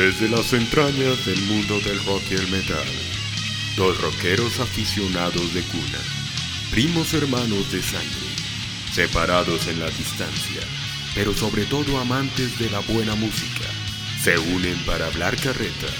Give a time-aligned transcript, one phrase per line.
[0.00, 2.86] Desde las entrañas del mundo del rock y el metal,
[3.76, 5.98] dos rockeros aficionados de cuna,
[6.70, 8.30] primos hermanos de sangre,
[8.94, 10.62] separados en la distancia,
[11.14, 13.66] pero sobre todo amantes de la buena música,
[14.24, 15.92] se unen para hablar carreta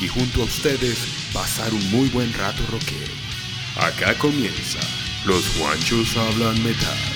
[0.00, 0.96] y junto a ustedes
[1.34, 3.12] pasar un muy buen rato rockero.
[3.76, 4.80] Acá comienza,
[5.26, 7.13] los guanchos hablan metal.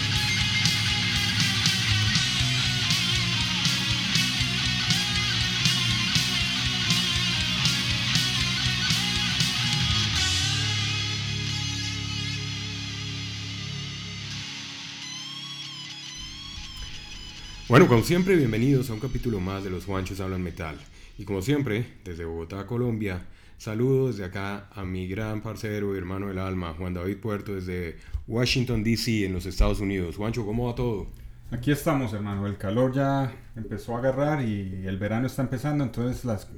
[17.79, 20.77] Bueno, como siempre, bienvenidos a un capítulo más de Los Juanchos Hablan Metal.
[21.17, 23.21] Y como siempre, desde Bogotá, Colombia,
[23.57, 27.99] saludos desde acá a mi gran parcero y hermano del alma, Juan David Puerto, desde
[28.27, 30.17] Washington, D.C., en los Estados Unidos.
[30.17, 31.07] Juancho, ¿cómo va todo?
[31.53, 32.49] Aquí estamos, hermano.
[32.49, 36.49] El calor ya empezó a agarrar y el verano está empezando, entonces las,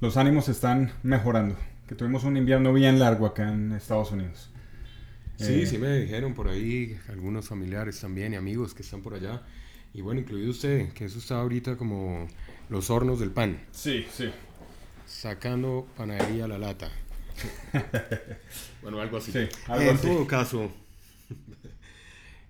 [0.00, 1.54] los ánimos están mejorando.
[1.86, 4.50] Que tuvimos un invierno bien largo acá en Estados Unidos.
[5.36, 9.12] Sí, Eh, sí me dijeron por ahí, algunos familiares también y amigos que están por
[9.12, 9.42] allá.
[9.94, 12.28] Y bueno, incluido usted, que eso está ahorita como
[12.68, 14.30] los hornos del pan, Sí, sí.
[15.06, 16.90] sacando panadería a la lata.
[18.82, 19.32] bueno, algo así.
[19.32, 20.06] Sí, algo en así.
[20.06, 20.70] todo caso,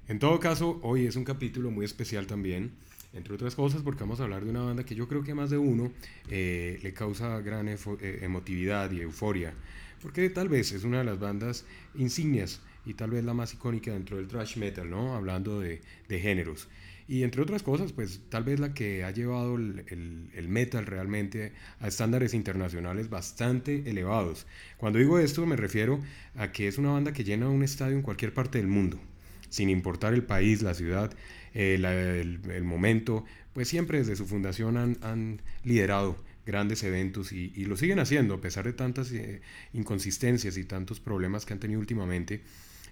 [0.09, 2.73] en todo caso, hoy es un capítulo muy especial también,
[3.13, 5.51] entre otras cosas porque vamos a hablar de una banda que yo creo que más
[5.51, 5.93] de uno
[6.29, 7.79] eh, le causa gran eh,
[8.23, 9.55] emotividad y euforia,
[10.03, 13.93] porque tal vez es una de las bandas insignias y tal vez la más icónica
[13.93, 15.15] dentro del thrash metal, ¿no?
[15.15, 16.69] Hablando de, de géneros.
[17.11, 21.89] Y entre otras cosas, pues tal vez la que ha llevado el, metal realmente a
[21.89, 24.47] estándares internacionales bastante elevados.
[24.77, 25.99] Cuando digo esto me refiero
[26.37, 29.01] a que es una banda que llena un estadio en cualquier parte del mundo,
[29.49, 31.13] sin importar el país, la ciudad,
[31.53, 33.25] eh, el, momento,
[33.55, 38.35] pues siempre desde su fundación han, han liderado grandes eventos y, y lo siguen haciendo
[38.35, 39.41] a pesar de tantas eh,
[39.73, 42.43] inconsistencias y tantos problemas que han tenido últimamente.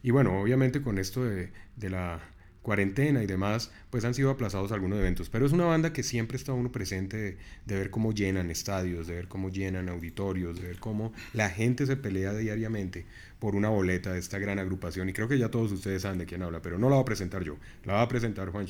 [0.02, 2.20] Y bueno, obviamente con esto de, de la
[2.62, 5.28] cuarentena y demás, pues han sido aplazados algunos eventos.
[5.28, 9.14] Pero es una banda que siempre está uno presente de, ver cómo llenan estadios, de
[9.14, 13.06] ver cómo llenan auditorios, de ver cómo la gente se pelea diariamente
[13.38, 15.08] por una boleta de esta gran agrupación.
[15.08, 17.06] Y creo que ya todos ustedes saben de quién habla, pero no la voy a
[17.06, 18.66] presentar yo, la va a presentar Juan,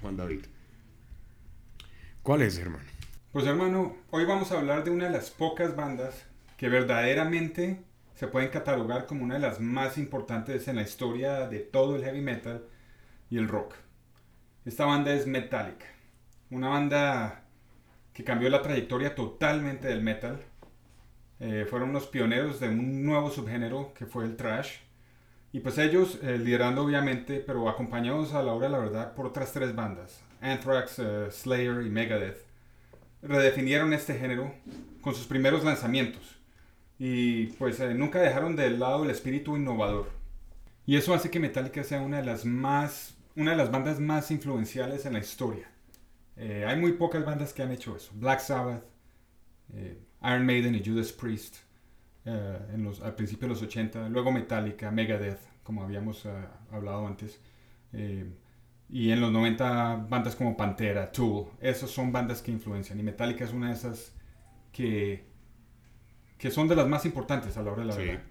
[0.00, 0.42] Juan David.
[2.22, 2.84] ¿Cuál es, hermano?
[3.32, 6.26] Pues hermano, hoy vamos a hablar de una de las pocas bandas
[6.56, 7.80] que verdaderamente
[8.14, 12.04] se pueden catalogar como una de las más importantes en la historia de todo el
[12.04, 12.62] heavy metal
[13.30, 13.74] y el rock.
[14.64, 15.86] Esta banda es Metallica,
[16.50, 17.44] una banda
[18.12, 20.40] que cambió la trayectoria totalmente del metal.
[21.38, 24.78] Eh, fueron los pioneros de un nuevo subgénero que fue el thrash.
[25.52, 29.26] Y pues ellos eh, liderando obviamente, pero acompañados a la hora de la verdad por
[29.26, 32.50] otras tres bandas, Anthrax, eh, Slayer y Megadeth
[33.22, 34.54] redefinieron este género
[35.00, 36.38] con sus primeros lanzamientos
[36.98, 40.10] y pues nunca dejaron de lado el espíritu innovador.
[40.86, 44.30] Y eso hace que Metallica sea una de las más una de las bandas más
[44.30, 45.70] influenciales en la historia.
[46.36, 48.12] Eh, hay muy pocas bandas que han hecho eso.
[48.14, 48.84] Black Sabbath,
[49.74, 51.56] eh, Iron Maiden y Judas Priest
[52.24, 56.26] eh, en los, al principio de los 80, luego Metallica, Megadeth, como habíamos
[56.72, 57.40] hablado antes.
[58.88, 62.98] Y en los 90 bandas como Pantera, Tool, esas son bandas que influencian.
[62.98, 64.12] Y Metallica es una de esas
[64.72, 65.26] que,
[66.38, 68.02] que son de las más importantes a la hora de la Sí.
[68.02, 68.22] verdad.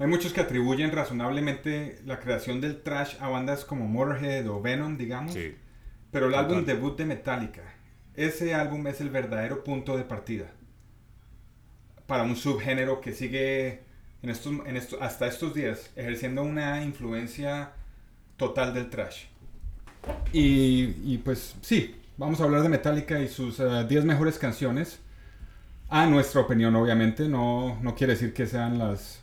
[0.00, 4.96] Hay muchos que atribuyen razonablemente la creación del trash a bandas como Motorhead o Venom,
[4.96, 5.34] digamos.
[5.34, 5.54] Sí.
[6.10, 6.46] Pero el Total.
[6.46, 7.74] álbum debut de Metallica,
[8.14, 10.46] ese álbum es el verdadero punto de partida
[12.06, 13.82] para un subgénero que sigue
[14.22, 17.72] en estos, en estos, hasta estos días ejerciendo una influencia
[18.38, 19.26] total del trash.
[20.32, 24.98] Y, y pues sí, vamos a hablar de Metallica y sus eh, 10 mejores canciones.
[25.90, 29.19] A nuestra opinión, obviamente, no, no quiere decir que sean las,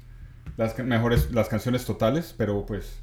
[0.55, 2.99] las mejores las canciones totales, pero pues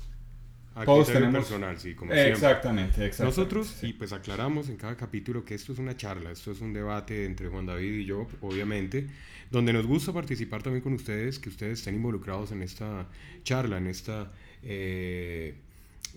[0.76, 3.24] A Todos tenemos- personal, sí, como exactamente, exactamente.
[3.24, 3.88] Nosotros, sí.
[3.88, 7.26] y pues aclaramos en cada capítulo que esto es una charla, esto es un debate
[7.26, 9.06] entre Juan David y yo, obviamente,
[9.52, 13.06] donde nos gusta participar también con ustedes, que ustedes estén involucrados en esta
[13.44, 14.32] charla, en esta
[14.64, 15.54] eh,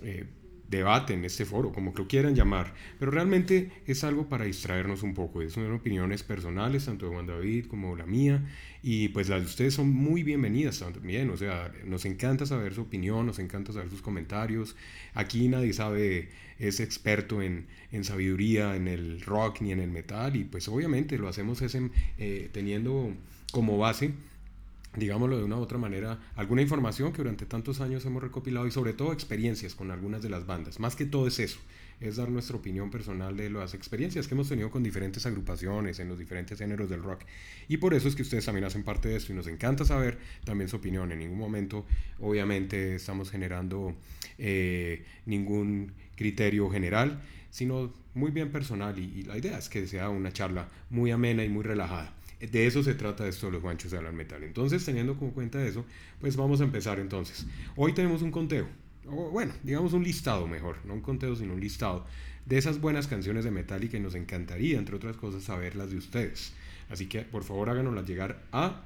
[0.02, 0.26] eh,
[0.70, 2.74] debate, en este foro, como lo quieran llamar.
[3.00, 7.28] Pero realmente es algo para distraernos un poco, es son opiniones personales, tanto de Juan
[7.28, 8.44] David como la mía,
[8.84, 12.82] y pues las de ustedes son muy bienvenidas también, o sea, nos encanta saber su
[12.82, 14.76] opinión, nos encanta saber sus comentarios.
[15.14, 16.30] Aquí nadie sabe,
[16.60, 21.18] es experto en, en sabiduría, en el rock ni en el metal, y pues obviamente
[21.18, 23.14] lo hacemos es en, eh, teniendo
[23.52, 24.12] como base
[24.98, 28.72] digámoslo de una u otra manera, alguna información que durante tantos años hemos recopilado y
[28.72, 30.80] sobre todo experiencias con algunas de las bandas.
[30.80, 31.60] Más que todo es eso,
[32.02, 36.10] es dar nuestra opinión personal de las experiencias que hemos tenido con diferentes agrupaciones en
[36.10, 37.22] los diferentes géneros del rock.
[37.68, 40.18] Y por eso es que ustedes también hacen parte de esto y nos encanta saber
[40.44, 41.12] también su opinión.
[41.12, 41.86] En ningún momento,
[42.20, 43.96] obviamente, estamos generando
[44.40, 47.22] eh, ningún criterio general,
[47.52, 51.44] sino muy bien personal y, y la idea es que sea una charla muy amena
[51.44, 52.14] y muy relajada.
[52.40, 54.44] De eso se trata esto de los guanchos de hablar metal.
[54.44, 55.86] Entonces, teniendo como cuenta eso,
[56.22, 57.48] pues vamos a empezar entonces.
[57.76, 58.68] Hoy tenemos un conteo,
[59.08, 62.06] o bueno, digamos un listado mejor, no un conteo, sino un listado
[62.46, 66.54] de esas buenas canciones de Metallica y nos encantaría, entre otras cosas, saberlas de ustedes.
[66.90, 68.84] Así que, por favor, háganoslas llegar a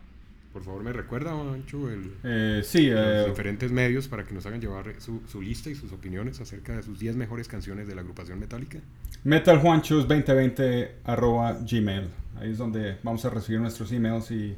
[0.51, 4.45] por favor, me recuerda, Ancho, el, eh, sí, los eh, diferentes medios para que nos
[4.45, 7.95] hagan llevar su, su, lista y sus opiniones acerca de sus 10 mejores canciones de
[7.95, 8.79] la agrupación Metallica.
[9.23, 12.09] metaljuanchos2020 arroba gmail.
[12.37, 14.55] Ahí es donde vamos a recibir nuestros emails y...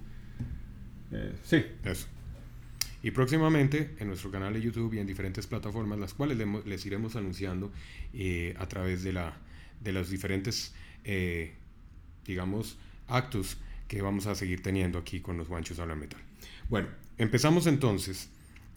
[1.12, 1.64] Eh, sí.
[1.84, 2.08] Eso.
[3.04, 7.16] Y próximamente en nuestro canal de YouTube y en diferentes plataformas, las cuales les, iremos
[7.16, 7.72] anunciando
[8.58, 9.34] a través de, la,
[9.82, 10.74] de los diferentes,
[12.26, 12.78] digamos,
[13.10, 13.58] actos
[13.88, 16.22] que vamos a seguir teniendo aquí con los guanchos habla metal.
[16.70, 16.88] Bueno,
[17.18, 18.30] empezamos entonces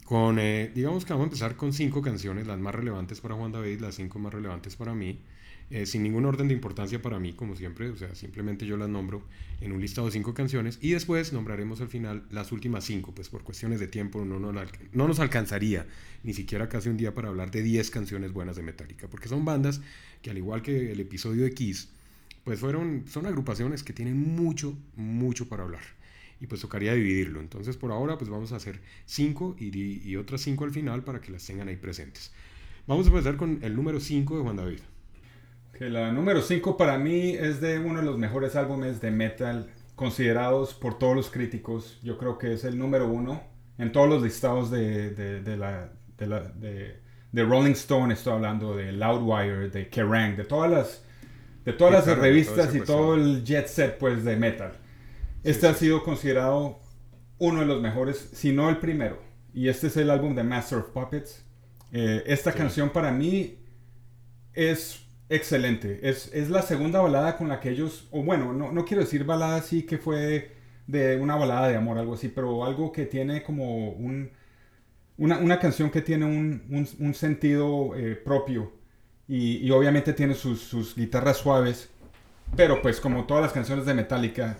[0.04, 3.52] con, eh, digamos que vamos a empezar con cinco canciones, las más relevantes para Juan
[3.52, 5.18] David, las cinco más relevantes para mí,
[5.68, 8.88] eh, sin ningún orden de importancia para mí, como siempre, o sea, simplemente yo las
[8.88, 9.24] nombro
[9.60, 13.28] en un listado de cinco canciones y después nombraremos al final las últimas cinco, pues
[13.28, 15.84] por cuestiones de tiempo no, no, no nos alcanzaría
[16.22, 19.44] ni siquiera casi un día para hablar de 10 canciones buenas de Metallica, porque son
[19.44, 19.80] bandas
[20.22, 21.88] que al igual que el episodio de Kiss,
[22.46, 25.82] pues fueron, son agrupaciones que tienen mucho, mucho para hablar.
[26.40, 27.40] Y pues tocaría dividirlo.
[27.40, 31.20] Entonces por ahora pues vamos a hacer cinco y, y otras cinco al final para
[31.20, 32.32] que las tengan ahí presentes.
[32.86, 34.78] Vamos a empezar con el número 5 de Juan David.
[35.76, 39.68] Que la número 5 para mí es de uno de los mejores álbumes de metal
[39.96, 41.98] considerados por todos los críticos.
[42.04, 43.42] Yo creo que es el número uno
[43.76, 48.14] en todos los listados de, de, de la, de, la, de, Rolling Stone.
[48.14, 51.05] Estoy hablando de Loudwire, de Kerrang, de todas las
[51.66, 54.74] de todas las claro, revistas y todo el jet set pues de metal.
[55.44, 55.68] Este sí.
[55.68, 56.80] ha sido considerado
[57.38, 59.18] uno de los mejores, si no el primero.
[59.54, 61.44] Y este es el álbum de Master of Puppets.
[61.92, 62.58] Eh, esta Sí.
[62.58, 63.58] canción para mí
[64.54, 66.08] es excelente.
[66.08, 69.24] Es, es la segunda balada con la que ellos, o bueno, no, no quiero decir
[69.24, 70.52] balada así que fue
[70.86, 74.30] de una balada de amor, algo así, pero algo que tiene como un,
[75.18, 78.72] una, una canción que tiene un, un- un sentido eh, propio
[79.28, 81.90] y, y obviamente tiene sus, sus guitarras suaves,
[82.56, 84.56] pero pues como todas las canciones de Metallica,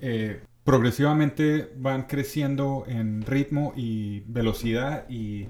[0.00, 5.48] eh, progresivamente van creciendo en ritmo y velocidad y,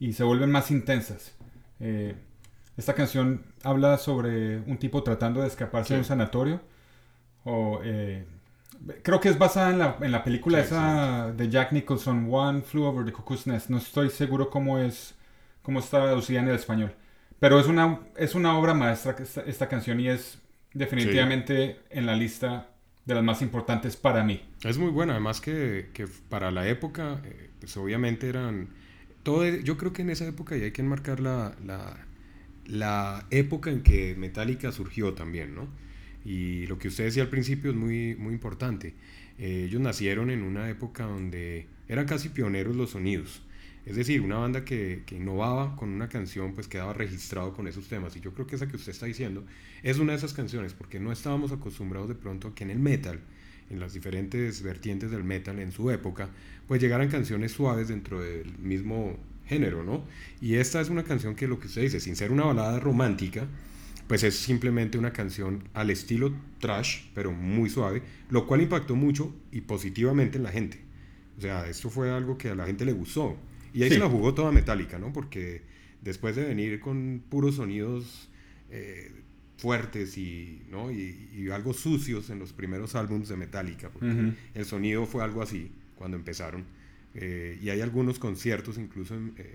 [0.00, 1.34] y se vuelven más intensas.
[1.80, 2.14] Eh,
[2.76, 5.94] esta canción habla sobre un tipo tratando de escaparse Sí.
[5.94, 6.60] de un sanatorio.
[7.44, 8.26] O, eh,
[9.02, 12.62] creo que es basada en la, en la película Sí, esa de Jack Nicholson, One
[12.62, 13.68] Flew Over the Cuckoo's Nest.
[13.70, 15.14] No estoy seguro cómo es,
[15.62, 16.94] cómo está traducida en el español.
[17.40, 19.16] Pero es una, es una obra maestra
[19.46, 20.38] esta canción y es
[20.72, 22.70] definitivamente en la lista
[23.04, 24.42] de las más importantes para mí.
[24.62, 28.68] Es muy buena, además que, que para la época, eh, pues obviamente eran...
[29.22, 31.96] Todo, yo creo que en esa época, y hay que enmarcar la, la,
[32.66, 35.68] la época en que Metallica surgió también, ¿no?
[36.24, 38.94] Y lo que usted decía al principio es muy, muy importante.
[39.38, 43.42] Eh, ellos nacieron en una época donde eran casi pioneros los sonidos.
[43.86, 48.16] Es decir, una banda que, innovaba con una canción, pues quedaba registrado con esos temas.
[48.16, 49.44] Y yo creo que esa que usted está diciendo
[49.82, 52.78] es una de esas canciones, porque no estábamos acostumbrados de pronto a que en el
[52.78, 53.20] metal,
[53.70, 56.30] en las diferentes vertientes del metal en su época,
[56.66, 60.04] pues llegaran canciones suaves dentro del mismo género, ¿no?
[60.40, 63.46] Y esta es una canción que lo que usted dice, sin ser una balada romántica,
[64.06, 69.34] pues es simplemente una canción al estilo trash, pero muy suave, lo cual impactó mucho
[69.52, 70.80] y positivamente en la gente.
[71.38, 73.36] O sea, esto fue algo que a la gente le gustó.
[73.74, 73.96] Y ahí Sí.
[73.96, 75.12] se la jugó toda Metallica, ¿no?
[75.12, 75.62] Porque
[76.00, 78.30] después de venir con puros sonidos
[78.70, 79.10] eh,
[79.58, 80.90] fuertes y, ¿no?
[80.90, 85.42] y, y algo sucios en los primeros álbumes de Metallica, porque el sonido fue algo
[85.42, 86.64] así cuando empezaron.
[87.14, 89.54] Eh, y hay algunos conciertos, incluso en, eh,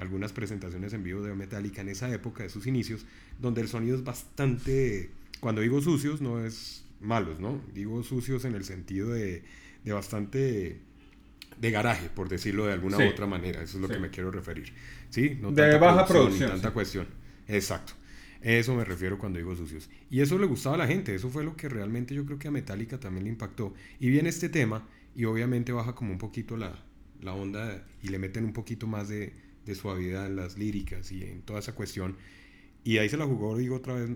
[0.00, 3.06] algunas presentaciones en vivo de Metallica en esa época de sus inicios,
[3.40, 7.60] donde el sonido es bastante, cuando digo sucios, no es malos, ¿no?
[7.72, 9.42] Digo sucios en el sentido de,
[9.84, 10.80] de bastante
[11.60, 13.04] de garaje, por decirlo de alguna Sí.
[13.04, 13.62] u otra manera.
[13.62, 13.94] Eso es lo Sí.
[13.94, 14.72] que me quiero referir.
[15.10, 15.38] ¿Sí?
[15.40, 16.74] No De baja producción ni tanta sí.
[16.74, 17.06] cuestión.
[17.48, 17.94] Exacto.
[18.42, 19.88] Eso me refiero cuando digo sucios.
[20.10, 21.14] Y eso le gustaba a la gente.
[21.14, 23.74] Eso fue lo que realmente yo creo que a Metallica también le impactó.
[23.98, 26.78] Y viene este tema y obviamente baja como un poquito la,
[27.22, 29.32] la onda y le meten un poquito más de,
[29.64, 32.16] de suavidad en las líricas y en toda esa cuestión.
[32.84, 34.10] Y ahí se la jugó, digo otra vez,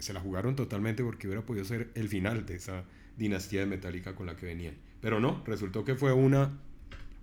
[0.00, 2.84] se la jugaron totalmente porque hubiera podido ser el final de esa,
[3.16, 4.74] dinastía de Metallica con la que venían.
[5.00, 6.58] Pero no, resultó que fue una,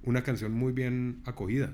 [0.08, 1.74] una canción muy bien acogida.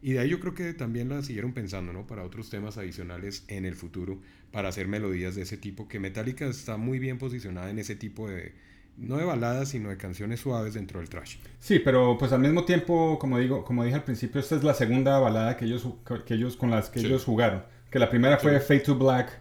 [0.00, 2.06] Y de ahí yo creo que también la siguieron pensando, ¿no?
[2.06, 4.20] Para otros temas adicionales en el futuro,
[4.52, 8.28] para hacer melodías de ese tipo, que Metallica está muy bien posicionada en ese tipo
[8.28, 8.54] de,
[8.96, 11.38] no de baladas, sino de canciones suaves dentro del trash.
[11.58, 14.74] Sí, pero pues al mismo tiempo, como digo, como dije al principio, esta es la
[14.74, 15.86] segunda balada que ellos,
[16.24, 17.64] que ellos con las que ellos jugaron.
[17.90, 19.40] Que la primera fue Fade to Black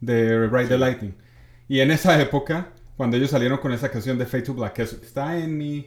[0.00, 1.14] de Ride the Lightning.
[1.68, 4.82] Y en esa época, cuando ellos salieron con esa canción de Fade to Black, que
[4.82, 5.86] está en mi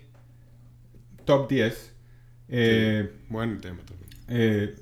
[1.25, 1.93] top 10.
[2.49, 4.09] Eh, Buen tema también.
[4.27, 4.75] Eh,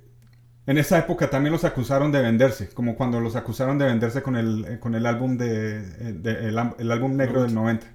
[0.66, 4.36] en esa época también los acusaron de venderse, como cuando los acusaron de venderse con
[4.36, 5.78] el, eh, con el álbum de,
[6.24, 7.88] el, álbum negro del 90,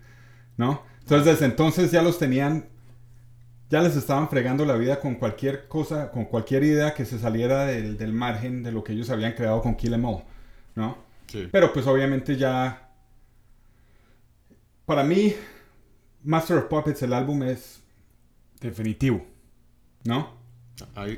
[0.56, 0.82] ¿no?
[1.00, 2.66] Entonces desde entonces ya los tenían,
[3.70, 7.64] ya les estaban fregando la vida con cualquier cosa, con cualquier idea que se saliera
[7.64, 10.24] del, del margen de lo que ellos habían creado con Kill Em All,
[10.74, 10.98] ¿no?
[11.28, 11.48] Sí.
[11.52, 12.84] Pero pues obviamente ya
[14.86, 15.34] para mí,
[16.22, 17.83] Master of Puppets, el álbum es
[18.64, 19.25] definitivo,
[20.04, 20.42] ¿no?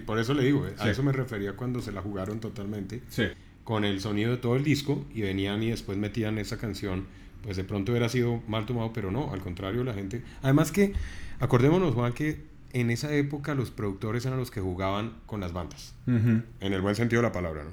[0.05, 3.03] por eso le digo, eh, a eso me refería cuando se la jugaron totalmente.
[3.09, 3.25] Sí.
[3.65, 7.07] Con el sonido de todo el disco y venían y después metían esa canción,
[7.43, 10.23] pues de pronto hubiera sido mal tomado, pero no, al contrario, la gente.
[10.43, 10.93] Además que,
[11.41, 15.95] acordémonos, Juan, que en esa época los productores eran los que jugaban con las bandas,
[16.07, 17.71] en el buen sentido de la palabra, ¿no?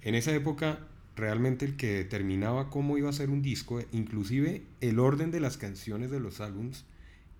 [0.00, 0.78] En esa época
[1.14, 5.56] realmente el que determinaba cómo iba a ser un disco, inclusive el orden de las
[5.56, 6.84] canciones de los álbums,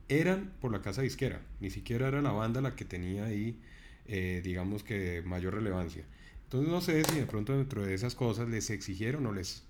[0.08, 3.58] eran por la casa disquera, ni siquiera era la banda la que tenía ahí,
[4.06, 6.04] eh, digamos que mayor relevancia.
[6.44, 9.64] Entonces no sé si de pronto dentro de esas cosas les exigieron o les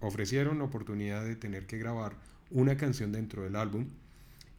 [0.00, 2.14] ofrecieron la oportunidad de tener que grabar
[2.50, 3.86] una canción dentro del álbum.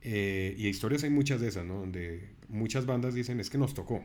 [0.02, 1.80] Eh, y historias hay muchas de esas, ¿no?
[1.80, 4.04] Donde muchas bandas dicen es que nos tocó.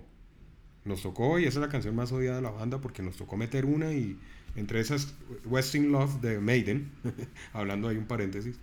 [0.84, 3.36] Nos tocó y esa es la canción más odiada de la banda porque nos tocó
[3.36, 4.18] meter una y
[4.56, 6.90] entre esas, Westing Love de Maiden,
[7.52, 8.58] hablando ahí un paréntesis.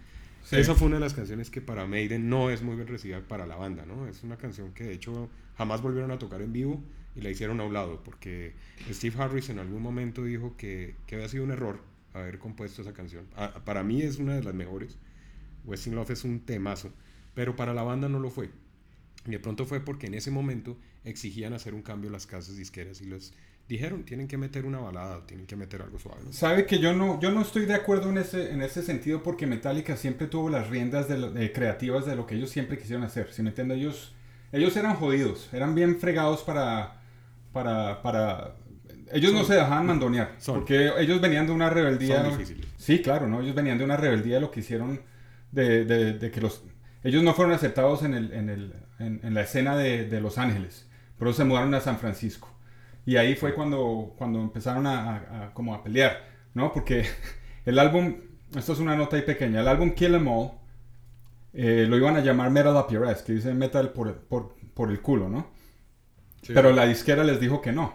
[0.52, 3.46] Esa fue una de las canciones que para Maiden no es muy bien recibida para
[3.46, 4.08] la banda, ¿no?
[4.08, 6.84] Es una canción que de hecho jamás volvieron a tocar en vivo
[7.16, 8.54] y la hicieron a un lado, porque
[8.92, 11.80] Steve Harris en algún momento dijo que, que había sido un error
[12.14, 13.25] haber compuesto esa canción.
[13.66, 14.98] para mí es una de las mejores.
[15.66, 16.92] Westing Love es un temazo,
[17.34, 18.50] pero para la banda no lo fue.
[19.25, 23.02] Y de pronto fue porque en ese momento exigían hacer un cambio las casas disqueras
[23.02, 23.34] y los
[23.68, 26.22] dijeron, tienen que meter una balada, tienen que meter algo suave.
[26.32, 29.48] Sabe que yo no, yo no estoy de acuerdo en ese, en ese sentido porque
[29.48, 33.32] Metallica siempre tuvo las riendas de, creativas de lo que ellos siempre quisieron hacer.
[33.34, 34.16] Si me entiendes, ellos,
[34.52, 37.02] ellos eran jodidos, eran bien fregados para...
[37.52, 38.56] para, para
[39.12, 42.22] ellos no se dejaban mandonear, porque ellos venían de una rebeldía...
[42.24, 42.66] Son difíciles.
[42.76, 43.42] Sí, claro, ¿no?
[43.42, 45.02] Ellos venían de una rebeldía de lo que hicieron,
[45.52, 46.64] de, de, que los...
[47.04, 50.88] Ellos no fueron aceptados en, el, en, el, en, la escena de, de Los Ángeles,
[51.20, 52.55] pero se mudaron a San Francisco.
[53.06, 56.74] Y ahí fue cuando, cuando empezaron a, como a pelear, ¿no?
[56.74, 57.06] Porque
[57.66, 58.16] el álbum,
[58.56, 60.52] esto es una nota ahí pequeña, el álbum Kill Em All
[61.54, 64.92] eh, lo iban a llamar Metal Up Your Ass, que dice metal por, por, por
[64.92, 65.48] el culo, ¿no?
[66.48, 67.94] Pero la disquera les dijo que no,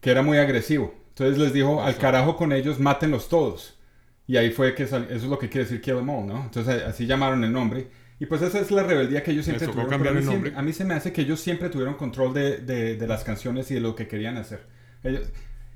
[0.00, 0.94] que era muy agresivo.
[1.08, 3.78] Entonces les dijo, al carajo con ellos, mátenlos todos.
[4.26, 6.42] Y ahí fue que eso es lo que quiere decir Kill Em All, ¿no?
[6.44, 7.90] Entonces así llamaron el nombre.
[8.20, 9.90] Y pues esa es la rebeldía que ellos siempre tuvieron.
[9.90, 10.52] Cambiar a, mí el nombre.
[10.56, 13.70] a mí se me hace que ellos siempre tuvieron control de, de, de las canciones
[13.70, 14.66] y de lo que querían hacer.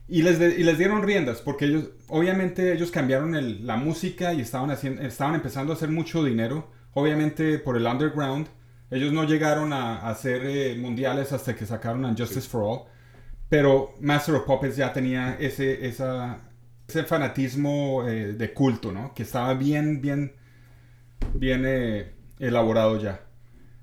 [0.08, 4.40] y, les y les dieron riendas, porque ellos, obviamente ellos cambiaron el, la música y
[4.40, 8.48] estaban, haciendo, estaban empezando a hacer mucho dinero, obviamente por el underground.
[8.90, 12.82] Ellos no llegaron a, hacer eh, mundiales hasta que sacaron a Justice for All,
[13.48, 16.40] pero Master of Puppets ya tenía ese, esa,
[16.88, 19.14] ese fanatismo eh, de culto, ¿no?
[19.14, 20.32] Que estaba bien, bien,
[21.34, 21.62] bien...
[21.64, 23.24] Eh, elaborado ya.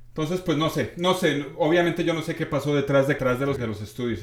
[0.10, 3.46] Entonces, pues no sé, no sé, obviamente yo no sé qué pasó detrás, detrás de
[3.46, 4.20] los, de los estudios.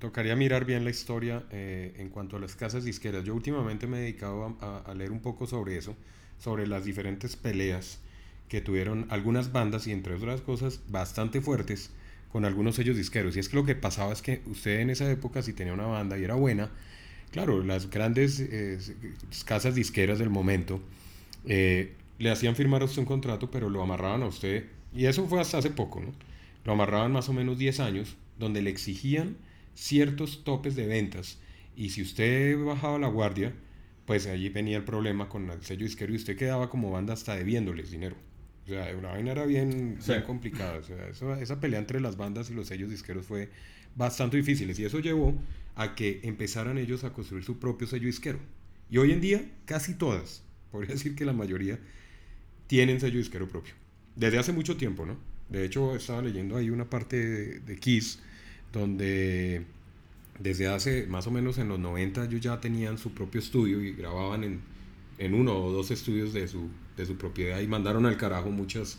[0.00, 3.24] tocaría mirar bien la historia eh, en cuanto a las casas disqueras.
[3.24, 5.94] Yo últimamente me he dedicado a, leer un poco sobre eso,
[6.38, 8.00] sobre las diferentes peleas
[8.48, 11.90] que tuvieron algunas bandas y entre otras cosas bastante fuertes
[12.32, 13.36] con algunos sellos disqueros.
[13.36, 15.86] Y es que lo que pasaba es que usted en esa época si tenía una
[15.86, 16.70] banda y era buena,
[17.30, 18.78] claro, las grandes eh,
[19.44, 20.80] casas disqueras del momento
[21.44, 25.26] eh, le hacían firmar a usted un contrato, pero lo amarraban a usted, y eso
[25.26, 26.12] fue hasta hace poco, ¿no?
[26.64, 29.36] Lo amarraban más o menos 10 años, donde le exigían
[29.74, 31.38] ciertos topes de ventas,
[31.76, 33.52] y si usted bajaba la guardia,
[34.04, 37.36] pues allí venía el problema con el sello disquero y usted quedaba como banda hasta
[37.36, 38.16] debiéndoles dinero.
[38.64, 40.78] O sea, una vaina era bien, complicada.
[40.78, 43.50] O sea, esa pelea entre las bandas y los sellos disqueros fue
[43.94, 44.74] bastante difícil.
[44.76, 45.34] Y eso llevó
[45.76, 48.38] a que empezaran ellos a construir su propio sello disquero.
[48.90, 51.78] Y hoy en día, casi todas, podría decir que la mayoría,
[52.68, 53.74] tienen sello disquero propio.
[54.14, 55.16] Desde hace mucho tiempo, ¿no?
[55.48, 58.20] De hecho, estaba leyendo ahí una parte de, Kiss,
[58.72, 59.64] donde
[60.38, 63.92] desde hace más o menos en los 90 ellos ya tenían su propio estudio y
[63.92, 64.60] grababan en,
[65.18, 68.98] en uno o dos estudios de su, de su propiedad y mandaron al carajo muchas,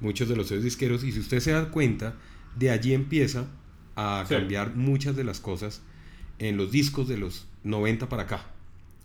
[0.00, 1.02] muchos de los sellos disqueros.
[1.02, 2.14] Y si usted se da cuenta,
[2.56, 3.48] de allí empieza
[3.96, 5.80] a cambiar muchas de las cosas
[6.38, 8.44] en los discos de los 90 para acá,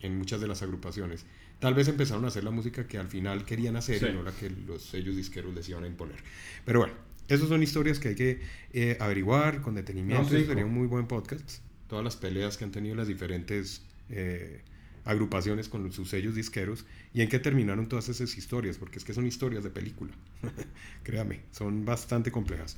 [0.01, 1.25] en muchas de las agrupaciones.
[1.61, 4.31] Tal vez empezaron a hacer la música que al final querían hacer y no la
[4.31, 6.17] que los sellos disqueros les iban a imponer.
[6.65, 6.95] Pero bueno,
[7.27, 8.41] esas son historias que hay que
[8.73, 10.27] eh, averiguar con detenimiento.
[10.27, 11.59] Sería un muy buen podcast.
[11.87, 14.63] Todas las peleas que han tenido las diferentes eh,
[15.05, 19.13] agrupaciones con sus sellos disqueros y en qué terminaron todas esas historias, porque es que
[19.13, 20.13] son historias de película.
[21.03, 22.75] Créame, son bastante complejas.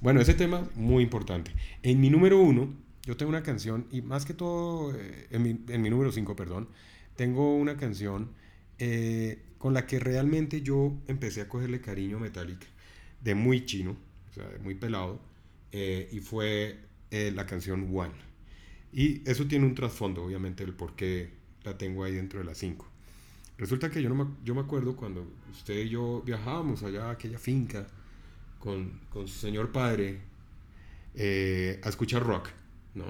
[0.00, 1.52] Bueno, ese tema muy importante.
[1.82, 2.72] En mi número uno,
[3.04, 6.34] yo tengo una canción, y más que todo, eh, en, mi, en, mi, número cinco,
[6.34, 6.68] perdón,
[7.16, 8.30] tengo una canción
[8.78, 12.66] eh, con la que realmente yo empecé a cogerle cariño a Metallica,
[13.20, 13.96] de muy chino,
[14.30, 15.20] o sea, de muy pelado,
[15.70, 16.78] eh, y fue
[17.10, 18.14] la canción One.
[18.90, 21.30] Y eso tiene un trasfondo, obviamente, el por qué
[21.62, 22.86] la tengo ahí dentro de las cinco.
[23.58, 27.10] Resulta que yo, no me, yo me acuerdo cuando usted y yo viajábamos allá a
[27.12, 27.86] aquella finca,
[28.58, 30.20] con, con su señor padre
[31.14, 32.48] eh, a escuchar rock,
[32.94, 33.04] ¿no?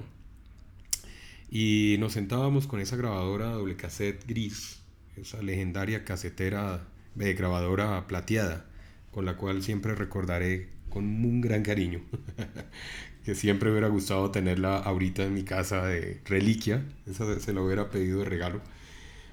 [1.55, 4.81] Y nos sentábamos con esa grabadora doble cassette gris,
[5.19, 8.65] esa legendaria casetera de grabadora plateada,
[9.11, 12.01] con la cual siempre recordaré con un gran cariño,
[13.27, 17.91] que siempre hubiera gustado tenerla ahorita en mi casa de reliquia, esa se la hubiera
[17.91, 18.63] pedido de regalo,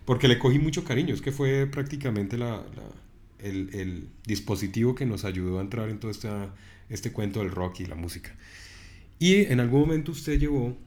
[0.04, 2.66] porque le cogí mucho cariño, es que fue prácticamente la
[3.42, 6.54] el, el, dispositivo que nos ayudó a entrar en todo esta,
[6.90, 8.36] este cuento del rock y la música.
[9.20, 10.78] Y en algún momento usted llevó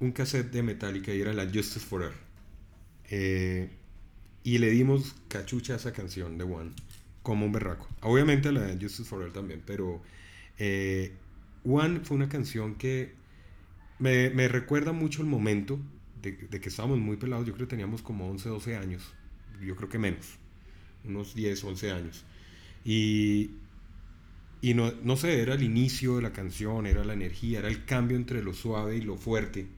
[0.00, 2.16] un cassette de Metallica y era la Justice Forever.
[3.10, 3.68] Eh,
[4.42, 6.70] y le dimos cachucha a esa canción de One
[7.22, 7.86] como un berraco.
[8.02, 10.02] Obviamente la Justice Forever también, pero
[10.58, 11.12] eh,
[11.64, 13.12] One fue una canción que
[13.98, 15.78] me, recuerda mucho el momento
[16.22, 17.46] de, de, que estábamos muy pelados.
[17.46, 19.12] Yo creo que teníamos como 11, 12 años.
[19.60, 20.38] Yo creo que menos
[21.04, 22.24] unos 10, 11 años.
[22.84, 23.50] Y,
[24.62, 27.84] y no, no sé, era el inicio de la canción, era la energía, era el
[27.84, 29.68] cambio entre lo suave y lo fuerte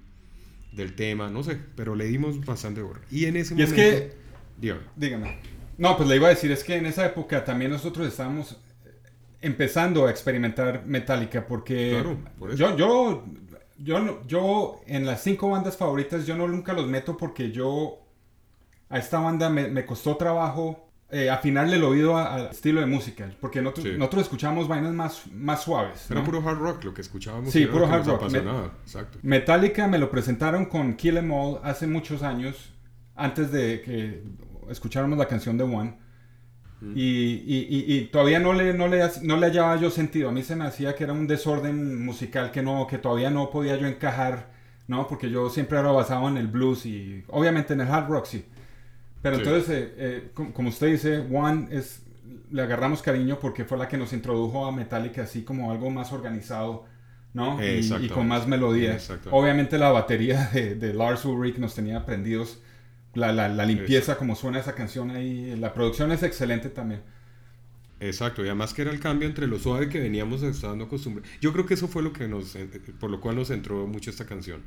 [0.72, 3.00] del tema, no sé, pero le dimos bastante hora.
[3.11, 3.74] Y en ese momento...
[3.74, 4.12] Es que,
[4.58, 4.80] dígame.
[4.96, 5.38] dígame.
[5.78, 8.58] No, pues le iba a decir, es que en esa época también nosotros estábamos
[9.40, 12.16] empezando a experimentar Metallica, porque claro,
[12.54, 13.24] yo, yo,
[13.78, 17.98] yo, yo en las cinco bandas favoritas, yo no nunca los meto porque yo
[18.88, 23.31] a esta banda me, me costó trabajo eh, afinarle el oído al estilo de música,
[23.38, 26.11] porque nosotros, nosotros escuchamos vainas más, más suaves.
[26.11, 27.53] Era puro hard rock lo que escuchábamos.
[27.53, 28.35] Sí, puro hard rock.
[28.83, 29.18] Exacto.
[29.20, 32.72] Metallica me lo presentaron con Kill Em All hace muchos años,
[33.14, 34.22] antes de que
[34.70, 35.98] escucháramos la canción de One.
[36.81, 36.92] Mm.
[36.96, 40.31] Y, y, y, todavía no le, no, le, no le hallaba yo sentido.
[40.31, 43.51] A mí se me hacía que era un desorden musical que, no, que todavía no
[43.51, 44.48] podía yo encajar,
[44.87, 45.07] ¿no?
[45.09, 48.46] Porque yo siempre era basado en el blues y obviamente en el hard rock, sí.
[49.22, 52.02] Pero entonces, eh, eh, como usted dice, One es,
[52.50, 56.12] le agarramos cariño porque fue la que nos introdujo a Metallica así como algo más
[56.12, 56.85] organizado,
[57.32, 57.58] ¿no?
[57.62, 58.98] Y, con más melodía.
[59.30, 62.61] Obviamente la batería de, Lars Ulrich nos tenía prendidos.
[63.14, 65.54] La, la, limpieza, como suena esa canción ahí.
[65.56, 67.02] La producción es excelente también.
[68.00, 71.30] Exacto, y además que era el cambio entre lo suave que veníamos estando acostumbrados.
[71.40, 74.11] Yo creo que eso fue lo que nos, eh, por lo cual nos entró mucho
[74.11, 74.62] esta canción.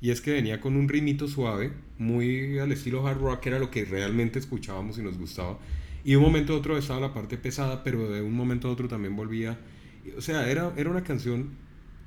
[0.00, 3.58] Y es que venía con un ritmito suave, muy al estilo hard rock, que era
[3.58, 5.58] lo que realmente escuchábamos y nos gustaba.
[6.04, 8.70] Y de un momento a otro estaba la parte pesada, pero de un momento a
[8.70, 9.58] otro también volvía.
[10.16, 11.50] O sea, era, era una canción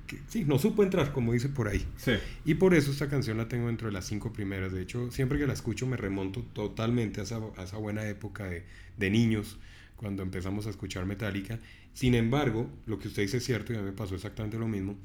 [0.08, 1.86] que sí, no supo entrar, como dice por ahí.
[1.98, 2.14] Sí.
[2.46, 4.72] Y por eso esta canción la tengo dentro de las cinco primeras.
[4.72, 8.46] De hecho, siempre que la escucho me remonto totalmente a esa, a esa buena época
[8.46, 8.64] de,
[8.98, 9.60] de niños,
[9.96, 11.60] cuando empezamos a escuchar Metallica.
[11.94, 14.68] Sin embargo, lo que usted dice es cierto y a mí me pasó exactamente lo
[14.68, 14.98] mismo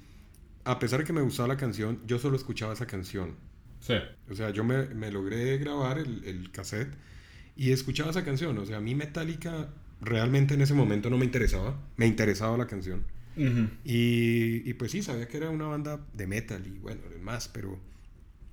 [0.65, 3.37] a pesar de que me gustaba la canción, yo solo escuchaba esa canción.
[3.81, 3.95] Sí.
[4.31, 6.93] O sea, yo me, me logré grabar el, el, cassette
[7.57, 8.59] y escuchaba esa canción.
[8.59, 9.69] O sea, a mí Metallica
[10.01, 11.81] realmente en ese momento no me interesaba.
[11.97, 13.05] Me interesaba la canción.
[13.85, 17.79] y, y, pues sí, sabía que era una banda de metal y bueno, más, pero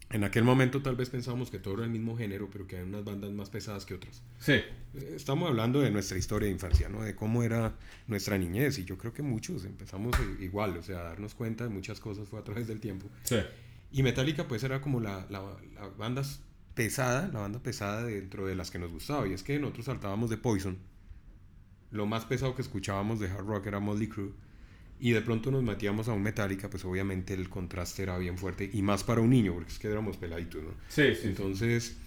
[0.10, 2.84] en aquel momento tal vez pensábamos que todo era el mismo género, pero que hay
[2.84, 4.22] unas bandas más pesadas que otras.
[4.40, 4.54] Sí.
[4.54, 7.02] Eh, estamos hablando de nuestra historia de infancia, ¿no?
[7.02, 7.76] De cómo era
[8.08, 8.78] nuestra niñez.
[8.78, 12.30] Y yo creo que muchos empezamos igual, o sea, a darnos cuenta de muchas cosas
[12.30, 13.10] fue a través del tiempo.
[13.24, 13.38] Sí.
[13.92, 15.42] Y Metallica pues era como la, la,
[15.74, 16.22] la banda
[16.76, 19.28] pesada, la banda pesada dentro de las que nos gustaba.
[19.28, 20.78] Y es que nosotros saltábamos de Poison.
[21.92, 24.34] Lo más pesado que escuchábamos de hard rock era Motley Crue
[25.00, 28.70] y de pronto nos metíamos a un Metallica, pues obviamente el contraste era bien fuerte
[28.72, 30.72] y más para un niño, porque es que éramos peladitos, ¿no?
[30.88, 31.28] Sí, sí.
[31.28, 31.98] Entonces,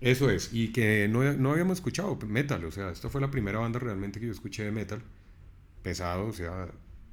[0.00, 0.52] eso es.
[0.52, 4.18] Y que no, no habíamos escuchado metal, o sea, esta fue la primera banda realmente
[4.18, 5.02] que yo escuché de metal,
[5.82, 6.68] pesado, o sea,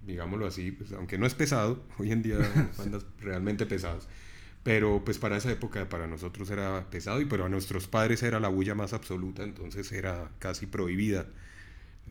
[0.06, 2.38] digámoslo así, pues, aunque no es pesado, hoy en día
[2.78, 4.08] bandas realmente pesadas.
[4.64, 8.42] Pero pues para esa época para nosotros era pesado y pero a nuestros padres era
[8.42, 11.28] la bulla más absoluta, entonces era casi prohibida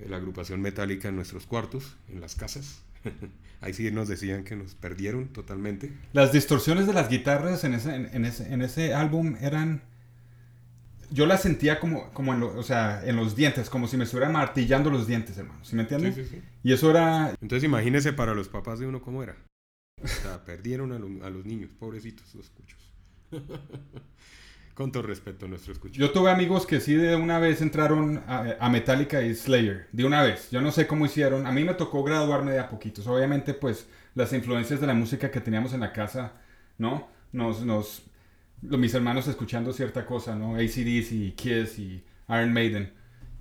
[0.08, 2.82] la agrupación metálica en nuestros cuartos, en las casas.
[3.60, 5.92] Ahí sí nos decían que nos perdieron totalmente.
[6.12, 9.82] Las distorsiones de las guitarras en ese, en, ese, en ese álbum eran...
[11.10, 14.32] Yo las sentía como, como en, o sea, en los dientes, como si me estuvieran
[14.32, 15.64] martillando los dientes, hermano.
[15.64, 16.14] ¿Sí me entiendes?
[16.14, 16.42] Sí, sí, sí.
[16.62, 17.30] Y eso era...
[17.40, 19.36] Entonces imagínese para los papás de uno cómo era.
[20.02, 22.78] O sea, perdieron a, lo- a los niños, pobrecitos los cuchos.
[24.78, 25.96] Con todo respeto a nuestros cuchos.
[25.98, 29.88] Yo tuve amigos que sí de una vez entraron a, a Metallica y Slayer.
[29.90, 30.52] De una vez.
[30.52, 31.48] Yo no sé cómo hicieron.
[31.48, 33.04] A mí me tocó graduarme de a poquitos.
[33.08, 36.34] Obviamente, pues, las influencias de la música que teníamos en la casa,
[36.78, 37.08] ¿no?
[37.32, 38.04] Nos, nos...
[38.62, 40.54] mis hermanos escuchando cierta cosa, ¿no?
[40.54, 42.92] ACDC y Kiss y Iron Maiden.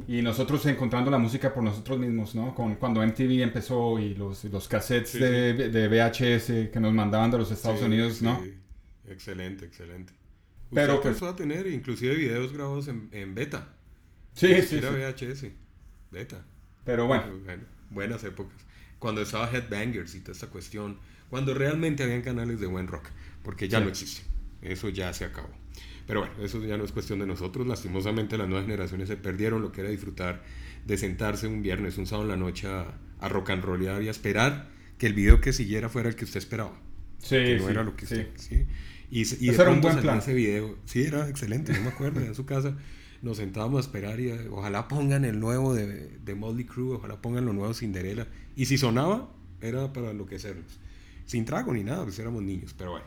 [0.07, 2.55] Y nosotros encontrando la música por nosotros mismos, ¿no?
[2.55, 7.29] Con, cuando MTV empezó y los, los cassettes Sí, de, de VHS que nos mandaban
[7.29, 8.39] de los Estados Sí, Unidos, ¿no?
[8.43, 8.55] sí.
[9.05, 10.13] Excelente, excelente.
[10.73, 13.69] Pero, Pero pues- a tener inclusive videos grabados en, en beta.
[14.33, 14.79] Sí, sí, sí.
[14.79, 15.51] VHS.
[16.11, 16.45] Beta.
[16.83, 17.23] Pero bueno.
[17.89, 18.57] buenas épocas.
[18.99, 20.99] Cuando estaba Headbangers y toda esta cuestión.
[21.29, 23.09] Cuando realmente habían canales de buen rock.
[23.43, 23.83] Porque ya Sí.
[23.83, 24.21] no existe.
[24.61, 25.49] Eso ya se acabó.
[26.05, 27.67] Pero bueno, eso ya no es cuestión de nosotros.
[27.67, 30.43] Lastimosamente las nuevas generaciones se perdieron lo que era disfrutar
[30.85, 34.07] de sentarse un viernes, un sábado en la noche a, a rock and rollear y
[34.07, 36.79] a esperar que el video que siguiera fuera el que usted esperaba.
[37.19, 38.15] Sí, que no sí, era lo que sí.
[38.15, 38.29] usted...
[38.37, 38.65] ¿sí?
[39.09, 40.19] Y, y de era un buen plan.
[40.19, 40.77] ese video.
[40.85, 42.19] Sí, era excelente, yo me acuerdo.
[42.21, 42.75] En su casa
[43.21, 47.21] nos sentábamos a esperar y eh, ojalá pongan el nuevo de, de Motley Crue, ojalá
[47.21, 48.27] pongan lo nuevo Cinderella.
[48.55, 49.29] Y si sonaba,
[49.61, 50.79] era para enloquecernos.
[51.25, 53.05] Sin trago ni nada, pues éramos niños, pero bueno.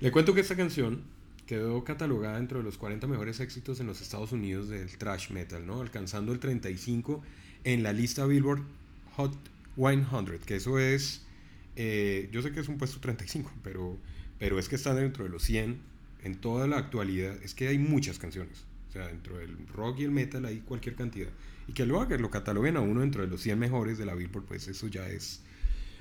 [0.00, 1.02] Le cuento que esta canción
[1.46, 5.66] quedó catalogada dentro de los 40 mejores éxitos en los Estados Unidos del thrash metal,
[5.66, 5.80] ¿no?
[5.80, 7.22] Alcanzando el 35
[7.64, 8.62] en la lista Billboard
[9.16, 9.34] Hot
[9.76, 10.06] 100,
[10.44, 11.26] que eso es,
[11.74, 13.96] eh, yo sé que es un puesto 35, pero,
[14.38, 15.78] pero es que está dentro de los 100
[16.22, 17.36] en toda la actualidad.
[17.42, 20.94] Es que hay muchas canciones, o sea, dentro del rock y el metal hay cualquier
[20.94, 21.28] cantidad.
[21.66, 24.14] Y que lo hagan, lo cataloguen a uno dentro de los 100 mejores de la
[24.14, 25.42] Billboard, pues eso ya es...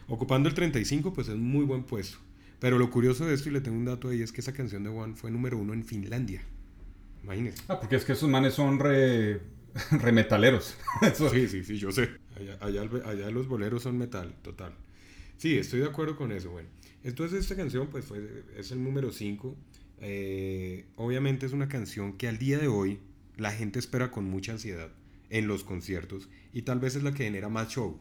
[0.07, 2.17] Ocupando el 35, pues es muy buen puesto.
[2.59, 4.83] Pero lo curioso de esto, y le tengo un dato ahí, es que esa canción
[4.83, 6.41] de One fue número uno en Finlandia.
[7.23, 7.63] Imagínense.
[7.67, 9.41] Ah, porque es que esos manes son re,
[9.91, 10.77] re metaleros.
[11.01, 12.09] Eso- Sí, sí, sí, yo sé.
[12.35, 14.73] Allá, allá, allá los boleros son metal, total.
[15.37, 16.69] Sí, estoy de acuerdo con eso, bueno.
[17.03, 19.55] Entonces esta canción, pues, fue, es el número 5.
[20.95, 22.99] obviamente es una canción que al día de hoy
[23.37, 24.89] la gente espera con mucha ansiedad
[25.29, 27.99] en los conciertos y tal vez es la que genera más show.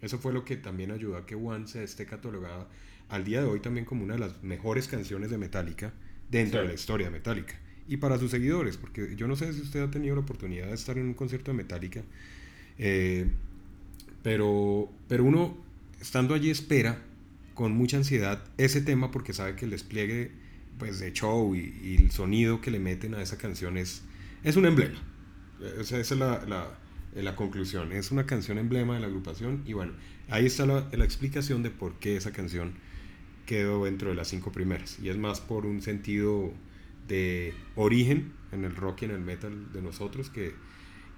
[0.00, 2.68] Eso fue lo que también ayudó a que One se esté catalogada
[3.08, 5.92] al día de hoy también como una de las mejores canciones de Metallica
[6.30, 6.62] dentro Sí.
[6.62, 7.58] de la historia de Metallica.
[7.88, 10.74] Y para sus seguidores, porque yo no sé si usted ha tenido la oportunidad de
[10.74, 12.02] estar en un concierto de Metallica,
[12.76, 13.26] eh,
[14.22, 15.56] pero, pero uno
[16.00, 17.02] estando allí espera
[17.58, 20.30] con mucha ansiedad ese tema porque sabe que el despliegue
[20.78, 24.04] pues, de show y, el sonido que le meten a esa canción es,
[24.44, 24.96] es un emblema.
[25.80, 26.78] O sea, esa es la,
[27.16, 27.90] eh, la conclusión.
[27.90, 29.94] Es una canción emblema de la agrupación y bueno,
[30.28, 32.74] ahí está la, la explicación de por qué esa canción
[33.44, 34.96] quedó dentro de las cinco primeras.
[35.02, 36.52] Y es más por un sentido
[37.08, 40.54] de origen en el rock y en el metal de nosotros que,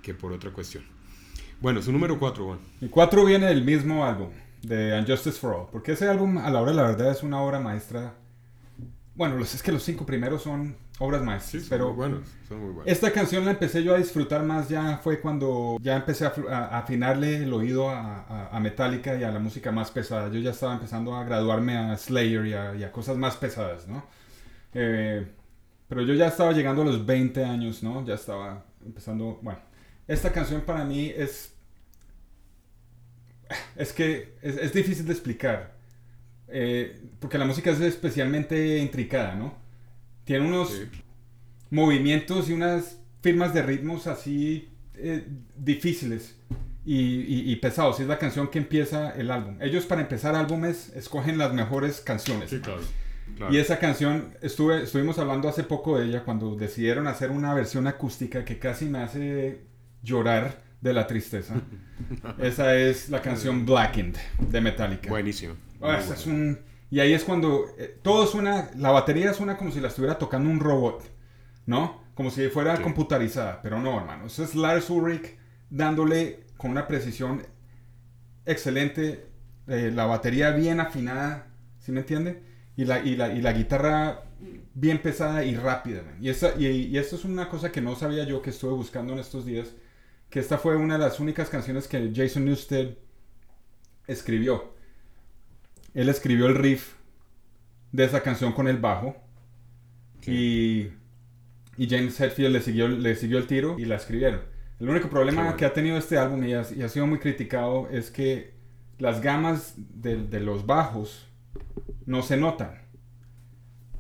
[0.01, 0.85] que por otra cuestión.
[1.61, 2.59] Bueno, su número 4, Juan.
[2.81, 4.31] Y cuatro viene del mismo álbum,
[4.63, 5.67] de Unjustice for All.
[5.71, 8.15] Porque ese álbum, a la hora de la verdad, es una obra maestra.
[9.15, 11.63] Bueno, es que los cinco primeros son obras maestras.
[11.65, 12.93] son pero muy buenos, son muy buenos.
[12.93, 16.79] esta canción la empecé yo a disfrutar más ya fue cuando ya empecé a, a-
[16.79, 20.29] afinarle el oído a, a- a Metallica y a la música más pesada.
[20.31, 24.05] Yo ya estaba empezando a graduarme a Slayer y a, y cosas más pesadas, ¿no?
[24.75, 25.27] Eh,
[25.89, 28.05] pero yo ya estaba llegando a los 20 años, ¿no?
[28.07, 29.59] Ya estaba empezando, bueno.
[30.07, 31.55] Esta canción para mí es...
[33.77, 35.79] Es que es, es difícil de explicar.
[36.53, 39.55] eh, porque la música es especialmente intricada, ¿no?
[40.25, 40.89] Tiene unos Sí.
[41.71, 46.37] movimientos y unas firmas de ritmos así eh, difíciles
[46.85, 47.99] y, y- y pesados.
[47.99, 49.57] Y es la canción que empieza el álbum.
[49.61, 52.51] Ellos para empezar álbumes escogen las mejores canciones.
[52.51, 52.81] Sí, claro.
[53.37, 53.55] claro.
[53.55, 57.87] Y esa canción, estuve, estuvimos hablando hace poco de ella cuando decidieron hacer una versión
[57.87, 59.61] acústica que casi me hace
[60.03, 61.55] llorar de la tristeza.
[62.39, 65.09] esa es la canción Blackened de Metallica.
[65.11, 65.55] Buenísimo.
[65.81, 66.59] Ah, es un-
[66.91, 70.51] Y ahí es cuando eh, todo suena, la batería suena como si la estuviera tocando
[70.51, 71.05] un robot,
[71.67, 72.01] ¿no?
[72.15, 72.83] Como si fuera Sí.
[72.83, 74.27] computarizada, pero no, hermano.
[74.27, 75.37] Eso es Lars Ulrich
[75.71, 77.43] dándole con una precisión
[78.47, 79.27] excelente,
[79.69, 81.47] eh, la batería bien afinada,
[81.79, 82.43] ¿sí me entiende?
[82.77, 84.23] Y la, y la, y la guitarra
[84.75, 86.17] bien pesada y rápida, man.
[86.21, 89.13] Y, esa, y, y esto es una cosa que no sabía yo, que estuve buscando
[89.13, 89.69] en estos días,
[90.31, 92.95] que esta fue una de las únicas canciones que Jason Newsted
[94.07, 94.73] escribió.
[95.93, 96.95] Él escribió el riff
[97.93, 99.17] de esa canción con el bajo.
[100.27, 100.89] Y,
[101.77, 104.43] y James Hetfield le siguió, le siguió el tiro y la escribieron.
[104.79, 107.89] El único problema que ha tenido este álbum y ha, y ha, sido muy criticado
[107.91, 108.55] es que
[108.99, 111.27] las gamas de, de, los bajos
[112.07, 112.83] no se notan.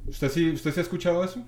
[0.06, 1.44] ¿Usted sí, ¿Usted sí ha escuchado eso?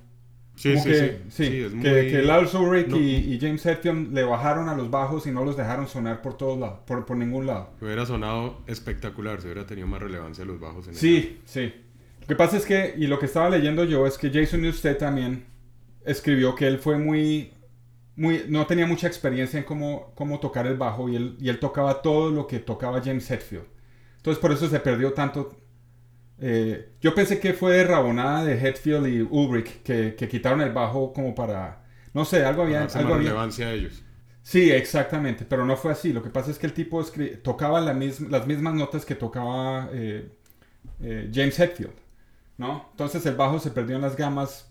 [0.54, 2.96] Sí, sí, que, sí, sí, es que, muy- que Lars Ulrich no.
[2.98, 6.36] y, y James Hetfield le bajaron a los bajos y no los dejaron sonar por
[6.36, 7.70] todos lados, por, por ningún lado.
[7.80, 11.72] Hubiera sonado espectacular, se hubiera tenido más relevancia los bajos en el Sí, sí.
[12.20, 14.98] Lo que pasa es que, y lo que estaba leyendo yo, es que Jason Newsted
[14.98, 15.46] también
[16.04, 17.52] escribió que él fue muy,
[18.16, 21.58] muy, no tenía mucha experiencia en cómo, cómo tocar el bajo y él, y él
[21.58, 23.64] tocaba todo lo que tocaba James Hetfield.
[24.18, 25.56] Entonces por eso se perdió tanto.
[26.44, 30.72] Eh, yo pensé que fue de rabonada de Hetfield y Ulrich que, que quitaron el
[30.72, 34.02] bajo como para, no sé, algo había, algo había- relevancia a ellos.
[34.42, 36.12] Sí, exactamente, pero no fue así.
[36.12, 39.14] Lo que pasa es que el tipo escri- tocaba la mis- las mismas notas que
[39.14, 40.28] tocaba eh,
[41.00, 41.94] eh, James Hetfield,
[42.58, 42.88] ¿no?
[42.90, 44.68] Entonces el bajo se perdió en las gamas.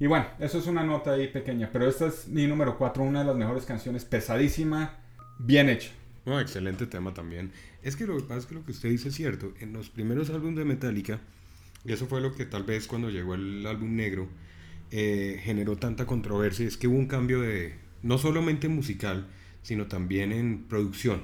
[0.00, 3.20] Y bueno, eso es una nota ahí pequeña, pero esta es mi número 4, una
[3.20, 4.96] de las mejores canciones, pesadísima,
[5.38, 5.90] bien hecha.
[6.24, 7.52] No, excelente tema también.
[7.82, 9.52] Es que lo que pasa es que lo que usted dice es cierto.
[9.60, 11.20] En los primeros álbumes de Metallica,
[11.84, 14.28] y eso fue lo que tal vez cuando llegó el álbum negro,
[14.90, 19.26] eh, generó tanta controversia, es que hubo un cambio de, no solamente musical,
[19.62, 21.22] sino también en producción.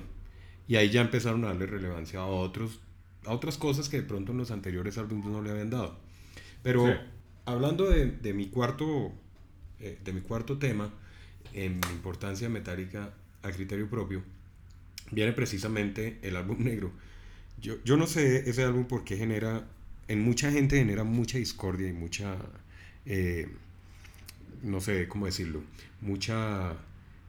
[0.66, 2.80] Y ahí ya empezaron a darle relevancia a, otros,
[3.24, 5.98] a otras cosas que de pronto en los anteriores álbumes no le habían dado.
[6.62, 6.92] Pero Sí.
[7.46, 9.12] hablando de, de mi cuarto,
[9.80, 10.90] eh, de mi cuarto tema,
[11.52, 14.22] en importancia metálica a criterio propio,
[15.10, 16.92] viene precisamente el álbum negro.
[17.60, 19.66] Yo, yo no sé ese álbum porque genera,
[20.08, 22.36] en mucha gente genera mucha discordia y mucha,
[23.06, 23.48] eh,
[24.62, 25.62] no sé cómo decirlo,
[26.00, 26.76] mucha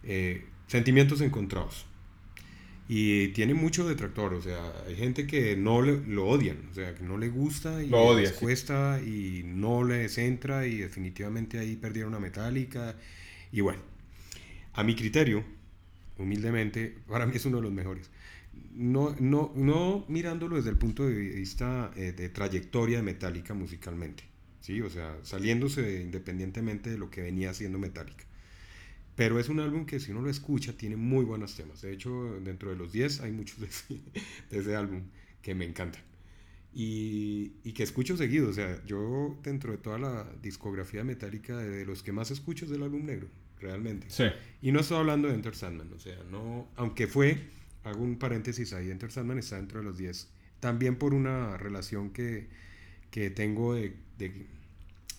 [0.03, 1.85] eh, sentimientos encontrados.
[2.87, 6.95] Y tiene mucho detractor, o sea, hay gente que no le- lo odian, o sea,
[6.95, 8.45] que no le gusta y Lo odia, les sí.
[8.45, 12.95] cuesta y no les entra y definitivamente ahí perdieron a Metallica.
[13.51, 13.81] Y bueno,
[14.73, 15.43] a mi criterio,
[16.19, 18.09] humildemente, para mí es uno de los mejores.
[18.73, 24.23] No, no, no mirándolo desde el punto de vista eh, de trayectoria de Metallica musicalmente,
[24.61, 24.81] ¿sí?
[24.81, 28.25] O sea, saliéndose de- independientemente de lo que venía haciendo Metallica.
[29.15, 31.81] Pero es un álbum que si uno lo escucha tiene muy buenos temas.
[31.81, 33.95] De hecho, dentro de los 10 hay muchos de ese,
[34.49, 35.03] de ese álbum
[35.41, 36.01] que me encantan.
[36.73, 38.49] Y, y que escucho seguido.
[38.49, 42.71] O sea, yo dentro de toda la discografía metálica, de los que más escucho es
[42.71, 43.27] del álbum negro,
[43.59, 44.07] realmente.
[44.09, 44.25] Sí.
[44.61, 47.37] Y no estoy hablando de Enter Sandman, o sea, no, aunque fue,
[47.83, 50.27] hago un paréntesis ahí, Enter Sandman está dentro de los 10,
[50.59, 52.47] también por una relación que,
[53.11, 54.45] que tengo de, de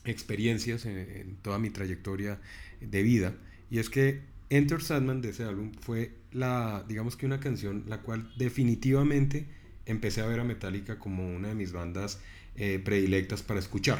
[0.05, 2.38] experiencias en, en toda mi trayectoria
[2.81, 3.35] de vida,
[3.70, 8.03] y es que Enter Sandman de ese álbum fue la, digamos que una canción la
[8.03, 9.46] cual definitivamente
[9.87, 12.20] empecé a ver a Metallica como una de mis bandas
[12.57, 13.98] eh, predilectas para escuchar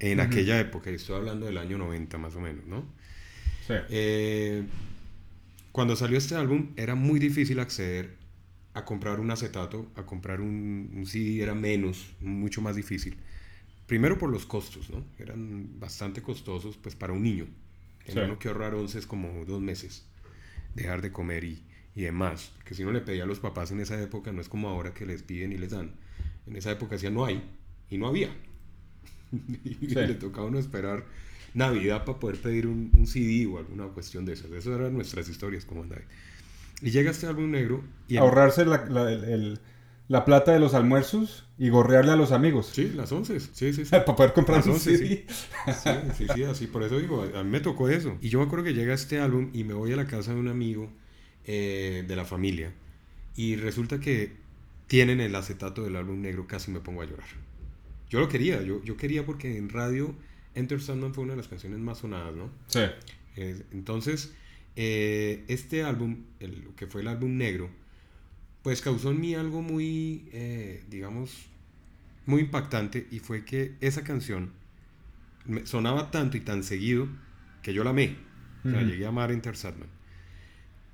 [0.00, 2.84] en aquella época, y estoy hablando del año 90 más o menos, ¿no?
[3.68, 3.74] Sí.
[3.90, 4.64] Eh,
[5.72, 8.16] cuando salió este álbum era muy difícil acceder
[8.74, 13.16] a comprar un acetato, a comprar un, un CD era menos, mucho más difícil.
[13.86, 15.04] Primero por los costos, ¿no?
[15.18, 17.46] Eran bastante costosos pues para un niño.
[18.04, 18.30] Tenía Sí.
[18.30, 20.06] uno que ahorrar 11 es como dos meses,
[20.74, 21.62] dejar de comer y,
[21.94, 22.52] y demás.
[22.64, 24.94] Que si uno le pedía a los papás en esa época, no es como ahora
[24.94, 25.92] que les piden y les dan.
[26.46, 27.42] En esa época decían no hay
[27.90, 28.30] y no había.
[29.64, 29.94] y Sí.
[29.94, 31.04] le tocaba uno esperar
[31.58, 34.50] Navidad para poder pedir un, un CD o alguna cuestión de esas.
[34.52, 36.02] Esas eran nuestras historias como andaba.
[36.80, 39.60] Y llega este álbum negro y Ahorrarse la, la- el- el-
[40.08, 42.70] la plata de los almuerzos y gorrearle a los amigos.
[42.72, 43.40] Sí, las 11.
[43.40, 43.84] Sí, sí, sí.
[43.90, 45.26] Para poder comprar Las un 11, CD.
[45.28, 46.66] Sí, sí, sí, así.
[46.66, 48.16] Por eso digo, a mí me tocó eso.
[48.22, 50.40] Y yo me acuerdo que llega este álbum y me voy a la casa de
[50.40, 50.90] un amigo
[51.44, 52.72] eh, de la familia.
[53.36, 54.32] Y resulta que
[54.86, 57.28] tienen el acetato del álbum negro, casi me pongo a llorar.
[58.08, 60.14] Yo lo quería, yo, yo quería porque en radio
[60.54, 62.50] Enter Sandman fue una de las canciones más sonadas, ¿no?
[62.66, 62.80] Sí.
[63.36, 64.34] Eh, entonces,
[64.76, 67.70] eh, este álbum, el, que fue el álbum negro,
[68.62, 71.46] pues causó en mí algo muy, eh, digamos,
[72.26, 74.52] muy impactante y fue que esa canción
[75.46, 77.08] me sonaba tanto y tan seguido
[77.62, 78.16] que yo la amé.
[78.64, 79.88] O sea, llegué a amar Enter Sandman.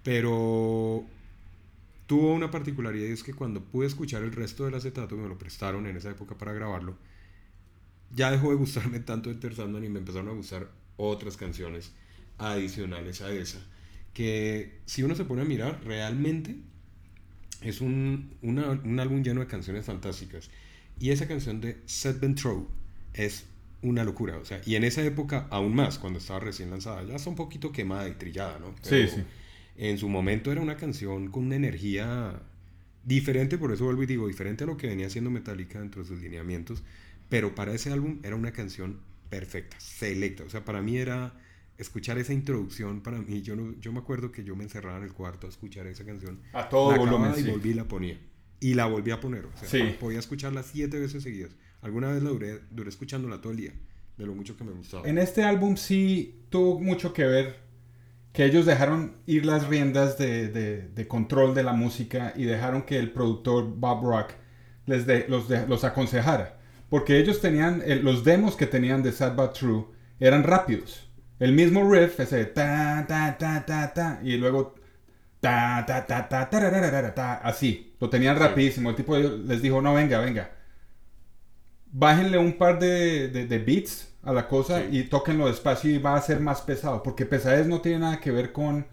[0.02, 1.04] Pero
[2.06, 5.38] tuvo una particularidad y es que cuando pude escuchar el resto del acetato, me lo
[5.38, 6.96] prestaron en esa época para grabarlo,
[8.14, 11.92] ya dejó de gustarme tanto Enter Sandman y me empezaron a gustar otras canciones
[12.38, 13.58] adicionales a esa.
[14.12, 16.56] Que si uno se pone a mirar, realmente
[17.60, 20.50] es un, una- un álbum lleno de canciones fantásticas.
[21.00, 22.68] Y esa canción de Set Throw
[23.14, 23.46] es
[23.82, 24.36] una locura.
[24.38, 27.36] O sea, y en esa época aún más, cuando estaba recién lanzada, ya está un
[27.36, 28.74] poquito quemada y trillada, ¿no?
[28.82, 29.22] Sí, sí.
[29.76, 32.40] En su momento era una canción con una energía
[33.04, 36.08] diferente, por eso vuelvo y digo, diferente a lo que venía haciendo Metallica dentro de
[36.08, 36.82] sus lineamientos,
[37.28, 40.44] Pero para ese álbum era una canción perfecta, selecta.
[40.44, 41.34] O sea, para mí era
[41.78, 45.04] escuchar esa introducción, para mí, yo, no, yo me acuerdo que yo me encerraba en
[45.04, 46.40] el cuarto a escuchar esa canción.
[46.52, 47.50] A todo la volumen, y sí.
[47.50, 48.18] volví y la ponía.
[48.60, 49.46] Y la volví a poner.
[49.46, 49.96] O sea, Sí.
[49.98, 51.50] podía escucharla siete veces seguidas.
[51.82, 53.72] Alguna vez la duré, duré escuchándola todo el día,
[54.16, 55.06] de lo mucho que me gustaba.
[55.08, 57.56] En este álbum sí tuvo mucho que ver
[58.32, 62.82] que ellos dejaron ir las riendas de, de- de control de la música y dejaron
[62.82, 64.30] que el productor Bob Rock
[64.86, 66.60] les de- los, de- los aconsejara.
[66.88, 69.86] Porque ellos tenían, eh, los demos que tenían de Sad But True
[70.20, 71.08] eran rápidos.
[71.40, 74.74] El mismo riff, ese ta, ta, ta, ta, ta, y luego
[75.40, 77.94] ta, ta, ta, ta, tarararara, ta, así.
[78.00, 78.90] Lo tenían rapidísimo.
[78.90, 80.50] El tipo les dijo, no, venga, venga.
[81.90, 84.88] Bájenle un par de, de- de beats a la cosa Sí.
[84.98, 87.02] y tóquenlo despacio y va a ser más pesado.
[87.02, 88.86] Porque pesadez no tiene nada que ver con,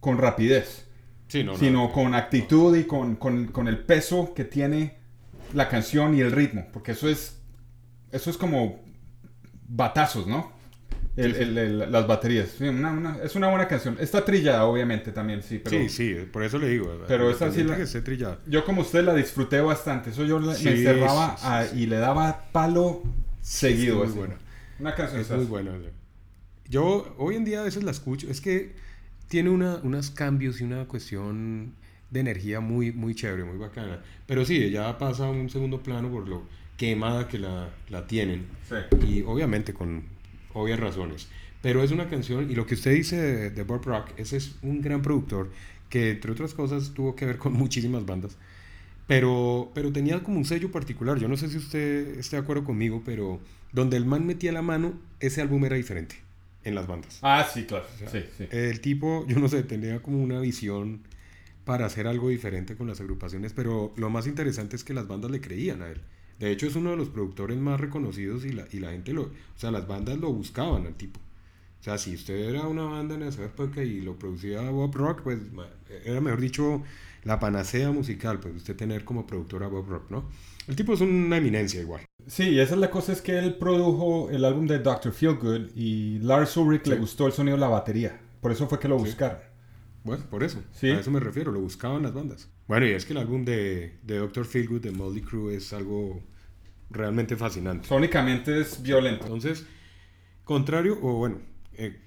[0.00, 0.86] con rapidez,
[1.28, 1.92] Sí, no, no, sino no.
[1.92, 4.98] con actitud y con, con- con el peso que tiene
[5.54, 6.66] la canción y el ritmo.
[6.72, 7.38] Porque eso es,
[8.10, 8.80] eso es como
[9.68, 10.52] batazos, ¿no?
[11.14, 11.42] El- Sí, sí.
[11.42, 12.48] el- el- las baterías.
[12.56, 13.96] Sí, una- una- es una buena canción.
[14.00, 15.58] Está trillada, obviamente, también, sí.
[15.62, 16.90] Pero Sí, sí, por eso le digo.
[17.06, 18.38] Pero esa sí la- que esté trillada.
[18.46, 20.10] yo como usted la disfruté bastante.
[20.10, 23.02] Eso yo la- Sí, me encerraba sí, a- y le daba palo
[23.42, 24.02] seguido.
[24.04, 24.36] es muy buena.
[24.78, 25.72] Una canción Es muy buena.
[26.68, 28.28] Yo hoy en día a veces la escucho.
[28.30, 28.74] Es que
[29.28, 31.74] tiene una, unos cambios y una cuestión
[32.12, 34.02] de energía muy, muy chévere, muy bacana.
[34.26, 36.42] Pero sí, ella pasa a un segundo plano por lo
[36.76, 38.46] quemada que la, la tienen.
[38.68, 39.06] Sí.
[39.06, 40.04] Y obviamente con
[40.52, 41.28] obvias razones.
[41.62, 44.56] Pero es una canción, y lo que usted dice de, de Bob Rock, ese es
[44.62, 45.50] un gran productor
[45.88, 48.36] que entre otras cosas tuvo que ver con muchísimas bandas.
[49.06, 51.18] Pero, pero tenía como un sello particular.
[51.18, 53.40] Yo no sé si usted esté de acuerdo conmigo, pero
[53.72, 56.16] donde el man metía la mano, ese álbum era diferente
[56.64, 57.18] en las bandas.
[57.22, 57.84] Ah, sí, claro.
[57.98, 58.46] sea, sí, sí.
[58.50, 61.00] El tipo, yo no sé, tenía como una visión
[61.64, 65.30] para hacer algo diferente con las agrupaciones, pero lo más interesante es que las bandas
[65.30, 66.00] le creían a él.
[66.38, 69.22] De hecho, es uno de los productores más reconocidos y la, y la gente lo...
[69.22, 71.20] O sea, las bandas lo buscaban al tipo.
[71.80, 75.22] O sea, si usted era una banda en esa época y lo producía Bob Rock,
[75.22, 75.38] pues
[76.04, 76.82] era, mejor dicho,
[77.24, 80.24] la panacea musical, pues usted tener como productor a Bob Rock, ¿no?
[80.68, 82.04] El tipo es una eminencia igual.
[82.26, 85.12] Sí, esa es la cosa, es que él produjo el álbum de Dr.
[85.12, 88.20] Feelgood y Lars Ulrich le gustó el sonido de la batería.
[88.40, 89.06] Por eso fue que lo Sí.
[89.06, 89.38] buscaron.
[90.04, 90.62] Bueno, por eso.
[90.72, 90.90] Sí.
[90.90, 92.48] A eso me refiero, lo buscaban las bandas.
[92.66, 94.44] Bueno, y es que el álbum de, de Dr.
[94.44, 96.22] Feelgood, de Motley Crue, es algo
[96.90, 97.88] realmente fascinante.
[97.88, 99.24] Sónicamente es violento.
[99.24, 99.66] Entonces,
[100.44, 101.38] contrario, o bueno,
[101.74, 101.98] eh,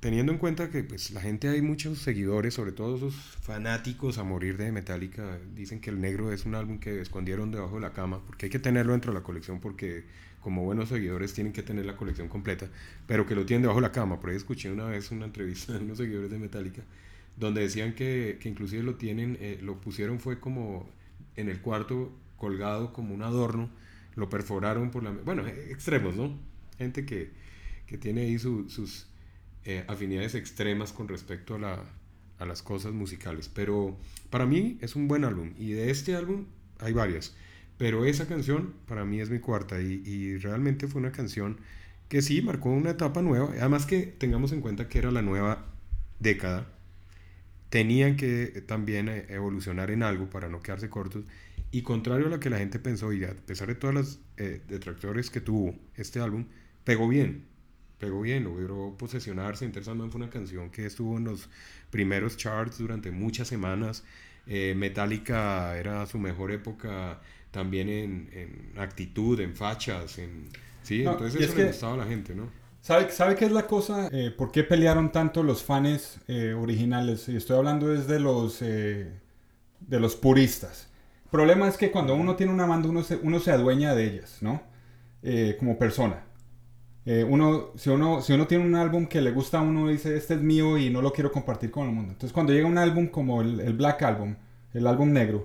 [0.00, 4.22] teniendo en cuenta que pues la gente hay muchos seguidores, sobre todo esos fanáticos a
[4.22, 7.92] morir de Metallica, dicen que el negro es un álbum que escondieron debajo de la
[7.92, 10.04] cama, porque hay que tenerlo dentro de la colección, porque
[10.40, 12.68] como buenos seguidores tienen que tener la colección completa,
[13.06, 14.20] pero que lo tienen debajo de la cama.
[14.20, 16.82] Por ahí escuché una vez una entrevista de unos seguidores de Metallica,
[17.36, 20.88] donde decían que, que inclusive lo tienen, eh, lo pusieron fue como
[21.36, 23.70] en el cuarto colgado como un adorno,
[24.16, 25.10] lo perforaron por la...
[25.10, 26.38] Bueno, eh, extremos, ¿no?
[26.78, 27.30] Gente que,
[27.86, 29.06] que tiene ahí su- sus
[29.64, 31.84] eh, afinidades extremas con respecto a, la,
[32.38, 33.48] a las cosas musicales.
[33.52, 33.96] Pero
[34.30, 35.52] para mí es un buen álbum.
[35.58, 36.46] Y de este álbum
[36.80, 37.34] hay varias.
[37.78, 39.80] Pero esa canción para mí es mi cuarta.
[39.80, 41.58] Y, y realmente fue una canción
[42.08, 43.48] que sí marcó una etapa nueva.
[43.60, 45.66] Además que tengamos en cuenta que era la nueva
[46.20, 46.68] década.
[47.74, 51.24] Tenían que también eh, evolucionar en algo para no quedarse cortos.
[51.72, 54.60] Y contrario a lo que la gente pensó, y a pesar de todas las eh,
[54.68, 56.44] detractores que tuvo este álbum,
[56.84, 57.46] pegó bien.
[57.98, 59.64] Pegó bien, logró posesionarse.
[59.64, 61.48] Enter Sandman fue una canción que estuvo en los
[61.90, 64.04] primeros charts durante muchas semanas.
[64.46, 70.48] Eh, Metallica era su mejor época también en, en actitud, en fachas, en...
[70.84, 72.48] Sí, No, entonces eso es le que- gustaba a la gente, ¿no?
[72.84, 74.10] ¿Sabe, ¿Sabe qué es la cosa?
[74.12, 77.30] Eh, ¿Por qué pelearon tanto los fans eh, originales?
[77.30, 79.10] Y estoy hablando desde los, eh,
[79.80, 80.90] de los puristas.
[81.24, 84.04] El problema es que cuando uno tiene una banda, uno se, uno se adueña de
[84.04, 84.60] ellas, ¿no?
[85.22, 86.24] Eh, como persona.
[87.06, 90.34] Uno, si, uno, si uno tiene un álbum que le gusta a uno, dice, este
[90.34, 92.12] es mío y no lo quiero compartir con el mundo.
[92.12, 94.36] Entonces cuando llega un álbum como el, el Black Album,
[94.74, 95.42] el álbum negro,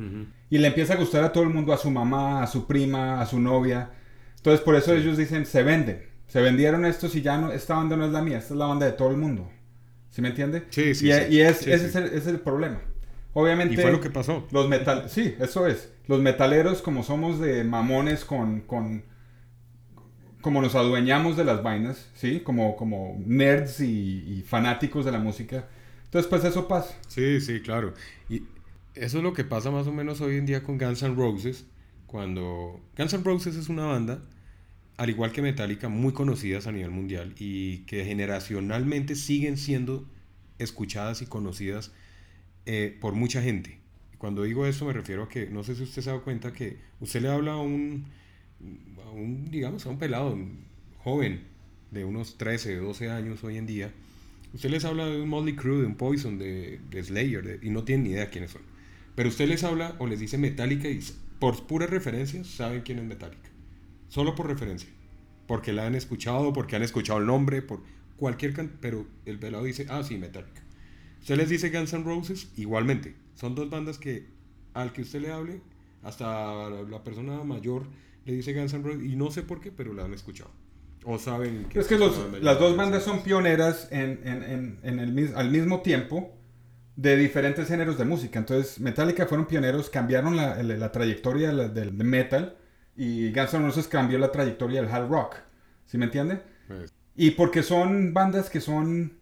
[0.50, 3.22] y le empieza a gustar a todo el mundo, a su mamá, a su prima,
[3.22, 3.92] a su novia.
[4.36, 6.09] Entonces por eso ellos dicen, se venden.
[6.30, 8.68] Se vendieron estos y ya no, esta banda no es la mía, esta es la
[8.68, 9.52] banda de todo el mundo.
[10.10, 10.66] ¿Sí me entiende?
[10.70, 11.20] Sí, sí, Y, sí.
[11.30, 11.86] y es, Sí, ese, sí.
[11.90, 12.80] Es, el, ese es el problema.
[13.34, 13.74] Obviamente...
[13.74, 14.48] Y fue lo que pasó.
[14.52, 15.10] Los metal...
[15.10, 15.92] Sí, eso es.
[16.08, 18.62] Los metaleros, como somos de mamones con...
[18.62, 19.04] con
[20.42, 22.40] como nos adueñamos de las vainas, ¿sí?
[22.40, 25.68] Como, como nerds y, y fanáticos de la música.
[26.06, 26.96] Entonces, pues eso pasa.
[27.10, 27.94] Sí, sí, claro.
[28.30, 28.44] Y
[28.96, 31.66] eso es lo que pasa más o menos hoy en día con Guns N' Roses.
[32.08, 34.22] Cuando Guns N' Roses es una banda,
[35.00, 40.06] al igual que Metallica, muy conocidas a nivel mundial y que generacionalmente siguen siendo
[40.58, 41.94] escuchadas y conocidas
[42.66, 43.80] eh, por mucha gente.
[44.18, 46.52] Cuando digo eso me refiero a que, no sé si usted se ha dado cuenta
[46.52, 48.08] que usted le habla a un,
[49.06, 50.38] a un, digamos, a un pelado
[50.98, 51.44] joven
[51.92, 53.94] de unos 13, 12 años hoy en día,
[54.54, 58.04] usted les habla de un Motley Crue, de un Poison, de, Slayer, y no tienen
[58.04, 58.64] ni idea quiénes son.
[59.16, 61.00] Pero usted les habla o les dice Metallica y
[61.40, 63.49] por puras referencias saben quién es Metallica.
[64.10, 64.90] Solo por referencia.
[65.48, 67.82] Porque la han escuchado, porque han escuchado el nombre, por
[68.18, 68.54] cualquier...
[68.82, 70.62] pero el pelado dice, ah, sí, Metallica.
[71.22, 73.16] Usted les dice Guns N' Roses, igualmente.
[73.36, 74.28] Son dos bandas que
[74.74, 75.62] al que usted le hable,
[76.04, 77.88] hasta la persona mayor
[78.26, 80.52] le dice Guns N' Roses y no sé por qué, pero la han escuchado.
[81.06, 81.80] O saben que...
[81.80, 86.36] Es que las dos bandas son pioneras en, en, en, el, al mismo tiempo
[86.96, 88.40] de diferentes géneros de música.
[88.40, 92.59] Entonces, Metallica fueron pioneros, cambiaron la, la, trayectoria del metal
[93.00, 95.38] y Guns N' Roses cambió la trayectoria del hard rock.
[95.86, 96.42] ¿Sí me entiende?
[96.68, 96.94] Pues.
[97.16, 99.14] Y porque son bandas que son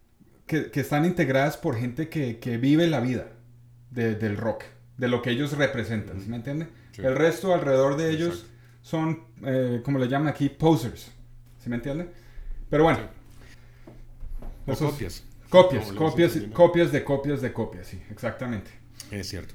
[0.47, 3.27] que, que están integradas por gente que, que vive la vida
[3.91, 4.63] del rock,
[4.97, 6.67] de lo que ellos representan, ¿sí me entiende?
[6.97, 8.45] El resto alrededor de ellos
[8.81, 11.11] son, eh, como le llaman aquí, posers,
[11.63, 12.07] ¿sí me entiende?
[12.69, 12.99] Pero bueno.
[14.65, 15.23] copias.
[15.49, 18.69] Copias, copias, copias de copias de copias, sí, exactamente.
[19.11, 19.53] Es cierto.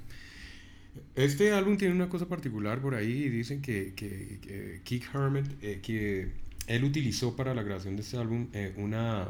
[1.14, 6.32] Este álbum tiene una cosa particular por ahí, dicen que, que, Keith Hermit, eh, que
[6.66, 9.28] él utilizó para la grabación de este álbum eh, una,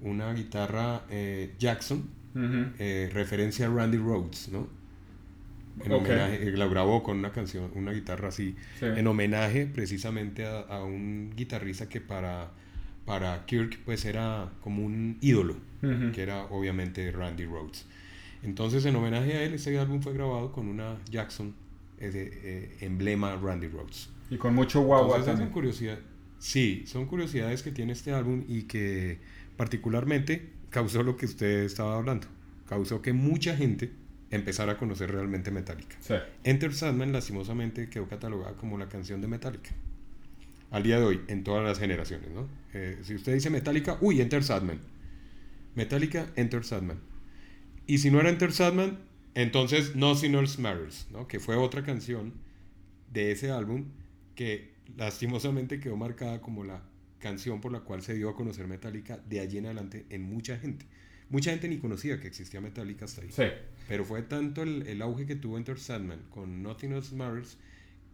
[0.00, 1.02] una guitarra
[1.58, 2.08] Jackson,
[3.12, 4.78] referencia a Randy Rhodes, ¿no?
[5.84, 10.82] en homenaje, eh, la grabó con una canción, una guitarra así, en homenaje precisamente a,
[10.82, 12.50] un guitarrista que para,
[13.04, 15.56] para Kirk pues era como un ídolo,
[16.12, 17.86] que era obviamente Randy Rhodes.
[18.42, 21.54] Entonces en homenaje a él, ese álbum fue grabado con una Jackson
[21.98, 24.10] eh, eh, emblema Randy Rhodes.
[24.30, 25.50] Y con mucho guagua también.
[25.50, 25.98] curiosidad,
[26.38, 29.18] sí, son curiosidades que tiene este álbum y que
[29.56, 32.26] particularmente causó lo que usted estaba hablando.
[32.68, 33.90] Causó que mucha gente
[34.30, 35.96] empezar a conocer realmente Metallica.
[36.44, 39.70] Enter Sandman lastimosamente quedó catalogada como la canción de Metallica.
[40.70, 42.46] Al día de hoy, en todas las generaciones, ¿no?
[42.74, 44.78] Eh, si usted dice Metallica, uy, Enter Sandman.
[45.74, 46.98] Metallica, Enter Sandman.
[47.88, 48.98] Y si no era Enter Sandman,
[49.34, 51.26] entonces Nothing Else Matters, ¿no?
[51.26, 52.34] Que fue otra canción
[53.10, 53.86] de ese álbum
[54.34, 56.82] que lastimosamente quedó marcada como la
[57.18, 60.58] canción por la cual se dio a conocer Metallica de allí en adelante en mucha
[60.58, 60.84] gente.
[61.30, 63.28] Mucha gente ni conocía que existía Metallica hasta ahí.
[63.32, 63.44] Sí.
[63.88, 67.56] Pero fue tanto el, el, auge que tuvo Enter Sandman con Nothing Else Matters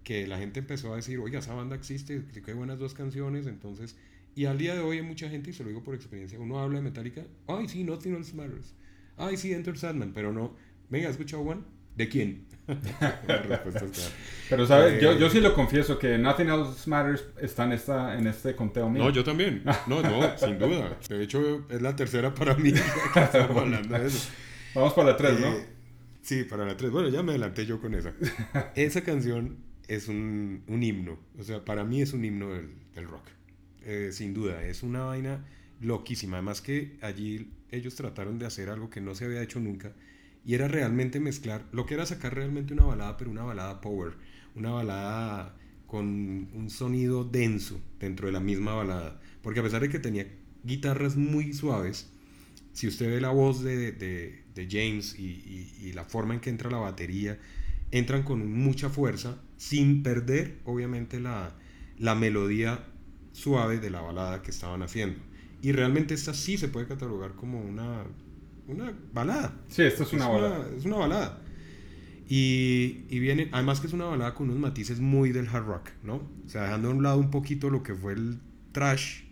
[0.05, 3.47] que la gente empezó a decir, oiga, esa banda existe, que hay buenas dos canciones,
[3.47, 3.97] entonces...
[4.37, 6.59] Y al día de hoy hay mucha gente, y se lo digo por experiencia, uno
[6.59, 8.75] habla de Metallica, ay sí, Nothing Else Matters,
[9.17, 10.55] ay sí, Enter Sandman, pero no,
[10.91, 11.63] venga, ¿has escuchado One?
[11.97, 12.47] ¿De quién?
[14.49, 15.01] Pero, ¿sabes?
[15.01, 18.89] yo, yo sí lo confieso que Nothing Else Matters está en, esta, en este conteo
[18.89, 19.05] mío.
[19.05, 19.63] No, yo también.
[19.87, 20.99] No, no, sin duda.
[21.09, 22.73] De hecho, es la tercera para mí.
[24.75, 25.49] Vamos para la tres, ¿no?
[25.49, 25.67] Eh,
[26.23, 26.91] sí, para la tres.
[26.91, 28.15] Bueno, ya me adelanté yo con esa.
[28.75, 31.19] Esa canción es un, un himno.
[31.39, 33.27] O sea, para mí es un himno del, del rock.
[33.85, 34.65] Eh, sin duda.
[34.65, 35.45] Es una vaina
[35.81, 36.39] loquísima.
[36.39, 39.93] Además que allí ellos trataron de hacer algo que no se había hecho nunca
[40.45, 44.15] y era realmente mezclar, lo que era sacar realmente una balada, pero una balada power,
[44.55, 45.57] una balada
[45.87, 50.27] con un sonido denso dentro de la misma balada, porque a pesar de que tenía
[50.63, 52.11] guitarras muy suaves,
[52.73, 56.71] si usted ve la voz de, de, James y, y, la forma en que entra
[56.71, 57.39] la batería,
[57.91, 61.55] entran con mucha fuerza, sin perder obviamente la,
[61.99, 62.85] la melodía
[63.33, 65.21] suave de la balada que estaban haciendo.
[65.65, 68.05] Y realmente esta sí se puede catalogar como una
[68.69, 69.63] una balada.
[69.69, 70.69] Sí, esta es una balada.
[70.77, 71.43] es una balada.
[72.29, 75.89] Y, y, viene, además que es una balada con unos matices muy del hard rock,
[76.03, 76.17] ¿no?
[76.45, 78.41] O sea, dejando a un lado un poquito lo que fue el
[78.73, 79.23] trash,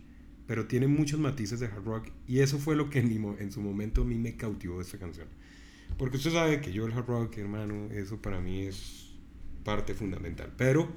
[0.47, 2.07] pero tiene muchos matices de hard rock.
[2.27, 4.97] Y eso fue lo que en, en su momento a mí me cautivó de esta
[4.97, 5.27] canción.
[5.99, 9.11] Porque usted sabe que yo el hard rock, hermano, eso para mí es
[9.63, 10.51] parte fundamental.
[10.57, 10.91] Pero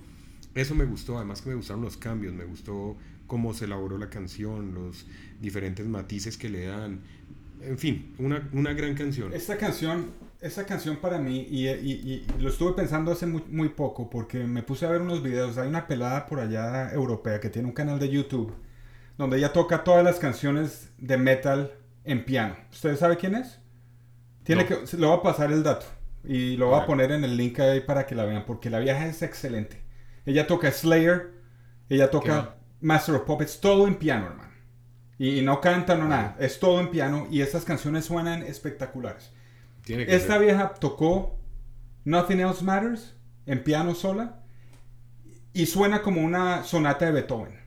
[0.55, 4.11] eso me gustó, además que me gustaron los cambios, me gustó cómo se elaboró la
[4.11, 5.07] canción, los
[5.41, 7.01] diferentes matices que le dan,
[7.61, 9.33] en fin, una, una gran canción.
[9.33, 14.11] Esta canción, esta canción para mí, y, y, lo estuve pensando hace muy, muy, poco,
[14.11, 17.69] porque me puse a ver unos videos, hay una pelada por allá europea que tiene
[17.69, 18.55] un canal de YouTube,
[19.19, 21.73] donde ella toca todas las canciones de metal
[22.05, 22.57] en piano.
[22.71, 23.59] ¿Ustedes saben quién es?
[24.45, 25.87] Tiene que, le voy a pasar el dato
[26.23, 28.79] y lo voy a poner en el link ahí para que la vean, porque la
[28.79, 29.83] vieja es excelente.
[30.25, 31.33] Ella toca Slayer,
[31.89, 34.51] ella toca Master of Puppets, todo en piano, hermano.
[35.19, 39.33] Y, no cantan o nada, es todo en piano y estas canciones suenan espectaculares.
[39.87, 41.39] Esta vieja tocó
[42.05, 43.15] Nothing Else Matters
[43.47, 44.43] en piano sola
[45.55, 47.59] y suena como una sonata de Beethoven.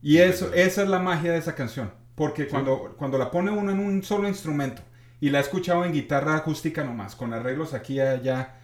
[0.00, 3.72] Y eso, esa es la magia de esa canción, porque cuando, cuando la pone uno
[3.72, 4.82] en un solo instrumento
[5.20, 8.59] y la ha escuchado en guitarra acústica nomás, con arreglos aquí y allá,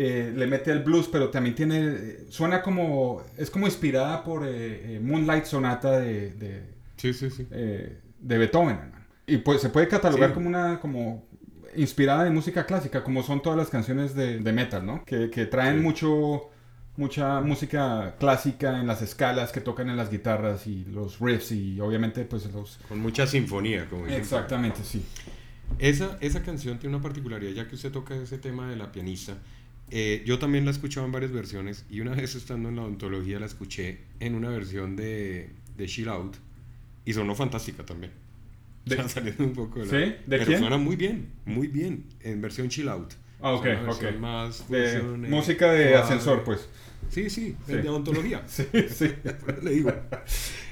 [0.00, 4.96] eh, le mete el blues, pero también tiene, suena como, es como inspirada por eh,
[4.96, 6.62] eh, Moonlight Sonata de, de,
[6.96, 7.46] Sí, sí, sí.
[7.50, 8.76] eh, de Beethoven.
[8.76, 9.04] hermano.
[9.26, 11.26] Y pues se puede catalogar como una, como
[11.76, 15.04] inspirada en música clásica, como son todas las canciones de, de metal, ¿no?
[15.04, 16.48] Que, que traen mucho,
[16.96, 21.80] mucha música clásica en las escalas que tocan en las guitarras y los riffs y
[21.80, 22.78] obviamente pues los...
[22.88, 24.20] Con mucha sinfonía, como dicen.
[24.20, 25.04] Exactamente, sí.
[25.78, 29.34] Esa, esa canción tiene una particularidad, ya que usted toca ese tema de la pianista.
[29.90, 32.82] Eh, yo también la he escuchado en varias versiones y una vez estando en la
[32.82, 36.36] odontología la escuché en una versión de, de Chill Out
[37.04, 38.12] y sonó fantástica también.
[38.84, 39.96] De- Ya saliendo un poco de la- ¿Sí?
[40.12, 40.58] ¿De Pero quién?
[40.60, 43.14] suena muy bien, muy bien, en versión Chill Out.
[43.40, 44.18] Ah, ok, O sea, ok.
[44.18, 46.68] Más De música de ascensor, pues.
[47.08, 47.72] Sí, sí, Sí.
[47.74, 48.42] de odontología.
[48.48, 49.10] Sí, sí.
[49.62, 49.92] le digo.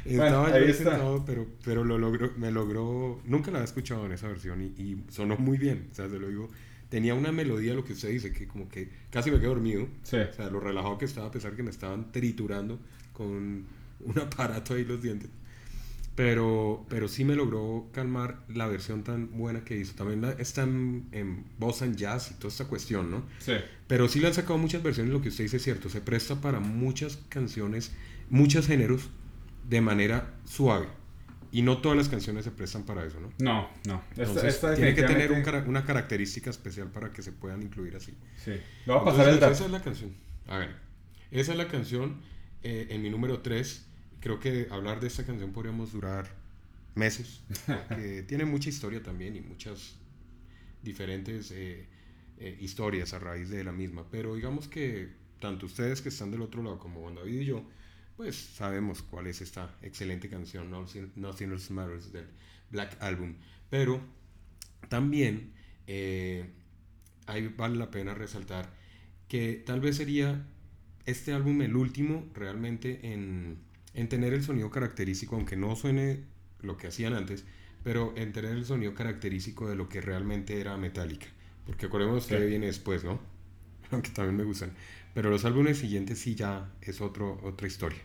[0.04, 0.90] Estaba ahí yo está.
[0.90, 4.66] sentado, pero, pero lo logró, me logró, nunca la había escuchado en esa versión y,
[4.80, 6.48] y sonó muy bien, o sea, se lo digo,
[6.88, 10.16] tenía una melodía, lo que usted dice, que como que casi me quedé dormido, Sí.
[10.16, 12.78] o sea, lo relajado que estaba a pesar que me estaban triturando
[13.12, 13.66] con
[14.00, 15.30] un aparato ahí los dientes.
[16.14, 19.94] Pero, pero sí me logró calmar la versión tan buena que hizo.
[19.94, 23.24] También la- está en, en bossa and jazz y toda esta cuestión, ¿no?
[23.38, 23.52] Sí.
[23.86, 26.40] Pero sí le han sacado muchas versiones, lo que usted dice es cierto, se presta
[26.40, 27.92] para muchas canciones,
[28.30, 29.10] muchos géneros
[29.68, 30.86] de manera suave.
[31.52, 33.32] Y no todas las canciones se prestan para eso, ¿no?
[33.38, 34.02] No, no.
[34.16, 38.14] Entonces, esta tiene que tener un una característica especial para que se puedan incluir así.
[38.44, 38.52] Sí.
[38.52, 39.52] Le voy a pasar el Entonces, dato.
[39.52, 40.14] Esa es la canción.
[40.48, 40.76] A ver,
[41.30, 42.20] esa es la canción
[42.62, 43.86] eh, en mi número 3.
[44.20, 46.28] Creo que hablar de esta canción podríamos durar
[46.94, 47.42] meses.
[47.66, 49.96] porque tiene mucha historia también y muchas
[50.82, 51.86] diferentes eh,
[52.38, 54.04] eh, historias a raíz de la misma.
[54.10, 57.64] Pero digamos que tanto ustedes que están del otro lado como Juan David y yo,
[58.16, 62.26] pues sabemos cuál es esta excelente canción, Nothing, Else Matters del
[62.70, 63.34] Black Album.
[63.70, 64.00] Pero
[64.88, 65.52] también
[65.86, 66.46] eh,
[67.26, 68.70] ahí vale la pena resaltar
[69.28, 70.46] que tal vez sería
[71.06, 73.58] este álbum el último realmente en,
[73.94, 76.24] en tener el sonido característico, aunque no suene
[76.60, 77.44] lo que hacían antes,
[77.82, 81.26] pero en tener el sonido característico de lo que realmente era Metallica.
[81.66, 82.46] Porque acordemos que Sí.
[82.46, 83.20] viene después, ¿no?
[83.90, 84.72] Aunque también me gustan.
[85.14, 87.98] Pero los álbumes siguientes sí ya es otro, otra historia.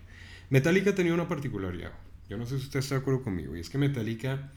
[0.52, 1.93] Metallica tenía una particularidad.
[2.28, 3.56] Yo no sé si usted está de acuerdo conmigo.
[3.56, 4.52] Y es que Metallica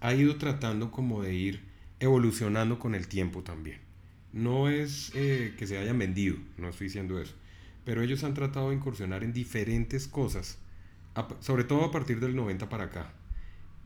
[0.00, 1.62] ha ido tratando como de ir
[2.00, 3.78] evolucionando con el tiempo también.
[4.32, 7.34] No es eh, que se hayan vendido, no estoy diciendo eso.
[7.84, 10.58] Pero ellos han tratado de incursionar en diferentes cosas,
[11.38, 13.12] sobre todo a partir del 90 para acá.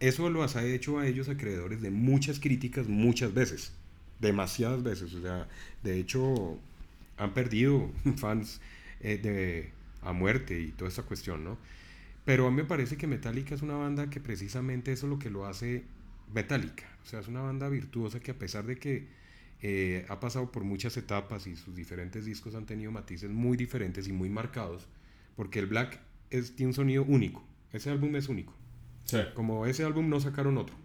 [0.00, 3.74] Eso los ha hecho a ellos acreedores de muchas críticas muchas veces,
[4.20, 5.12] demasiadas veces.
[5.12, 5.48] O sea,
[5.82, 6.58] de hecho,
[7.18, 8.62] han perdido fans
[9.00, 11.58] eh, de, a muerte y toda esta cuestión, ¿no?
[12.24, 15.18] Pero a mí me parece que Metallica es una banda que precisamente eso es lo
[15.18, 15.84] que lo hace
[16.32, 16.84] Metallica.
[17.02, 19.08] O sea, es una banda virtuosa que a pesar de que
[19.60, 24.08] eh, ha pasado por muchas etapas y sus diferentes discos han tenido matices muy diferentes
[24.08, 24.88] y muy marcados,
[25.36, 26.00] porque el Black
[26.30, 27.44] es, tiene un sonido único.
[27.72, 28.54] Ese álbum es único.
[29.04, 29.18] Sí.
[29.34, 30.76] Como ese álbum no sacaron otro.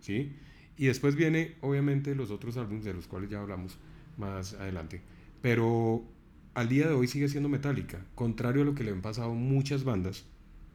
[0.00, 0.36] ¿Sí?
[0.76, 3.78] Y después viene, obviamente, los otros álbumes de los cuales ya hablamos
[4.16, 5.02] más adelante.
[5.40, 6.04] Pero
[6.54, 7.98] al día de hoy sigue siendo Metallica.
[8.14, 10.24] Contrario a lo que le han pasado muchas bandas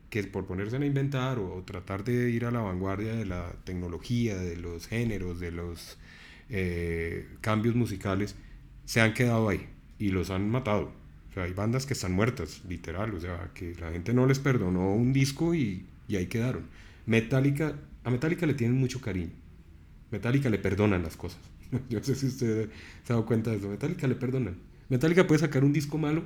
[0.09, 4.37] que por ponerse a inventar o, tratar de ir a la vanguardia de la tecnología,
[4.37, 5.97] de los géneros, de los
[6.49, 8.35] eh, cambios musicales,
[8.85, 9.67] se han quedado ahí
[9.99, 10.91] y los han matado.
[11.29, 13.13] O sea, hay bandas que están muertas, literal.
[13.13, 16.63] O sea, que la gente no les perdonó un disco y, y ahí quedaron.
[17.05, 19.31] Metallica, a Metallica le tienen mucho cariño.
[20.11, 21.39] Metallica le perdonan las cosas.
[21.89, 22.69] Yo no sé si usted
[23.03, 23.69] se ha dado cuenta de eso.
[23.69, 24.68] Metallica le perdonan.
[24.89, 26.23] Metallica puede sacar un disco malo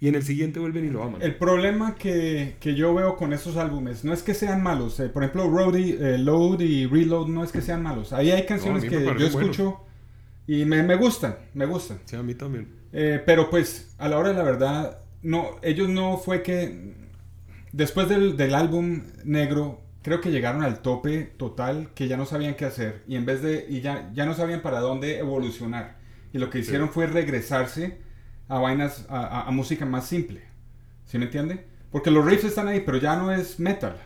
[0.00, 1.20] y en el siguiente vuelven y lo aman.
[1.22, 4.98] El problema que, que yo veo con estos álbumes no es que sean malos.
[4.98, 8.12] eh, por ejemplo, Road y, eh, Load y Reload no es que sean malos.
[8.12, 9.80] Ahí hay canciones que yo escucho
[10.46, 12.00] y me, me gustan, me gustan.
[12.06, 12.68] Sí, a mí también.
[12.92, 16.98] Eh, pero pues, a la hora de la verdad, no, ellos no fue que...
[17.72, 22.56] Después del, del álbum negro, creo que llegaron al tope total, que ya no sabían
[22.56, 23.04] qué hacer.
[23.06, 23.66] Y en vez de...
[23.68, 25.99] Y ya, ya no sabían para dónde evolucionar.
[26.32, 27.98] Y lo que hicieron fue regresarse
[28.48, 30.42] a vainas, a, a- a música más simple.
[31.06, 31.64] ¿Sí me entiende?
[31.90, 33.96] Porque los riffs están ahí, pero ya no es metal.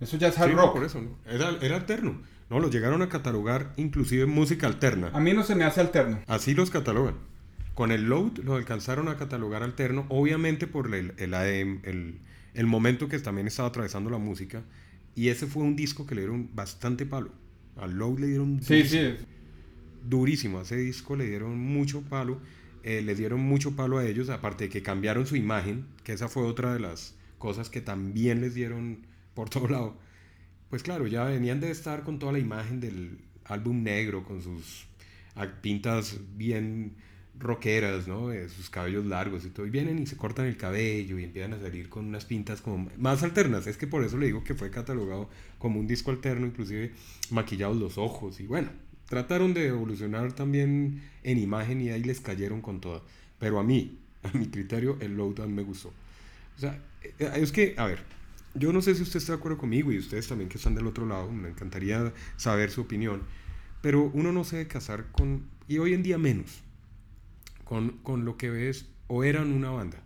[0.00, 0.72] Eso ya es hard Sí, no, rock.
[0.74, 1.16] por eso, ¿no?
[1.26, 2.20] Era, era alterno.
[2.50, 5.10] No, los llegaron a catalogar inclusive música alterna.
[5.14, 6.20] A mí no se me hace alterno.
[6.26, 7.14] Así los catalogan.
[7.74, 12.18] Con el load los alcanzaron a catalogar alterno, obviamente por el, el, ADM, el,
[12.52, 14.62] el momento que también estaba atravesando la música.
[15.14, 17.30] Y ese fue un disco que le dieron bastante palo.
[17.76, 19.16] Al load le dieron Sí, sí.
[20.08, 20.60] Durísimo.
[20.60, 22.40] Ese disco le dieron mucho palo.
[22.84, 26.28] eh, le dieron mucho palo a ellos, aparte de que cambiaron su imagen, que esa
[26.28, 28.98] fue otra de las cosas que también les dieron
[29.34, 29.96] por todo lado.
[30.70, 34.86] Pues claro, ya venían de estar con toda la imagen del álbum negro, con sus
[35.60, 36.94] pintas bien
[37.38, 38.32] rockeras, ¿no?
[38.32, 39.66] Eh, sus cabellos largos y todo.
[39.66, 42.88] Y vienen y se cortan el cabello y empiezan a salir con unas pintas como
[42.98, 43.66] más alternas.
[43.66, 45.28] Es que por eso le digo que fue catalogado
[45.58, 46.92] como un disco alterno, inclusive
[47.30, 48.40] maquillados los ojos.
[48.40, 48.70] Y bueno,
[49.12, 53.04] trataron de evolucionar también en imagen y ahí les cayeron con todo.
[53.38, 55.88] Pero a mí, a mi criterio, el Lowdown me gustó.
[56.56, 58.04] O sea, eh, es que, a ver,
[58.54, 60.86] yo no sé si usted está de acuerdo conmigo y ustedes también que están del
[60.86, 63.20] otro lado, me encantaría saber su opinión.
[63.82, 66.62] Pero uno no se debe casar con, y hoy en día menos,
[67.64, 70.02] con, con lo que ves o eran una banda,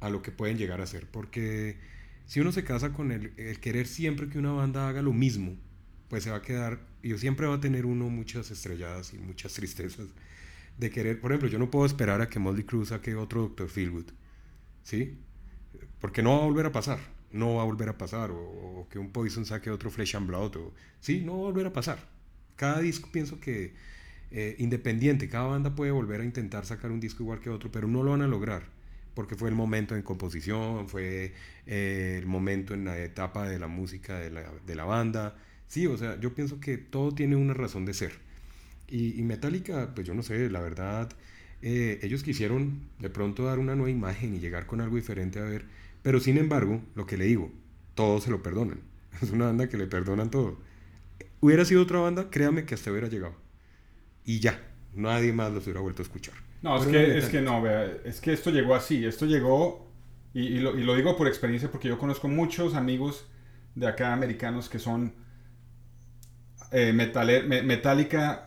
[0.00, 1.06] a lo que pueden llegar a ser.
[1.06, 1.76] Porque
[2.26, 5.54] si uno se casa con el, el, querer siempre que una banda haga lo mismo,
[6.12, 9.54] pues se va a quedar, y siempre va a tener uno muchas estrelladas y muchas
[9.54, 10.08] tristezas
[10.76, 13.70] de querer, por ejemplo, yo no puedo esperar a que Molly Cruz saque otro Dr.
[13.70, 14.10] Feelgood,
[14.82, 15.16] ¿sí?
[16.00, 16.98] Porque no va a volver a pasar,
[17.30, 20.26] no va a volver a pasar, o, o que un Poison saque otro Flesh and
[20.26, 22.12] Blood, o, sí, no va a volver a pasar
[22.62, 23.74] cada disco pienso que
[24.30, 27.88] eh, independiente, cada banda puede volver a intentar sacar un disco igual que otro, pero
[27.88, 28.62] no lo van a lograr,
[29.14, 31.34] porque fue el momento en composición, fue
[31.66, 35.36] eh, el momento en la etapa de la música de la, de la, banda.
[35.72, 38.12] Sí, o sea, yo pienso que todo tiene una razón de ser.
[38.88, 41.10] Y, y Metallica, pues yo no sé, la verdad,
[41.62, 45.44] eh, ellos quisieron de pronto dar una nueva imagen y llegar con algo diferente a
[45.44, 45.64] ver,
[46.02, 47.50] pero sin embargo, lo que le digo,
[47.94, 48.80] todos se lo perdonan.
[49.22, 50.58] Es una banda que le perdonan todo
[51.42, 53.34] hubiera sido otra banda, créame que hasta hubiera llegado.
[54.24, 54.58] Y ya,
[54.94, 56.34] nadie más los hubiera vuelto a escuchar.
[56.62, 59.90] No, es que, es que no, vea, es que esto llegó así, esto llegó,
[60.32, 63.26] y, y, lo, y, lo, digo por experiencia porque yo conozco muchos amigos
[63.74, 65.12] de acá americanos que son
[66.72, 67.80] eh, me,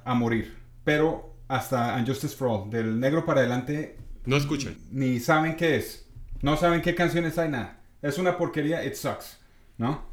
[0.03, 3.97] a morir, pero hasta Unjustice for All, del negro para adelante.
[4.25, 4.77] No escuchan.
[4.91, 6.07] Ni saben qué es,
[6.41, 7.81] no saben qué canciones hay, nada.
[8.01, 9.39] Es una porquería, it sucks,
[9.77, 10.09] ¿no?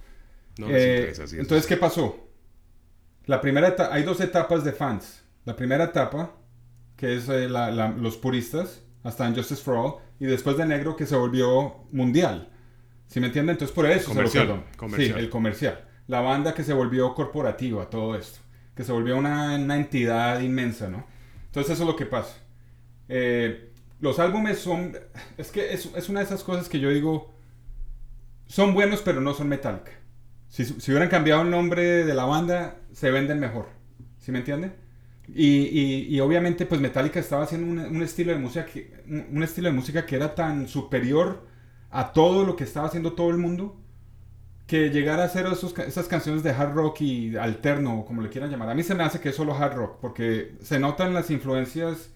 [0.59, 2.29] no eh, entonces, ¿qué pasó?
[3.27, 5.23] La primera etapa, hay dos etapas de fans.
[5.45, 6.33] La primera etapa,
[6.97, 10.97] que es eh, la, la, los puristas, hasta Justice for All, y después de Negro,
[10.97, 12.51] que se volvió mundial.
[13.09, 13.55] ¿Sí me entienden?
[13.55, 15.19] Entonces por eso comercial, se lo comercial.
[15.19, 15.85] Sí, el comercial.
[16.07, 18.41] La banda que se volvió corporativa, todo esto.
[18.75, 21.05] Que se volvió una, una entidad inmensa, ¿no?
[21.47, 22.37] Entonces eso es lo que pasa.
[23.09, 24.97] Eh, los álbumes son...
[25.37, 27.33] Es que es, es, una de esas cosas que yo digo...
[28.47, 29.93] Son buenos, pero no son Metallica.
[30.49, 33.67] Si, si, hubieran cambiado el nombre de la banda, se venden mejor.
[34.19, 34.73] ¿Sí me entiende?
[35.29, 38.67] Y, y, obviamente, pues Metallica estaba haciendo un, un, estilo de música
[39.07, 41.47] un estilo de música que era tan superior
[41.91, 43.82] a todo lo que estaba haciendo todo el mundo
[44.67, 48.51] que llegar a hacer esos, esas canciones de hard rock y alterno, como le quieran
[48.51, 48.71] llamar.
[48.71, 52.11] A mí se me hace que es solo hard rock, porque se notan las influencias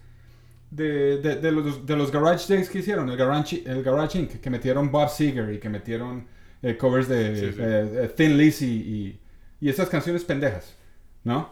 [0.71, 4.41] de, de, de los, de los Garage Days que hicieron, el Garage, el Garage Inc.,
[4.41, 6.27] que metieron Bob Seger y que metieron
[6.61, 7.59] eh, covers de sí, sí.
[7.59, 9.19] Eh, Thin Lizzy y,
[9.61, 10.75] y, esas canciones pendejas,
[11.23, 11.51] ¿no?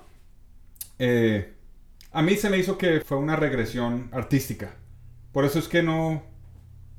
[0.99, 1.53] Eh,
[2.11, 4.75] a mí se me hizo que fue una regresión artística.
[5.31, 6.23] Por eso es que no,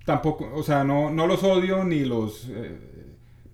[0.05, 2.49] tampoco, o sea, no, no los odio ni los,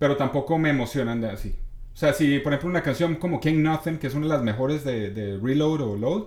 [0.03, 1.55] pero tampoco me emocionan de así.
[1.95, 4.43] O sea, si por ejemplo una canción como King Nothing, que es una de las
[4.43, 6.25] mejores de, de Reload o Load,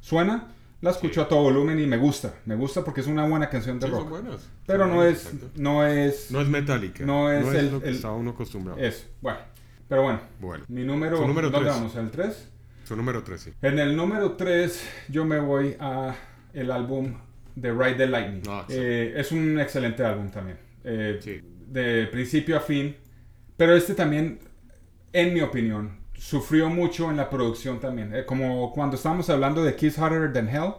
[0.00, 0.46] suena,
[0.80, 1.20] la escucho sí.
[1.22, 2.34] a todo volumen y me gusta.
[2.46, 4.02] Me gusta porque es una buena canción de sí, rock.
[4.02, 4.48] Son buenas.
[4.68, 5.50] Pero son no, buenas, es, exacto.
[5.56, 6.30] no es.
[6.30, 7.04] No es metálica.
[7.04, 8.78] No es, el, lo que el- estaba uno acostumbrado.
[8.78, 9.06] Eso.
[9.20, 9.40] Bueno.
[9.88, 10.20] Pero bueno.
[10.38, 11.16] Bueno, Mi número.
[11.16, 11.80] Su número ¿Dónde tres.
[11.80, 11.96] vamos?
[11.96, 12.48] ¿El 3?
[12.84, 13.54] su número 13.
[13.62, 16.14] En el número 3 yo me voy a
[16.54, 17.14] el álbum
[17.56, 18.42] de Ride the Lightning.
[18.48, 18.74] Ah, sí.
[18.78, 20.56] Eh, es un excelente álbum también.
[20.84, 21.40] Eh, Sí.
[21.66, 22.94] De principio a fin.
[23.58, 24.38] Pero este también,
[25.12, 28.14] en mi opinión, sufrió mucho en la producción también.
[28.14, 30.72] Eh, como cuando estábamos hablando de Kiss Harder Than Hell,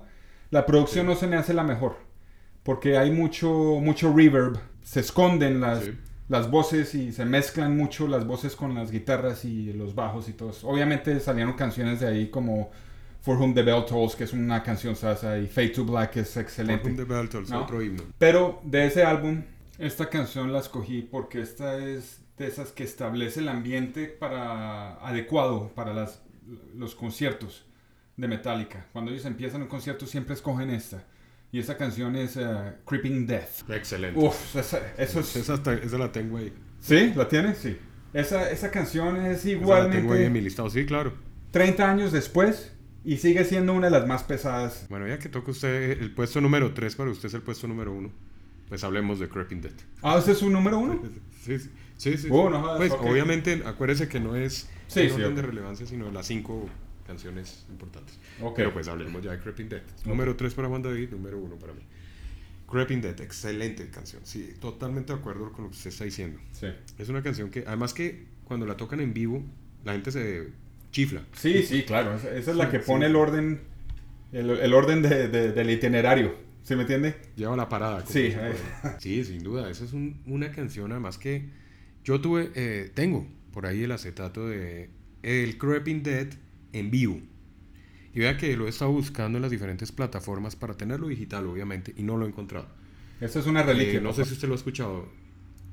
[0.50, 1.12] la producción Sí.
[1.12, 1.98] no se me hace la mejor.
[2.64, 3.50] Porque hay mucho,
[3.82, 4.58] mucho reverb.
[4.82, 5.98] Se esconden las, Sí.
[6.30, 10.34] las voces y se mezclan mucho las voces con las guitarras y los bajos y
[10.34, 10.68] todo eso.
[10.68, 12.72] Obviamente salieron canciones de ahí como
[13.22, 16.20] For Whom the Bell Tolls, que es una canción sasa, y Fade to Black, que
[16.22, 16.86] es excelente.
[16.88, 17.64] Welcome the Beltals, ¿No?
[17.64, 18.04] otro himno.
[18.18, 19.44] Pero de ese álbum,
[19.78, 25.72] esta canción la escogí porque esta es de esas que establece el ambiente para adecuado
[25.76, 26.22] para las,
[26.76, 27.66] los conciertos
[28.18, 28.88] de Metallica.
[28.92, 31.04] Cuando ellos empiezan un concierto siempre escogen esta.
[31.52, 32.46] Y esa canción es eh,
[32.86, 33.70] Creeping Death.
[33.70, 34.20] Excelente.
[34.20, 35.36] Uf, esa, eso es...
[35.36, 36.54] Esa, está- esa la tengo ahí.
[36.80, 37.12] ¿Sí?
[37.16, 37.58] ¿La tienes?
[37.58, 37.78] Sí.
[38.14, 40.70] Esa, esa canción es Esa la tengo ahí en igualmente mi listado.
[40.70, 41.14] Sí, claro.
[41.52, 42.72] 30 años después
[43.04, 44.86] y sigue siendo una de las más pesadas.
[44.90, 47.94] Bueno, ya que toca usted el puesto número 3, para usted es el puesto número
[47.94, 48.12] 1,
[48.68, 49.74] pues hablemos de Creeping Dead.
[50.04, 51.02] Ah, ¿ese es su número uno?
[51.42, 52.18] Sí, sí, sí.
[52.18, 56.10] sí, Oh, no pues obviamente, acuérdese que no es Sí, sí, orden de relevancia, sino
[56.12, 56.68] las cinco
[57.06, 58.18] canciones importantes.
[58.56, 59.82] Pero pues hablemos ya de Creeping Dead.
[60.06, 61.82] Número 3 para Juan David, número 1 para mí.
[62.70, 64.22] Creeping Dead, excelente canción.
[64.26, 66.40] Sí, totalmente de acuerdo con lo que usted está diciendo.
[66.52, 66.68] Sí.
[66.98, 69.44] Es una canción que, además que cuando la tocan en vivo,
[69.84, 70.50] la gente se
[70.92, 71.24] chifla.
[71.34, 72.16] Sí, sí, claro.
[72.16, 73.62] Esa, esa es la que pone el orden
[74.32, 77.16] El, el orden de, de- del itinerario, ¿sí me entiende?
[77.36, 78.06] Lleva la parada.
[78.06, 78.54] Sí, eh.
[79.00, 79.70] sí, sin duda.
[79.72, 81.50] Esa es un- una canción, además que
[82.10, 84.90] yo tuve, eh, tengo por ahí el acetato de
[85.22, 86.28] El Creeping Dead
[86.74, 87.22] en vivo.
[88.16, 91.94] Y vea que lo he estado buscando en las diferentes plataformas para tenerlo digital, obviamente,
[91.96, 92.68] y no lo he encontrado.
[93.22, 94.00] Esa es una reliquia.
[94.00, 95.08] Eh, no sé si usted lo ha escuchado.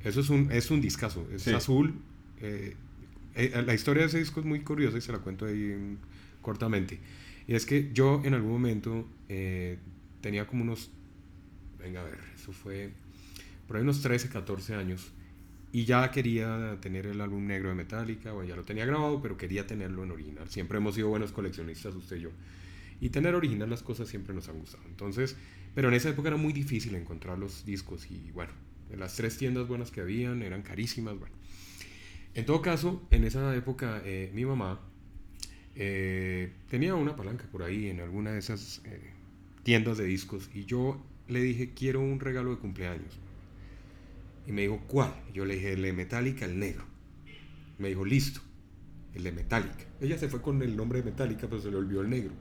[0.05, 1.27] Eso es un, es un discazo.
[1.33, 1.53] Es Sí.
[1.55, 1.95] azul.
[2.43, 2.77] eh,
[3.65, 5.97] la historia de ese disco es muy curiosa y se la cuento ahí
[6.43, 6.99] cortamente.
[7.49, 9.79] Y es que yo en algún momento eh,
[10.21, 10.91] tenía como unos.
[11.79, 12.91] Venga a ver, eso fue.
[13.67, 15.13] Por ahí unos 13, 14 años.
[15.73, 18.33] Y ya quería tener el álbum negro de Metallica.
[18.33, 20.49] Bueno, ya lo tenía grabado, pero quería tenerlo en original.
[20.49, 22.31] Siempre hemos sido buenos coleccionistas, usted y yo.
[23.01, 24.85] Y tener original las cosas siempre nos han gustado.
[24.89, 25.37] Entonces,
[25.77, 28.53] pero en esa época era muy difícil encontrar los discos y bueno,
[28.91, 31.19] en las tres tiendas buenas que habían eran carísimas.
[31.19, 31.35] Bueno,
[32.35, 34.81] en todo caso, en esa época eh, mi mamá
[35.75, 39.11] eh, tenía una palanca por ahí en alguna de esas eh,
[39.65, 40.99] tiendas de discos y yo
[41.29, 43.19] le dije quiero un regalo de cumpleaños.
[44.47, 45.13] Y me dijo, ¿cuál?
[45.33, 46.85] Yo le dije, el de Metallica, el negro.
[47.79, 48.41] Me dijo, listo,
[49.15, 49.85] el de Metallica.
[50.01, 52.33] Ella se fue con el nombre de Metallica, pero se le olvidó el negro.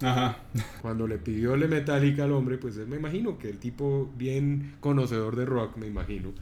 [0.00, 0.38] Ajá.
[0.82, 4.76] Cuando le pidió el de Metallica al hombre, pues me imagino que el tipo bien
[4.80, 6.32] conocedor de rock, me imagino,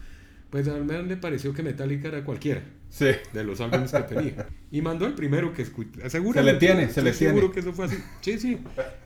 [0.50, 3.06] pues al menos le pareció que Metallica era cualquiera Sí.
[3.32, 4.46] de los álbumes que tenía.
[4.70, 6.08] Y mandó el primero que escuché.
[6.08, 7.54] Se le tiene, se le Seguro tiene.
[7.54, 7.96] que eso fue así.
[8.20, 8.58] Sí, sí.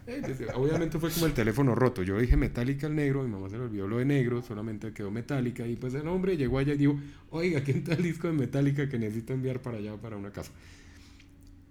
[0.06, 2.02] Eh, Obviamente fue como el teléfono roto.
[2.02, 5.10] Yo dije Metallica el negro, mi mamá se le olvidó lo de negro, solamente quedó
[5.10, 5.66] Metallica.
[5.66, 6.98] Y pues el hombre llegó allá y dijo,
[7.30, 10.52] oiga, ¿quién está el disco de Metallica que necesito enviar para allá, para una casa?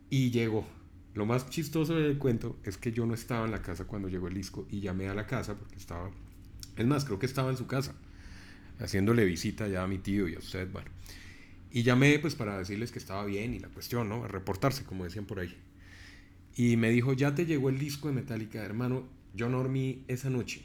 [0.09, 0.67] Y llegó.
[1.15, 4.27] Lo más chistoso del cuento es que yo no estaba en la casa cuando llegó
[4.27, 6.09] el disco y llamé a la casa porque estaba...
[6.77, 7.93] Es más, creo que estaba en su casa,
[8.79, 10.89] haciéndole visita ya a mi tío y a usted, bueno.
[11.71, 14.23] Y llamé pues para decirles que estaba bien y la cuestión, ¿no?
[14.23, 15.55] A reportarse, como decían por ahí.
[16.55, 20.29] Y me dijo, ya te llegó el disco de Metallica, hermano, yo no dormí esa
[20.29, 20.63] noche.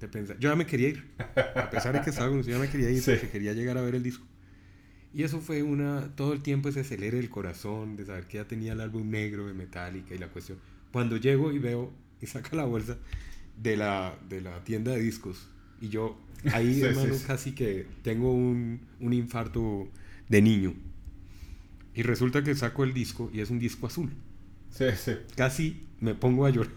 [0.00, 1.04] De pensar, yo ya me quería ir,
[1.56, 3.12] a pesar de que estaba con usted, ya me quería ir Sí.
[3.12, 4.24] porque quería llegar a ver el disco.
[5.14, 8.46] Y eso fue una, todo el tiempo ese acelere el corazón de saber que ya
[8.46, 10.58] tenía el álbum negro de Metallica y la cuestión.
[10.92, 12.98] Cuando llego y veo y saca la bolsa
[13.62, 15.48] de la, de la tienda de discos
[15.80, 16.18] y yo
[16.52, 17.24] ahí, Sí, hermano, sí.
[17.26, 19.88] casi que tengo un, un infarto
[20.28, 20.74] de niño.
[21.94, 24.10] Y resulta que saco el disco y es un disco azul.
[24.70, 25.12] Sí, sí.
[25.36, 26.72] Casi me pongo a llorar.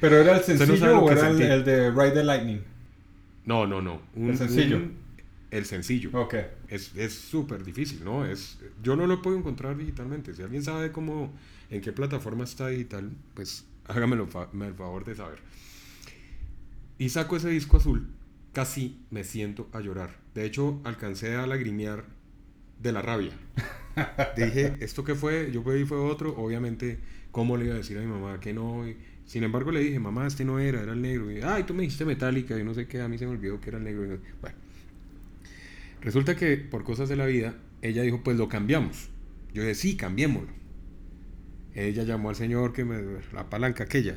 [0.00, 2.60] ¿Pero era el no sencillo o que era el, de Ride the Lightning?
[3.46, 4.02] No, no, no.
[4.14, 4.76] Un- El sencillo.
[4.76, 5.04] un-
[5.50, 6.10] el sencillo.
[6.12, 6.34] Ok.
[6.68, 8.26] Es es súper difícil, ¿no?
[8.26, 10.34] Es, yo no lo puedo encontrar digitalmente.
[10.34, 11.32] Si alguien sabe cómo,
[11.70, 15.38] en qué plataforma está digital, pues hágamelo fa- el favor de saber.
[16.98, 18.08] Y saco ese disco azul,
[18.52, 20.18] casi me siento a llorar.
[20.34, 22.04] De hecho, alcancé a lagrimear
[22.80, 23.32] de la rabia.
[24.36, 25.50] Dije, ¿esto qué fue?
[25.52, 26.34] Yo pedí fue otro.
[26.36, 26.98] Obviamente,
[27.30, 28.84] ¿cómo le iba a decir a mi mamá que no?
[29.26, 31.30] Sin embargo, le dije, mamá, este no era, era el negro.
[31.30, 33.60] Y, ay, tú me dijiste metálica y no sé qué, a mí se me olvidó
[33.60, 34.18] que era el negro.
[34.40, 34.56] Bueno,
[36.00, 39.08] resulta que por cosas de la vida, ella dijo, pues lo cambiamos.
[39.52, 40.52] Yo dije, sí, cambiémoslo.
[41.74, 43.02] Ella llamó al señor que me,
[43.32, 44.16] la palanca aquella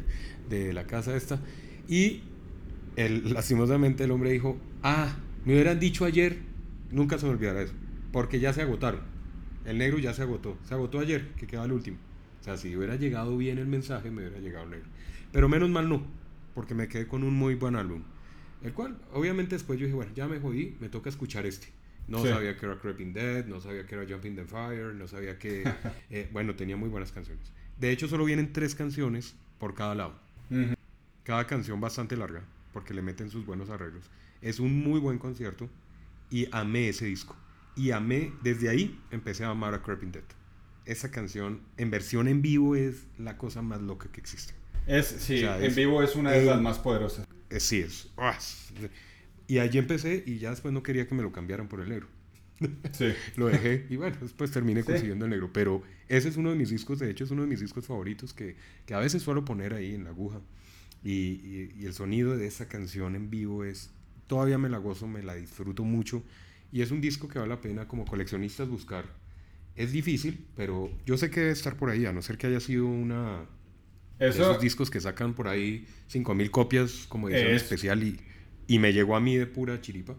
[0.50, 1.40] de la casa esta
[1.88, 2.22] y
[2.96, 6.38] el, lastimosamente el hombre dijo, ah, me hubieran dicho ayer,
[6.92, 7.74] nunca se me olvidará eso,
[8.12, 9.02] porque ya se agotaron.
[9.66, 11.98] El negro ya se agotó, se agotó ayer, que queda el último.
[12.40, 14.88] O sea, si hubiera llegado bien el mensaje, me hubiera llegado el negro.
[15.32, 16.04] Pero menos mal no,
[16.56, 18.04] porque me quedé con un muy buen álbum.
[18.64, 21.68] El cual, obviamente después yo dije, bueno, ya me jodí, me toca escuchar este.
[22.08, 22.30] No Sí.
[22.30, 25.64] sabía que era Creeping Dead, no sabía que era Jumping the Fire, no sabía que...
[26.10, 27.52] eh, bueno, tenía muy buenas canciones.
[27.78, 30.14] De hecho, solo vienen tres canciones por cada lado.
[31.24, 32.42] Cada canción bastante larga,
[32.72, 34.10] porque le meten sus buenos arreglos.
[34.42, 35.70] Es un muy buen concierto
[36.32, 37.36] y amé ese disco.
[37.78, 40.24] Y amé, desde ahí empecé a amar a Creeping Dead.
[40.86, 44.54] Esa canción en versión en vivo es la cosa más loca que existe.
[44.88, 47.28] Es, sí, O sea, en es- vivo es una de las más poderosas.
[47.50, 48.10] Eh, sí, es.
[48.18, 48.72] ah, es-
[49.48, 52.08] Y allí empecé y ya después no quería que me lo cambiaran por el negro.
[52.92, 53.14] Sí.
[53.36, 54.88] Lo dejé y bueno, después terminé Sí.
[54.88, 55.52] consiguiendo el negro.
[55.54, 58.34] Pero ese es uno de mis discos, de hecho es uno de mis discos favoritos
[58.34, 58.56] que,
[58.88, 60.42] que a veces suelo poner ahí en la aguja.
[61.04, 63.92] Y, y- y el sonido de esa canción en vivo es,
[64.26, 66.24] todavía me la gozo, me la disfruto mucho.
[66.72, 69.06] Y es un disco que vale la pena como coleccionistas buscar.
[69.76, 72.60] Es difícil, pero yo sé que debe estar por ahí, a no ser que haya
[72.60, 73.46] sido una...
[74.20, 78.20] de Eso, esos discos que sacan por ahí 5000 copias como edición Es- especial y,
[78.68, 80.16] y me llegó a mí de pura chiripa.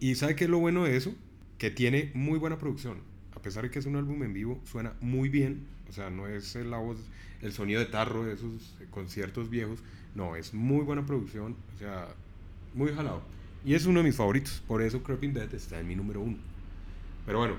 [0.00, 1.14] Y ¿sabe qué es lo bueno de eso?
[1.58, 2.98] Que tiene muy buena producción.
[3.36, 5.66] A pesar de que es un álbum en vivo, suena muy bien.
[5.88, 6.98] O sea, no es la voz,
[7.40, 9.78] el sonido de tarro de esos conciertos viejos.
[10.14, 11.56] No, es muy buena producción.
[11.74, 12.08] O sea,
[12.74, 13.22] muy jalado.
[13.64, 14.62] Y es uno de mis favoritos.
[14.66, 16.36] Por eso Creeping Dead está en mi número uno.
[17.26, 17.54] Pero bueno,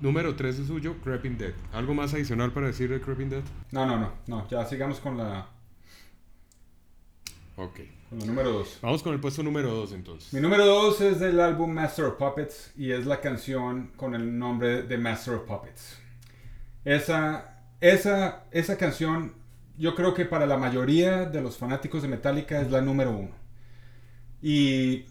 [0.00, 1.54] número 3 es suyo, Creeping Dead.
[1.72, 3.42] ¿Algo más adicional para decir de Creeping Dead?
[3.72, 5.48] no, no, no, no, ya sigamos con la,
[7.58, 7.80] Ok.
[8.08, 8.78] Con la número 2.
[8.82, 10.32] Vamos con el puesto número 2 entonces.
[10.32, 14.38] Mi número 2 es del álbum Master of Puppets y es la canción con el
[14.38, 15.98] nombre de Master of Puppets.
[16.84, 19.34] Esa, esa, esa canción
[19.76, 23.28] yo creo que para la mayoría de los fanáticos de Metallica es la número 1.
[24.42, 25.04] Y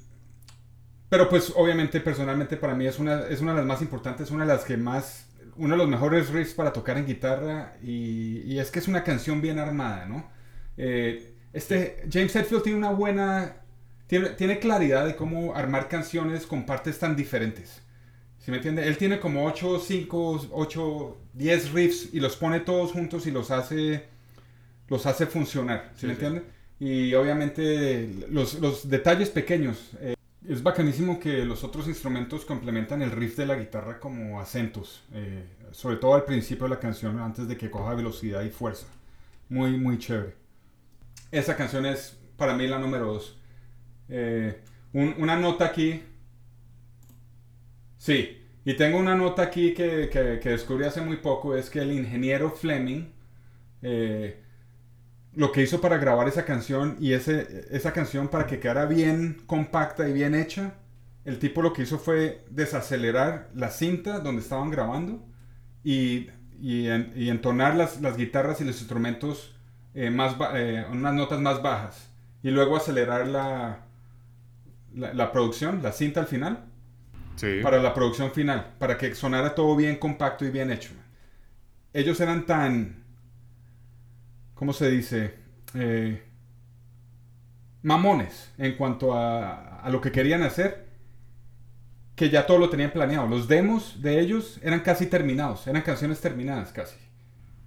[1.10, 4.46] pero pues obviamente personalmente para mí es una, es una de las más importantes, una
[4.46, 8.60] de las que más, uno de los mejores riffs para tocar en guitarra y, y
[8.60, 10.30] es que es una canción bien armada, ¿no?
[10.76, 13.56] Eh, este, James Hetfield tiene una buena,
[14.08, 17.82] tiene, tiene, claridad de cómo armar canciones con partes tan diferentes.
[18.40, 18.88] ¿Sí me entiende?
[18.88, 23.50] Él tiene como 8, 5, 8, 10 riffs y los pone todos juntos y los
[23.50, 24.06] hace,
[24.90, 25.92] los hace funcionar.
[25.96, 26.44] ¿Sí, sí me entiende?
[26.80, 29.92] Y obviamente los, los detalles pequeños.
[30.00, 30.16] Eh,
[30.48, 35.44] es bacanísimo que los otros instrumentos complementan el riff de la guitarra como acentos, eh,
[35.72, 38.88] sobre todo al principio de la canción, antes de que coja velocidad y fuerza.
[39.50, 40.36] Muy, muy chévere.
[41.32, 43.38] Esa canción es para mí la número dos.
[44.08, 44.62] Eh,
[44.94, 46.02] un, una nota aquí.
[47.98, 51.80] Sí, y tengo una nota aquí que, que, que, descubrí hace muy poco, es que
[51.80, 53.10] el ingeniero Fleming,
[53.82, 54.42] eh,
[55.38, 59.44] lo que hizo para grabar esa canción y ese, esa canción para que quedara bien
[59.46, 60.74] compacta y bien hecha,
[61.26, 65.24] el tipo lo que hizo fue desacelerar la cinta donde estaban grabando
[65.84, 69.56] y, y, en, y entonar las, las, guitarras y los instrumentos
[69.94, 72.10] eh, más eh, unas notas más bajas
[72.42, 73.86] y luego acelerar la,
[74.96, 76.66] la, la, producción, la cinta al final,
[77.36, 77.60] sí.
[77.62, 80.94] para la producción final, para que sonara todo bien compacto y bien hecho.
[81.94, 83.07] Ellos eran tan
[84.58, 85.36] ¿cómo se dice?
[85.74, 86.24] Eh,
[87.84, 90.88] mamones en cuanto a, a, lo que querían hacer,
[92.16, 93.28] que ya todo lo tenían planeado.
[93.28, 96.96] Los demos de ellos eran casi terminados, eran canciones terminadas casi.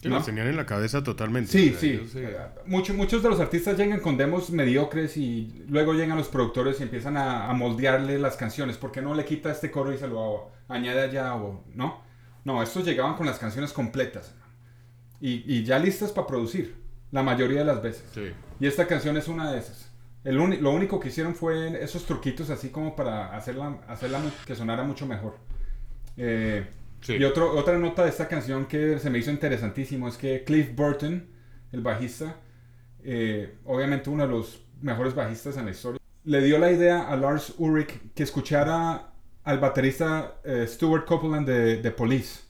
[0.01, 0.17] Que ¿no?
[0.17, 1.53] las tenían en la cabeza totalmente.
[1.53, 1.91] Sí, o sea, sí.
[1.91, 2.37] Ellos, eh...
[2.67, 6.85] Mucho, muchos de los artistas llegan con demos mediocres y luego llegan los productores y
[6.85, 8.79] empiezan a, a moldearle las canciones.
[8.79, 11.35] ¿Por qué no le quita este coro y se lo añade allá?
[11.35, 12.03] O, ¿No?
[12.45, 14.35] No, estos llegaban con las canciones completas.
[15.21, 16.80] Y, y ya listas para producir.
[17.13, 18.05] La mayoría de las veces.
[18.15, 18.33] Sí.
[18.61, 19.91] Y esta canción es una de esas.
[20.23, 24.85] El lo único que hicieron fue esos truquitos así como para hacerla, hacerla que sonara
[24.85, 25.39] mucho mejor.
[26.17, 26.67] Eh,
[27.01, 27.15] sí.
[27.15, 30.75] Y otro, otra nota de esta canción que se me hizo interesantísimo es que Cliff
[30.75, 31.27] Burton,
[31.73, 32.37] el bajista,
[33.03, 37.17] eh, obviamente uno de los mejores bajistas en la historia, le dio la idea a
[37.17, 39.13] Lars Ulrich que escuchara
[39.45, 42.50] al baterista eh, Stuart Copeland de, de Police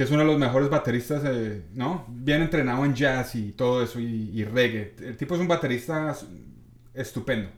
[0.00, 2.06] que es uno de los mejores bateristas, eh, ¿no?
[2.08, 4.94] Bien entrenado en jazz y todo eso, y, y, reggae.
[4.98, 6.16] El tipo es un baterista
[6.94, 7.50] estupendo.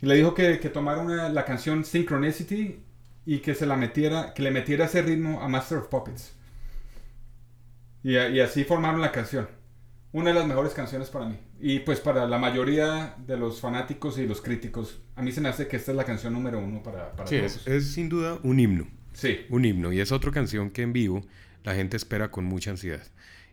[0.00, 2.82] Y le dijo que, que tomara una, la canción Synchronicity
[3.26, 6.32] y que se la metiera, que le metiera ese ritmo a Master of Puppets.
[8.02, 9.46] Y, y así formaron la canción.
[10.12, 11.36] Una de las mejores canciones para mí.
[11.60, 15.50] Y pues para la mayoría de los fanáticos y los críticos, a mí se me
[15.50, 17.56] hace que esta es la canción número uno para, para sí, todos.
[17.56, 19.01] Es, es sin duda un himno.
[19.12, 19.40] Sí.
[19.48, 19.92] Un himno.
[19.92, 21.26] Y es otra canción que en vivo
[21.64, 23.02] la gente espera con mucha ansiedad.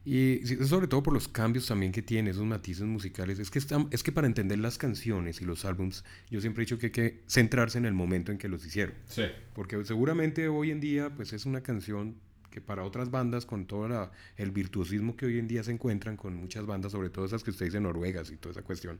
[0.06, 3.38] Y sobre todo por los cambios también que tiene, esos matices musicales.
[3.38, 6.66] Es que, está, es que para entender las canciones y los álbums, yo siempre he
[6.66, 8.96] dicho que hay que centrarse en el momento en que los hicieron.
[9.08, 9.24] Sí.
[9.54, 12.16] Porque seguramente hoy en día, pues es una canción
[12.50, 16.36] que para otras bandas, con todo el virtuosismo que hoy en día se encuentran con
[16.36, 19.00] muchas bandas, sobre todo esas que usted dice noruegas y toda esa cuestión,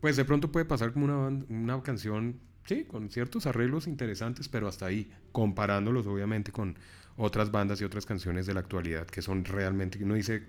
[0.00, 4.68] pues de pronto puede pasar como una, una canción, sí, con ciertos arreglos interesantes, pero
[4.68, 6.76] hasta ahí, comparándolos obviamente con
[7.16, 10.44] otras bandas y otras canciones de la actualidad que son realmente, uno dice,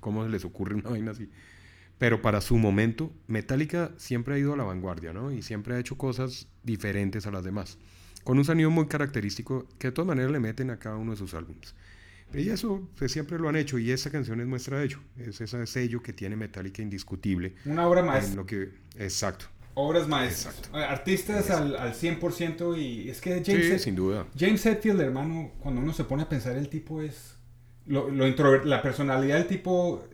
[0.00, 1.30] ¿cómo les ocurre una vaina así?
[1.98, 5.30] Pero para su momento, Metallica siempre ha ido a la vanguardia, ¿no?
[5.30, 7.78] Y siempre ha hecho cosas diferentes a las demás,
[8.24, 11.16] con un sonido muy característico que de todas maneras le meten a cada uno de
[11.16, 11.74] sus álbumes.
[12.34, 14.98] Y eso pues, siempre lo han hecho y esa canción es muestra de ello.
[15.18, 17.54] Es ese sello que tiene Metallica indiscutible.
[17.64, 18.30] Una obra maestra.
[18.30, 19.46] En lo que, exacto.
[19.74, 20.56] Obras maestras.
[20.56, 20.78] Exacto.
[20.78, 24.26] Artistas al, al 100% y es que James, sí, sin duda.
[24.38, 27.36] James Hetfield, hermano, cuando uno se pone a pensar, el tipo es...
[27.86, 30.04] Lo, lo introvert, la personalidad del tipo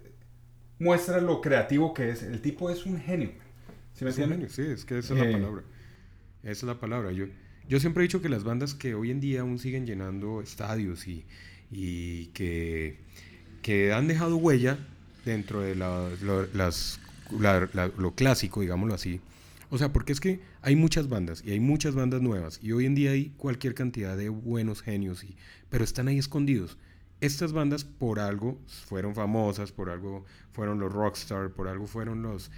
[0.79, 2.23] muestra lo creativo que es.
[2.23, 3.33] El tipo es un genio.
[3.95, 4.53] ¿Sí me entiendes?
[4.53, 5.63] Sí, es que esa es eh, la palabra.
[6.43, 7.13] Esa es la palabra.
[7.13, 7.27] Yo,
[7.69, 11.09] yo siempre he dicho que las bandas que hoy en día aún siguen llenando estadios
[11.09, 11.27] y,
[11.71, 13.01] y que,
[13.61, 14.79] que han dejado huella
[15.25, 17.01] dentro de la, lo, las,
[17.39, 19.21] la, la, lo clásico, digámoslo así,
[19.71, 22.87] o sea, porque es que hay muchas bandas y hay muchas bandas nuevas y hoy
[22.87, 25.37] en día hay cualquier cantidad de buenos genios, y,
[25.69, 26.79] pero están ahí escondidos.
[27.21, 32.51] Estas bandas por algo fueron famosas, por algo fueron los rockstar, por algo fueron los,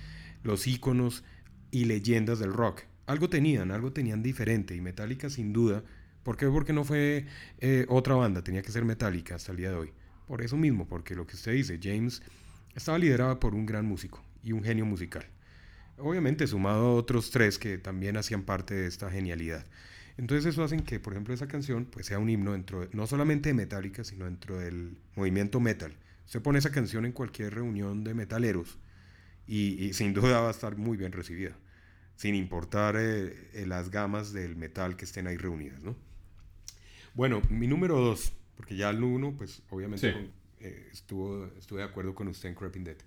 [0.42, 1.24] los íconos
[1.70, 2.82] y leyendas del rock.
[3.06, 5.82] Algo tenían, algo tenían diferente y Metallica sin duda.
[6.22, 6.46] ¿Por qué?
[6.46, 7.26] Porque no fue
[7.58, 9.92] eh, otra banda, tenía que ser Metallica hasta el día de hoy.
[10.26, 12.22] Por eso mismo, porque lo que usted dice, James
[12.74, 15.26] estaba liderado por un gran músico y un genio musical.
[16.01, 19.66] Obviamente sumado a otros tres que también hacían parte de esta genialidad.
[20.16, 23.48] Entonces eso hace que, por ejemplo, esa canción pues, sea un himno dentro, no solamente
[23.48, 25.94] de Metallica, sino dentro del movimiento metal.
[26.26, 28.78] Se pone esa canción en cualquier reunión de metaleros
[29.46, 31.57] y, sin duda va a estar muy bien recibida,
[32.16, 35.96] sin importar eh, eh, las gamas del metal que estén ahí reunidas, ¿no?
[37.14, 40.30] Bueno, mi número dos, porque ya el uno, pues obviamente
[40.61, 42.98] eh, estuvo, estuve de acuerdo con usted en Creeping Dead.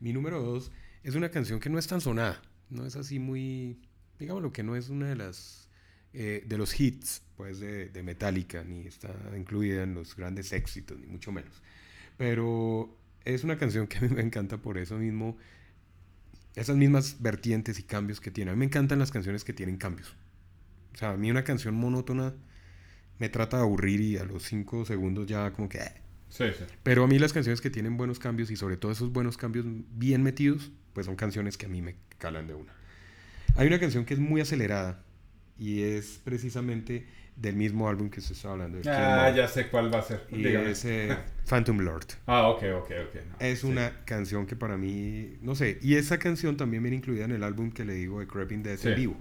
[0.00, 0.72] Mi número dos
[1.02, 2.40] es una canción que no es tan sonada,
[2.70, 3.78] no es así muy,
[4.18, 5.68] digamos lo que no es una de las,
[6.12, 11.06] de los hits, pues, de, de Metallica, ni está incluida en los grandes éxitos, ni
[11.06, 11.62] mucho menos.
[12.16, 15.36] Pero es una canción que a mí me encanta por eso mismo,
[16.54, 18.50] esas mismas vertientes y cambios que tiene.
[18.50, 20.14] A mí me encantan las canciones que tienen cambios.
[20.94, 22.34] O sea, a mí una canción monótona
[23.18, 25.78] me trata de aburrir y a los cinco segundos ya como que...
[25.78, 25.92] Eh.
[26.28, 26.64] Sí, sí.
[26.82, 29.66] Pero a mí las canciones que tienen buenos cambios y sobre todo esos buenos cambios
[29.90, 32.72] bien metidos, pues son canciones que a mí me calan de una.
[33.56, 35.02] Hay una canción que es muy acelerada
[35.58, 38.78] y es precisamente del mismo álbum que se está hablando.
[38.78, 40.26] De ah, ya sé cuál va a ser.
[40.30, 41.16] Y es eh,
[41.48, 42.06] Phantom Lord.
[42.26, 43.16] Ah, ok, ok, ok.
[43.38, 47.32] es una canción que para mí, no sé, y esa canción también viene incluida en
[47.32, 49.16] el álbum que le digo de Creeping Death en vivo.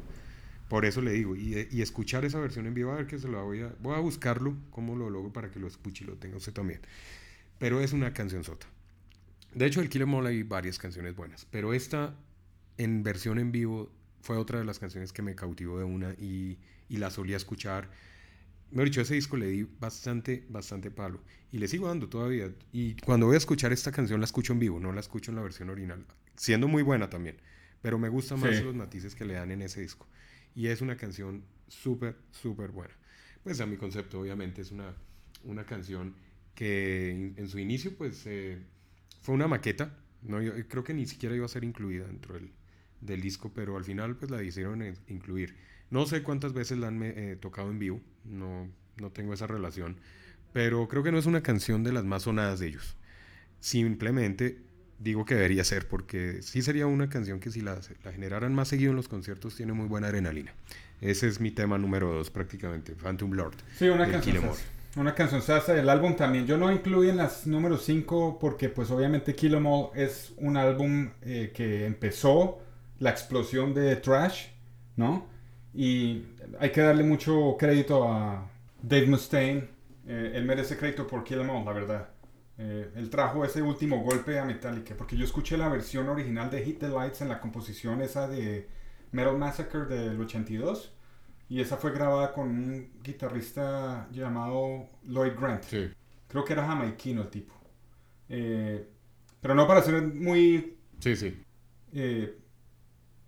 [0.67, 3.27] Por eso le digo, y, y, escuchar esa versión en vivo, a ver que se
[3.27, 6.15] la voy a, voy a buscarlo, cómo lo logro para que lo escuche y lo
[6.15, 6.79] tenga usted también.
[7.59, 8.67] Pero es una canción sota.
[9.53, 12.15] De hecho, el Killer Mall hay varias canciones buenas, pero esta
[12.77, 13.91] en versión en vivo
[14.21, 16.57] fue otra de las canciones que me cautivó de una y,
[16.89, 17.89] y la solía escuchar.
[18.71, 21.21] Me dicho, ese disco le di bastante, bastante palo.
[21.51, 22.53] Y le sigo dando todavía.
[22.71, 25.35] Y cuando voy a escuchar esta canción la escucho en vivo, no la escucho en
[25.35, 26.05] la versión original.
[26.37, 27.37] Siendo muy buena también.
[27.81, 30.07] Pero me gustan más los matices que le dan en ese disco.
[30.55, 32.93] Y es una canción súper, súper buena.
[33.43, 34.93] Pues a mi concepto, obviamente, es una,
[35.43, 36.15] una canción
[36.55, 38.59] que en, su inicio, pues, eh,
[39.21, 39.93] fue una maqueta.
[40.21, 42.51] No, yo creo que ni siquiera iba a ser incluida dentro del,
[42.99, 45.55] del disco, pero al final, pues, la hicieron incluir.
[45.89, 49.97] No sé cuántas veces la han eh, tocado en vivo, no, no tengo esa relación,
[50.53, 52.95] pero creo que no es una canción de las más sonadas de ellos.
[53.59, 54.59] Simplemente
[54.99, 58.67] digo que debería ser, porque sí sería una canción que si la, la generaran más
[58.67, 60.53] seguido en los conciertos tiene muy buena adrenalina.
[61.01, 63.55] Ese es mi tema número dos prácticamente, Phantom Lord.
[63.77, 64.43] Sí, una canción.
[64.97, 66.45] Una canción sasa del álbum también.
[66.45, 69.65] Yo no incluí en las número 5 porque pues obviamente Kill Em
[69.95, 72.59] es un álbum eh, que empezó
[72.99, 74.47] la explosión de Trash,
[74.97, 75.27] ¿no?
[75.73, 76.25] Y
[76.59, 78.49] hay que darle mucho crédito a
[78.81, 79.69] Dave Mustaine.
[80.05, 82.09] Eh, él merece crédito por Kill Em la verdad.
[82.57, 84.93] Eh, él trajo ese último golpe a Metallica.
[84.97, 88.67] Porque yo escuché la versión original de Hit the Lights en la composición esa de
[89.13, 90.93] Metal Massacre del 82.
[91.51, 95.65] Y esa fue grabada con un guitarrista llamado Lloyd Grant.
[95.65, 97.53] Creo que era jamaiquino el tipo.
[98.29, 98.87] Eh,
[99.41, 101.43] pero no para ser muy sí, sí.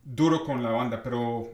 [0.06, 1.50] duro con la banda, pero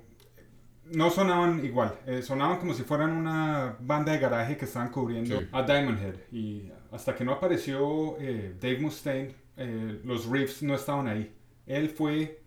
[0.91, 5.41] no sonaban igual, eh, sonaban como si fueran una banda de garaje que estaban cubriendo
[5.51, 6.15] a Diamond Head.
[6.31, 11.33] Y hasta que no apareció eh, Dave Mustaine, eh, los riffs no estaban ahí.
[11.65, 12.43] Él fue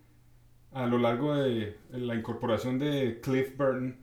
[0.70, 4.01] a lo largo de la incorporación de Cliff Burton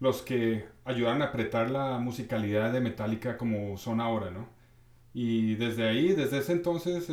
[0.00, 4.48] los que ayudaron a apretar la musicalidad de Metallica como son ahora, ¿no?
[5.12, 7.08] Y desde ahí, desde ese entonces,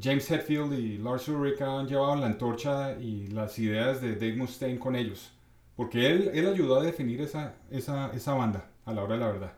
[0.00, 4.78] James Hetfield y Lars Ulrich han llevado la antorcha y las ideas de Dave Mustaine
[4.78, 5.32] con ellos.
[5.76, 9.26] Porque él, él ayudó a definir esa, esa, esa banda a la hora de la
[9.28, 9.52] verdad.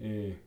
[0.00, 0.38] Eh,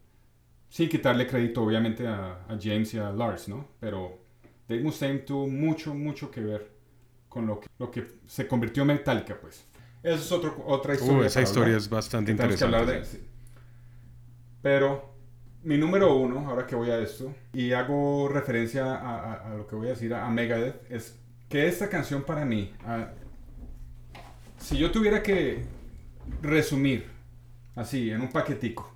[0.69, 3.67] sin quitarle crédito obviamente a, a, James y a Lars, ¿no?
[3.79, 4.19] Pero
[4.67, 6.71] Dave Mustaine tuvo mucho, mucho que ver
[7.29, 9.65] con lo que, lo que se convirtió en Metallica, pues.
[10.07, 11.17] Esa es otro, otra historia.
[11.17, 13.03] Uh, esa historia es bastante interesante.
[14.61, 15.13] Pero
[15.63, 19.75] mi número uno, ahora que voy a esto, y hago referencia a, a, lo que
[19.75, 22.73] voy a decir a, Megadeth, es que esta canción para mí,
[24.57, 25.65] si yo tuviera que
[26.41, 27.09] resumir
[27.75, 28.89] así, en un paquetico,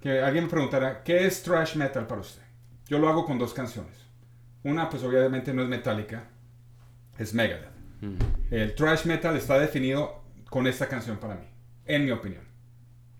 [0.00, 2.42] que alguien me preguntara, ¿qué es thrash metal para usted?
[2.86, 3.96] Yo lo hago con dos canciones.
[4.62, 6.28] Una, pues obviamente no es metálica,
[7.18, 7.69] es Megadeth.
[8.00, 8.16] Mm.
[8.50, 11.46] El thrash metal está definido con esta canción para mí,
[11.86, 12.42] en mi opinión.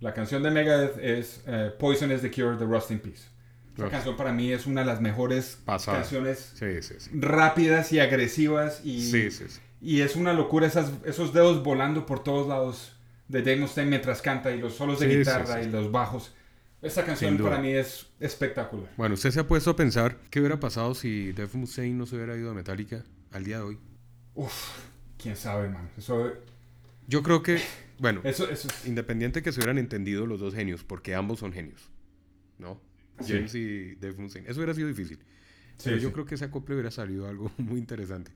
[0.00, 3.28] La canción de Megadeth es eh, Poison is the Cure de Rust in Peace.
[3.76, 6.54] Esa canción para mí es una de las mejores canciones
[7.12, 9.30] rápidas y agresivas y,
[9.80, 12.96] y es una locura esas, esos dedos volando por todos lados
[13.28, 16.34] de Dave Mustaine mientras canta y los solos de guitarra y los bajos.
[16.82, 18.90] Esta canción para mí es espectacular.
[18.96, 22.16] Bueno, usted se ha puesto a pensar qué hubiera pasado si Dave Mustaine no se
[22.16, 23.78] hubiera ido a Metallica al día de hoy.
[24.34, 24.70] Uf,
[25.18, 25.90] quién sabe, man.
[25.96, 26.32] Eso...
[27.06, 27.60] Yo creo que
[27.98, 31.90] bueno, eso, eso independiente que se hubieran entendido los dos genios, porque ambos son genios,
[32.58, 32.80] ¿no?
[33.26, 34.48] James y Dave Mustaine.
[34.48, 35.18] Eso hubiera sido difícil.
[35.82, 38.32] Pero yo creo que ese acople hubiera salido algo muy interesante.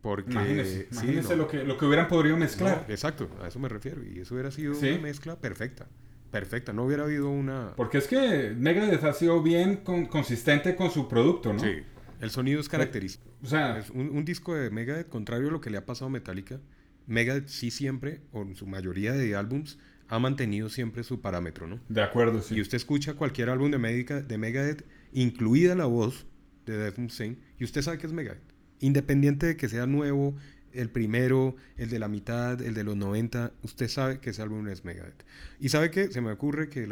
[0.00, 2.86] Porque, imagínese, imagínese lo, que, lo que hubieran podido mezclar.
[2.88, 4.02] exacto, a eso me refiero.
[4.04, 5.86] Y eso hubiera sido una mezcla perfecta.
[6.32, 7.74] Perfecta, no hubiera habido una...
[7.76, 11.58] Porque es que Megadeth ha sido bien consistente con su producto, ¿no?
[11.58, 11.82] Sí,
[12.22, 13.28] el sonido es característico.
[13.42, 13.78] O sea...
[13.78, 16.60] Es un, un, disco de Megadeth, contrario a lo que le ha pasado a Metallica,
[17.08, 21.80] Megadeth sí siempre, o en su mayoría de álbums, ha mantenido siempre su parámetro, ¿no?
[21.88, 22.54] De acuerdo, sí.
[22.54, 26.24] Y usted escucha cualquier álbum de, de Megadeth, incluida la voz
[26.64, 28.42] de Dave Mustaine, y usted sabe que es Megadeth.
[28.78, 30.36] Independiente de que sea nuevo,
[30.74, 34.66] el primero, el de la mitad, el de los 90, usted sabe que ese álbum
[34.68, 35.24] es Megadeth.
[35.60, 36.88] Y sabe que se me ocurre que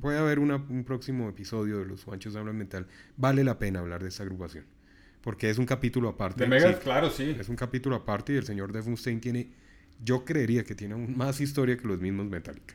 [0.00, 2.86] puede haber un próximo episodio de Los Juanchos Hablan Mental.
[3.16, 4.64] Vale la pena hablar de esta agrupación.
[5.20, 6.44] Porque es un capítulo aparte.
[6.44, 7.34] De Megadeth, claro, sí.
[7.38, 9.48] Es un capítulo aparte y el señor Dave Mustaine tiene,
[10.02, 12.74] yo creería que tiene más historia que los mismos Metallica.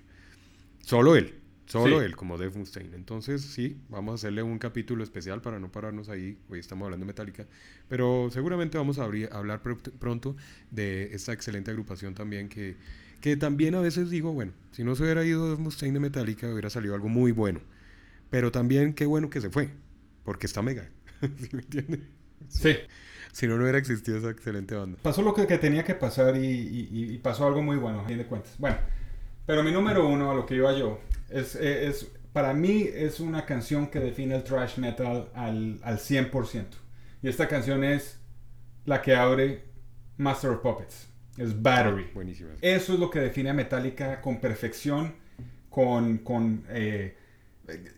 [0.79, 1.38] Solo él.
[1.69, 2.95] Solo él, como Dave Mustaine.
[2.95, 6.35] Entonces, sí, vamos a hacerle un capítulo especial para no pararnos ahí.
[6.49, 7.45] Hoy estamos hablando de Metallica.
[7.87, 10.35] Pero seguramente vamos a hablar pronto
[10.71, 12.75] de esta excelente agrupación también que,
[13.21, 16.51] que también a veces digo, bueno, si no se hubiera ido Dave Mustaine de Metallica,
[16.51, 17.59] hubiera salido algo muy bueno.
[18.31, 19.69] Pero también qué bueno que se fue,
[20.23, 20.89] porque está mega.
[21.21, 22.01] ¿Sí me entiende?
[22.47, 22.77] Sí.
[23.31, 24.97] Si no, no hubiera existido esa excelente banda.
[25.03, 28.25] Pasó lo que, tenía que pasar y, y, pasó algo muy bueno, a fin de
[28.25, 28.55] cuentas.
[28.57, 28.77] Bueno,
[29.49, 33.47] pero mi número uno, a lo que iba yo, es, es, para mí es una
[33.47, 36.65] canción que define el thrash metal al, al 100%.
[37.23, 38.19] Y esta canción es
[38.85, 39.63] la que abre
[40.17, 41.07] Master of Puppets.
[41.35, 42.11] Es Battery.
[42.13, 42.51] Buenísima.
[42.61, 45.15] Eso es lo que define a Metallica con perfección,
[45.71, 47.17] con, con eh,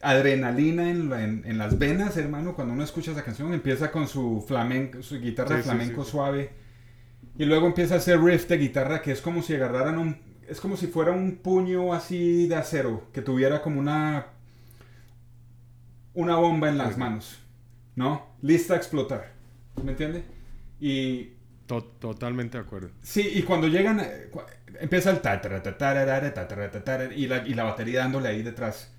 [0.01, 2.55] adrenalina en, en, las venas, hermano.
[2.55, 6.51] Cuando uno escucha esa canción, empieza con su, flamenco, su guitarra flamenco suave.
[7.37, 10.59] Y luego empieza a hacer riff de guitarra que es como si agarraran un, es
[10.59, 14.27] como si fuera un puño así de acero, que tuviera como una,
[16.13, 17.39] una bomba en las manos,
[17.95, 18.27] ¿no?
[18.41, 19.31] Lista a explotar,
[19.81, 20.25] ¿me entiende?
[20.81, 21.35] Y...
[21.67, 22.89] totalmente de acuerdo.
[23.01, 24.05] Sí, y cuando llegan,
[24.81, 25.21] empieza el
[27.15, 28.93] y la, y la batería dándole ahí detrás.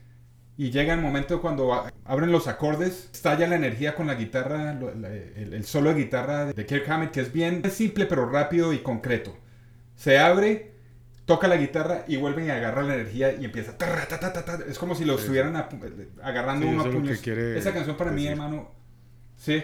[0.57, 5.65] Y llega el momento cuando abren los acordes, estalla la energía con la guitarra, el,
[5.67, 9.37] solo de guitarra de Kirk Hammett, que es bien simple pero rápido y concreto.
[9.97, 10.72] Se abre
[11.33, 13.75] toca la guitarra y vuelven y agarran la energía y empieza.
[14.69, 15.57] es como si lo estuvieran
[16.23, 17.27] agarrando uno a puños.
[17.27, 18.71] Esa canción para mí, hermano,
[19.37, 19.63] sí.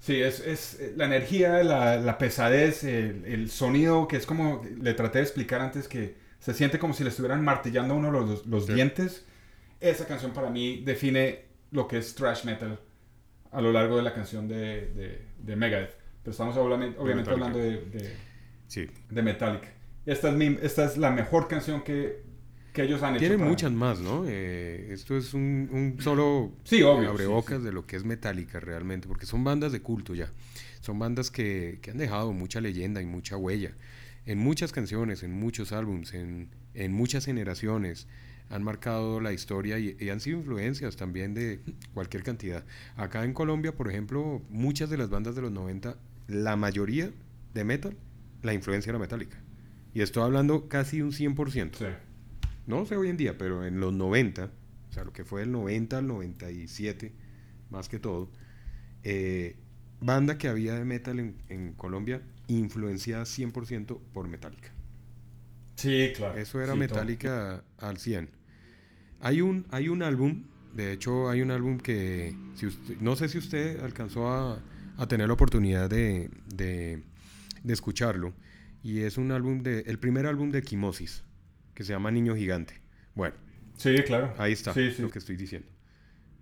[0.00, 4.94] Sí, es, es la energía, la, la pesadez, el, el, sonido, que es como le
[4.94, 8.46] traté de explicar antes, que se siente como si le estuvieran martillando a uno los,
[8.46, 9.24] los dientes.
[9.80, 12.78] Esa canción para mí define lo que es thrash metal
[13.50, 15.96] a lo largo de la canción de, de, de Megadeth.
[16.22, 18.16] Pero estamos obviamente, hablando de, de,
[18.68, 18.88] sí.
[19.10, 19.68] de Metallica.
[20.08, 22.22] Esta es, esta es la mejor canción que,
[22.72, 23.26] que ellos han hecho.
[23.26, 24.24] Tienen muchas más, ¿no?
[24.26, 29.06] Eh, esto es un, un solo sí, obvio, abrebocas de lo que es Metallica realmente,
[29.06, 30.32] porque son bandas de culto ya.
[30.80, 33.72] Son bandas que, que han dejado mucha leyenda y mucha huella.
[34.24, 38.06] En muchas canciones, en muchos álbums, en, en muchas generaciones
[38.48, 41.60] han marcado la historia y, y, han sido influencias también de
[41.92, 42.64] cualquier cantidad.
[42.96, 45.98] Acá en Colombia, por ejemplo, muchas de las bandas de los 90,
[46.28, 47.10] la mayoría
[47.52, 47.94] de metal,
[48.40, 49.36] la influencia era metálica.
[49.98, 51.70] Y estoy hablando casi un 100%.
[51.76, 51.84] Sí.
[52.68, 55.50] No sé hoy en día, pero en los 90, o sea, lo que fue del
[55.50, 57.12] 90 al 97,
[57.70, 58.30] más que todo,
[59.02, 59.56] eh,
[60.00, 64.70] banda que había de metal en, en Colombia influenciada 100% por Metallica.
[65.74, 66.38] Sí, claro.
[66.38, 68.30] Eso era Metallica al 100.
[69.18, 70.44] Hay un, hay un álbum,
[70.76, 72.68] de hecho hay un álbum que, si
[73.00, 74.62] no sé si usted alcanzó a,
[74.96, 77.02] a tener la oportunidad de, de,
[77.64, 78.32] de escucharlo,
[78.82, 81.24] y es un álbum de el primer álbum de Quimosis
[81.74, 82.80] que se llama Niño Gigante.
[83.14, 83.36] Bueno,
[83.76, 84.34] sí, claro.
[84.38, 85.68] Ahí está lo que estoy diciendo.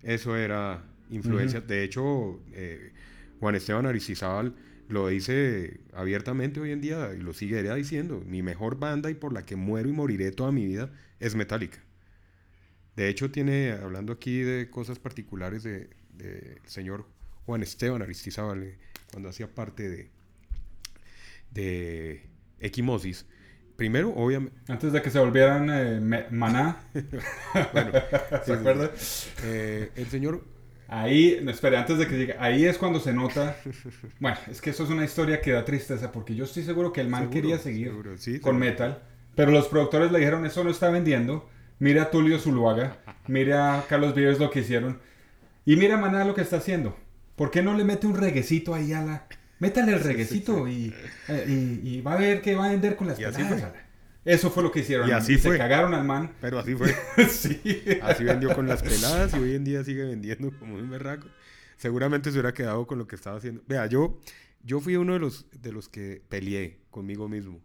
[0.02, 1.60] Eso era influencia.
[1.60, 2.92] De hecho, eh,
[3.40, 4.54] Juan Esteban Aristizábal
[4.88, 8.22] lo dice abiertamente hoy en día y lo seguirá diciendo.
[8.26, 10.90] Mi mejor banda y por la que muero y moriré toda mi vida
[11.20, 11.78] es Metallica.
[12.94, 17.06] De hecho, tiene, hablando aquí de cosas particulares del de, señor
[17.44, 18.78] Juan Esteban Aristizábal, eh,
[19.10, 20.10] cuando hacía parte de,
[21.56, 22.28] de
[22.60, 23.26] equimosis.
[23.76, 24.56] Primero, obviamente.
[24.68, 26.80] Antes de que se volvieran eh, maná.
[27.72, 27.92] bueno,
[28.44, 28.90] ¿se acuerda?
[29.44, 30.44] Eh, el señor.
[30.88, 33.56] Ahí, no, espere, antes de que llegue, ahí es cuando se nota.
[34.20, 37.00] Bueno, es que eso es una historia que da tristeza, porque yo estoy seguro que
[37.00, 37.92] el man quería seguir
[38.40, 39.02] con metal,
[39.34, 41.50] pero los productores le dijeron: Eso no está vendiendo.
[41.80, 45.00] Mira a Tulio Zuluaga, mira a Carlos Vives lo que hicieron,
[45.66, 46.96] y mira a Maná lo que está haciendo.
[47.34, 49.26] ¿Por qué no le mete un reguecito ahí a la,
[49.58, 50.92] métale el reguecito eh,
[51.48, 53.72] Y, y, va a ver qué va a vender con las peladas.
[54.24, 55.08] Eso fue lo que hicieron.
[55.08, 55.52] Y así fue.
[55.52, 56.32] Se cagaron al man.
[56.40, 56.92] Pero así fue.
[57.30, 57.60] sí.
[58.02, 61.28] Así vendió con las peladas y hoy en día sigue vendiendo como un berraco.
[61.76, 63.62] seguramente se hubiera quedado con lo que estaba haciendo.
[63.68, 64.20] Vea, yo,
[64.64, 67.62] yo fui uno de los, de los que peleé conmigo mismo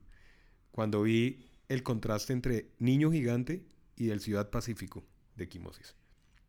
[0.71, 3.63] cuando vi el contraste entre Niño Gigante
[3.95, 5.03] y el Ciudad Pacífico
[5.35, 5.95] de Equimosis.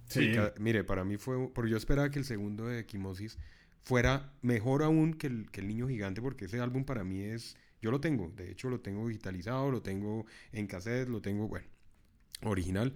[0.05, 0.33] Sí.
[0.59, 3.39] mire, para mí fue, porque yo esperaba que el segundo de Equimosis
[3.85, 7.57] fuera mejor aún que el, que el Niño Gigante, porque ese álbum para mí es,
[7.81, 11.67] yo lo tengo, de hecho lo tengo digitalizado, lo tengo en cassette, lo tengo, bueno,
[12.43, 12.95] original.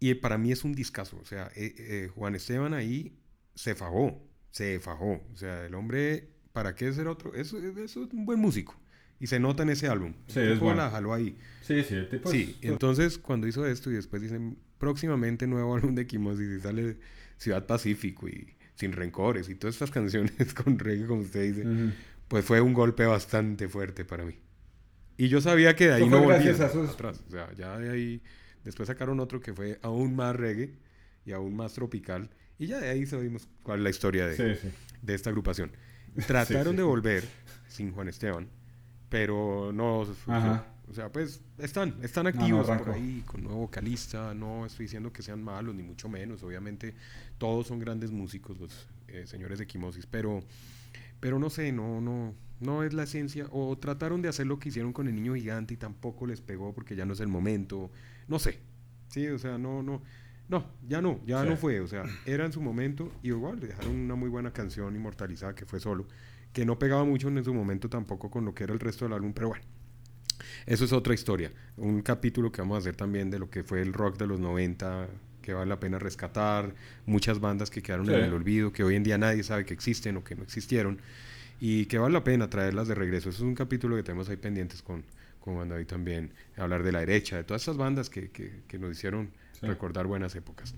[0.00, 3.16] Y para mí es un discazo, o sea, eh, eh, Juan Esteban ahí
[3.54, 7.34] se fajó, se fajó, o sea, el hombre, ¿para qué ser otro?
[7.34, 8.78] Eso, es un buen músico.
[9.20, 10.12] Y se nota en ese álbum.
[10.26, 10.82] Sí, es bueno.
[10.82, 11.38] la jaló ahí.
[11.62, 15.94] Sí, sí, el tipo Sí, entonces cuando hizo esto y después dicen próximamente nuevo álbum
[15.94, 16.98] de Kimosis y sale
[17.38, 21.92] Ciudad Pacífico y Sin Rencores y todas estas canciones con reggae, como usted dice,
[22.28, 24.38] pues fue un golpe bastante fuerte para mí.
[25.16, 26.74] Y yo sabía que de ahí no volvía atrás.
[26.74, 28.22] O sea, ya de ahí...
[28.64, 30.74] Después sacaron otro que fue aún más reggae
[31.26, 32.30] y aún más tropical.
[32.58, 34.58] Y ya de ahí sabemos cuál es la historia de,
[35.02, 35.72] de esta agrupación.
[36.26, 37.24] Trataron de volver
[37.68, 38.48] sin Juan Esteban,
[39.08, 40.06] pero no.
[40.88, 44.34] O sea, pues están, están activos por ahí con nuevo vocalista.
[44.34, 46.42] No estoy diciendo que sean malos, ni mucho menos.
[46.42, 46.94] Obviamente,
[47.38, 50.42] todos son grandes músicos, los eh, señores de Quimosis, pero,
[51.20, 53.46] pero no sé, no, no, no es la esencia.
[53.50, 56.74] O trataron de hacer lo que hicieron con el niño gigante y tampoco les pegó
[56.74, 57.90] porque ya no es el momento.
[58.28, 58.58] No sé.
[59.08, 60.02] Sí, o sea, no, no.
[60.46, 61.80] No, ya no, ya no fue.
[61.80, 65.54] O sea, era en su momento y igual le dejaron una muy buena canción inmortalizada
[65.54, 66.06] que fue solo,
[66.52, 69.14] que no pegaba mucho en su momento tampoco con lo que era el resto del
[69.14, 69.64] álbum, pero bueno.
[70.66, 71.52] Eso es otra historia.
[71.76, 74.40] Un capítulo que vamos a hacer también de lo que fue el rock de los
[74.40, 75.08] 90,
[75.42, 76.74] que vale la pena rescatar.
[77.06, 80.16] Muchas bandas que quedaron en el olvido, que hoy en día nadie sabe que existen
[80.16, 81.00] o que no existieron.
[81.60, 83.28] Y que vale la pena traerlas de regreso.
[83.28, 85.04] Eso es un capítulo que tenemos ahí pendientes con,
[85.40, 86.32] con ahí también.
[86.56, 89.30] Hablar de la derecha, de todas esas bandas que, que, nos hicieron
[89.60, 90.74] recordar buenas épocas.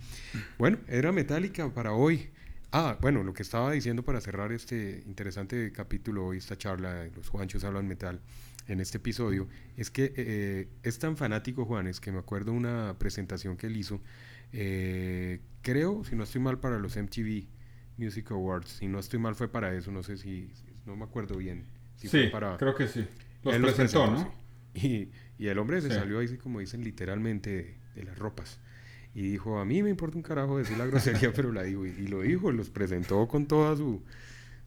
[0.59, 2.29] Bueno, era Metallica para hoy.
[2.73, 7.29] Ah, bueno, lo que estaba diciendo para cerrar este interesante capítulo hoy, esta charla los
[7.29, 8.21] Juanchos hablan metal
[8.69, 13.57] en este episodio, es que eh, es tan fanático Juanes que me acuerdo una presentación
[13.57, 14.01] que él hizo,
[14.53, 17.47] eh, creo, si no estoy mal, para los MTV
[17.97, 20.51] Music Awards, si no estoy mal fue para eso, no sé si,
[20.85, 21.65] no me acuerdo bien.
[21.97, 23.07] Si sí, para, creo que sí.
[23.43, 24.35] Los presentó, ¿no?
[24.75, 28.61] Y, y, el hombre se salió ahí, como dicen, literalmente de las ropas.
[29.15, 31.87] Y dijo, a mí me importa un carajo decir la grosería, pero la digo.
[31.87, 34.03] Y, lo dijo, los presentó con toda su,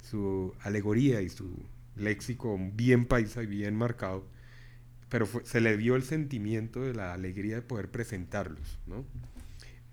[0.09, 1.55] su alegoría y su
[1.99, 4.27] léxico bien paisa y bien marcado.
[5.09, 9.05] Pero se le dio el sentimiento de la alegría de poder presentarlos, ¿no?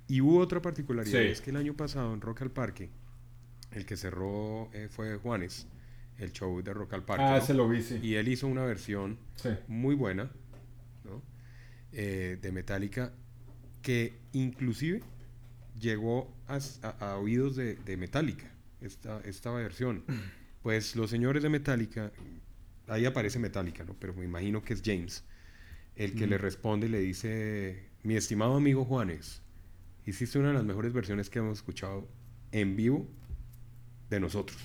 [0.08, 2.90] Y hubo otra particularidad, es que el año pasado en Rock al Parque,
[3.72, 5.66] el que cerró eh, fue Juanes,
[6.18, 7.24] el show de Rock al Parque.
[7.24, 7.98] Ah, se lo vi, sí.
[8.02, 9.18] Y él hizo una versión
[9.66, 10.30] muy buena,
[11.04, 11.22] ¿no?
[11.92, 13.12] Eh, de Metallica
[13.86, 15.00] que inclusive
[15.78, 18.50] llegó a, oídos de, Metallica,
[18.80, 20.02] esta, esta versión.
[20.66, 22.10] Pues los señores de Metallica,
[22.88, 23.94] ahí aparece Metallica, ¿no?
[24.00, 25.22] Pero me imagino que es James,
[25.94, 29.42] el que le responde y le dice, mi estimado amigo Juanes,
[30.06, 32.08] hiciste una de las mejores versiones que hemos escuchado
[32.50, 33.08] en vivo
[34.10, 34.58] de nosotros.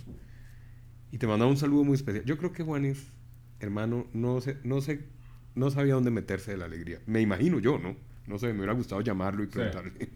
[1.12, 2.26] Y te manda un saludo muy especial.
[2.26, 3.12] Yo creo que Juanes,
[3.60, 5.06] hermano, no sé, no sé,
[5.54, 7.00] no sabía dónde meterse de la alegría.
[7.06, 7.96] Me imagino yo, ¿no?
[8.26, 9.94] No sé, me hubiera gustado llamarlo y preguntarle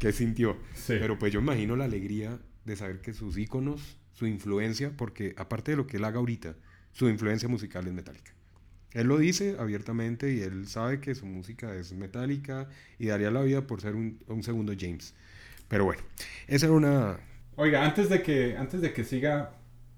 [0.00, 0.56] qué sintió.
[0.88, 5.72] Pero pues yo imagino la alegría de saber que sus íconos, su influencia, porque aparte
[5.72, 6.54] de lo que él haga ahorita,
[6.92, 8.32] su influencia musical es metálica.
[8.92, 12.68] Él lo dice abiertamente y él sabe que su música es metálica
[12.98, 15.14] y daría la vida por ser un, segundo James.
[15.68, 16.02] Pero bueno,
[16.46, 17.18] esa era una...
[17.56, 19.52] Oiga, antes de que, antes de que siga,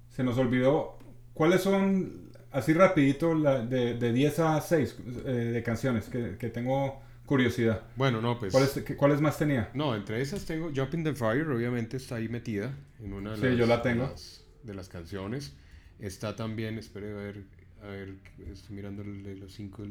[0.08, 0.98] se nos olvidó,
[1.34, 7.02] ¿cuáles son, así rapidito, de, de 10 a 6 eh, de canciones que, que tengo
[7.26, 7.82] curiosidad.
[7.96, 8.54] Bueno, no, pues.
[8.96, 9.70] ¿Cuáles, más tenía?
[9.74, 12.72] No, entre esas tengo Jump in the Fire, obviamente está ahí metida
[13.02, 14.14] en una de, las, yo la tengo.
[14.62, 15.54] De, las, canciones.
[15.98, 17.42] Está también, espere a ver,
[17.82, 18.14] a ver,
[18.52, 19.82] estoy mirando los cinco.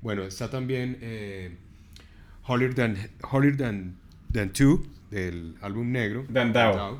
[0.00, 1.56] Bueno, está también eh,
[2.46, 2.96] Holier Than,
[3.56, 3.96] Than,
[4.32, 6.24] Than Two, del álbum negro.
[6.32, 6.98] Than Thou.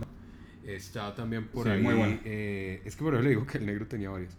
[0.65, 1.81] Está también por ahí.
[1.81, 2.19] Muy bueno.
[2.25, 4.37] Eh, es que por eso le digo que el negro tenía varias.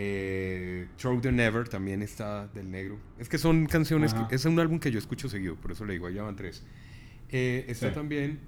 [0.00, 3.00] Eh, Throw the Never también está del negro.
[3.18, 6.06] Es que son canciones, es un álbum que yo escucho seguido, por eso le digo,
[6.06, 6.62] allá van tres.
[7.30, 8.38] Eh, está también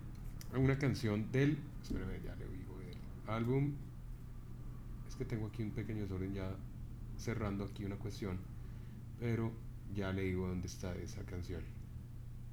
[0.54, 3.72] una canción del, espérame, ya le digo, el álbum,
[5.08, 6.54] es que tengo aquí un pequeño desorden ya
[7.18, 8.38] cerrando aquí una cuestión,
[9.18, 9.50] pero
[9.92, 11.62] ya le digo dónde está esa canción.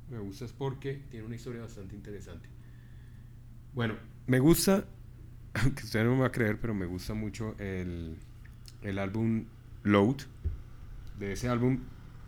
[0.10, 2.50] Me gusta es porque tiene una historia bastante interesante.
[3.76, 3.94] Bueno,
[4.26, 4.86] me gusta,
[5.54, 8.18] aunque usted no me va a creer, pero me gusta mucho el
[8.82, 9.46] el álbum
[9.84, 10.18] Load.
[11.20, 11.80] De ese álbum,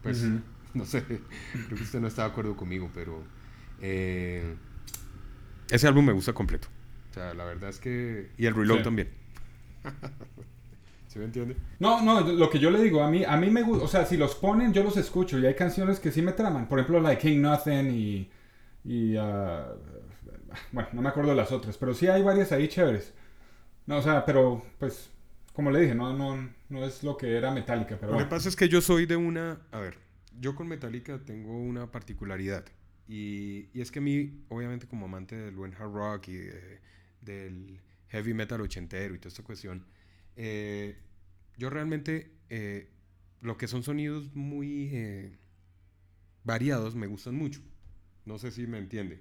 [0.02, 0.24] pues,
[0.74, 3.24] no sé, creo que usted no está de acuerdo conmigo, pero
[3.82, 4.56] eh,
[5.70, 6.68] ese álbum me gusta completo.
[7.12, 8.32] O sea, la verdad es que...
[8.38, 8.84] Y el Reload Sí.
[8.84, 9.10] también.
[11.08, 11.56] ¿Sí me entiende?
[11.80, 14.06] No, no, lo que yo le digo, a mí, a mí me gusta, o sea,
[14.06, 16.68] si los ponen, yo los escucho y hay canciones que sí me traman.
[16.68, 18.30] Por ejemplo, la de King Nothing y,
[18.86, 19.74] y ah,
[20.72, 23.12] bueno, no me acuerdo de las otras, pero sí hay varias ahí chéveres.
[23.88, 25.10] No, o sea, pero pues,
[25.60, 28.48] como le dije, no, no, no es lo que era Metallica, pero Lo que pasa
[28.48, 29.60] es que yo soy de una...
[29.72, 29.98] A ver,
[30.40, 32.64] yo con Metallica tengo una particularidad.
[33.10, 36.80] Y, y es que a mí, obviamente como amante del buen hard rock y de-
[37.20, 39.84] del heavy metal ochentero y toda esta cuestión,
[40.38, 40.96] eh,
[41.58, 42.88] yo realmente eh,
[43.42, 45.36] lo que son sonidos muy eh,
[46.46, 47.60] variados me gustan mucho.
[48.24, 49.20] No sé si me entiende.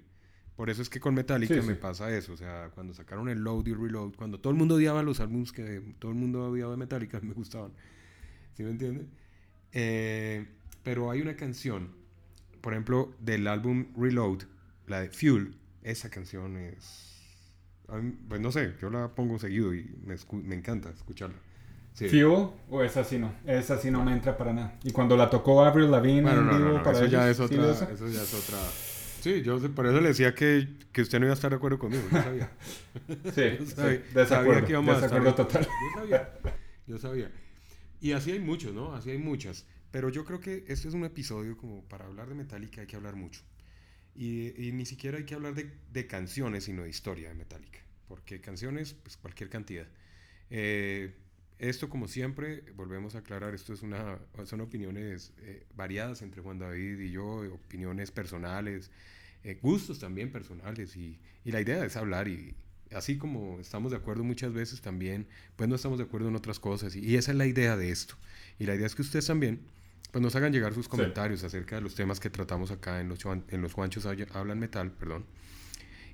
[0.59, 2.33] Por eso es que con Metallica Sí, me pasa eso.
[2.33, 5.53] O sea, cuando sacaron el Load y Reload, cuando todo el mundo odiaba los álbumes
[5.53, 7.71] que todo el mundo odiaba de Metallica, me gustaban.
[8.55, 9.05] ¿Sí me entiende?
[9.71, 10.45] Eh,
[10.83, 11.91] pero hay una canción,
[12.59, 14.39] por ejemplo, del álbum Reload,
[14.85, 15.55] la de Fuel.
[15.81, 17.23] Esa canción es.
[18.27, 21.37] Pues no sé, yo la pongo seguido y me, me encanta escucharla.
[21.93, 22.09] Sí.
[22.09, 24.77] Fuel o esa sí no, esa sí no me entra para nada.
[24.83, 27.29] Y cuando la tocó Avril Lavigne Bueno, en no, vivo no, no, para eso ya
[27.29, 27.65] ellos, es ¿sí otra.
[27.65, 27.91] de esa?
[27.93, 28.57] Eso ya es otra.
[29.21, 31.77] Sí, yo por eso le decía que, que usted no iba a estar de acuerdo
[31.79, 32.03] conmigo.
[32.11, 32.51] Yo sabía.
[33.07, 35.67] Sí, Yo sí, sabía- desacuerdo, sabía que íbamos a estar desacuerdo de- total.
[35.67, 36.39] Yo sabía.
[36.87, 37.31] Yo sabía.
[38.01, 38.93] Y así hay muchos, ¿no?
[38.95, 39.65] Así hay muchas.
[39.91, 42.95] Pero yo creo que este es un episodio como para hablar de Metallica hay que
[42.95, 43.41] hablar mucho.
[44.15, 47.79] Y, y ni siquiera hay que hablar de, de canciones, sino de historia de Metallica.
[48.07, 49.87] Porque canciones, pues cualquier cantidad.
[50.49, 51.15] Eh,
[51.59, 56.57] esto, como siempre, volvemos a aclarar, esto es una, son opiniones eh, variadas entre Juan
[56.59, 58.89] David y yo, opiniones personales,
[59.43, 60.95] eh, gustos también personales.
[60.95, 62.55] Y, y la idea es hablar y
[62.95, 66.59] así como estamos de acuerdo muchas veces también, pues no estamos de acuerdo en otras
[66.59, 66.95] cosas.
[66.95, 68.15] Y, y esa es la idea de esto.
[68.57, 69.59] Y la idea es que ustedes también
[70.11, 73.19] pues nos hagan llegar sus comentarios acerca de los temas que tratamos acá en los,
[73.25, 75.25] en los Juanchos Hab- Hablan Metal, perdón.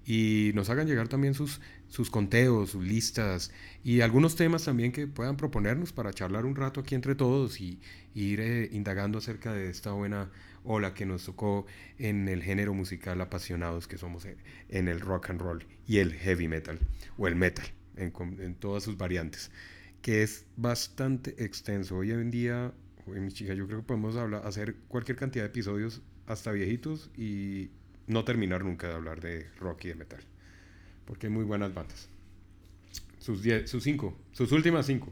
[0.05, 3.51] Y nos hagan llegar también sus, sus conteos, sus listas
[3.83, 7.79] y algunos temas también que puedan proponernos para charlar un rato aquí entre todos y,
[8.13, 10.29] y ir eh, indagando acerca de esta buena
[10.65, 11.65] ola que nos tocó
[11.97, 14.27] en el género musical apasionados que somos
[14.69, 16.79] en, el rock and roll y el heavy metal
[17.17, 19.51] o el metal en, todas sus variantes,
[20.01, 21.97] que es bastante extenso.
[21.97, 22.73] Hoy en día,
[23.05, 27.69] mi chica, yo creo que podemos hablar, hacer cualquier cantidad de episodios hasta viejitos y
[28.07, 30.19] no terminar nunca de hablar de rock y de metal.
[31.05, 32.09] Porque hay muy buenas bandas.
[33.19, 35.11] Sus, diez, sus cinco, sus últimas cinco.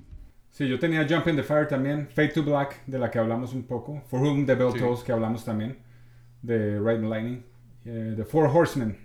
[0.52, 3.54] Sí, yo tenía Jump in the Fire también, Fade to Black, de la que hablamos
[3.54, 4.80] un poco, For Whom the Bell Sí.
[4.80, 5.78] Tolls, que hablamos también,
[6.44, 7.44] de and Lightning,
[7.86, 8.96] eh, The Four Horsemen,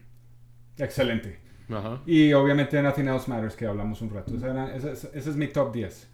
[0.76, 1.38] excelente.
[1.70, 2.02] Ajá.
[2.06, 4.34] Y obviamente Nothing Else Matters, que hablamos un rato.
[4.34, 6.08] Esa, era- esa- esa- ese es mi top 10.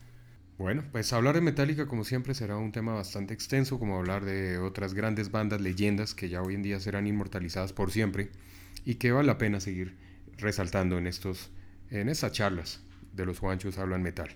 [0.56, 4.58] Bueno, pues hablar de Metallica como siempre será un tema bastante extenso, como hablar de
[4.58, 8.30] otras grandes bandas, leyendas que ya hoy en día serán inmortalizadas por siempre
[8.84, 9.96] y que vale la pena seguir
[10.38, 11.50] resaltando en estos
[11.90, 12.80] en estas charlas
[13.12, 14.30] de los Juanchos hablan metal.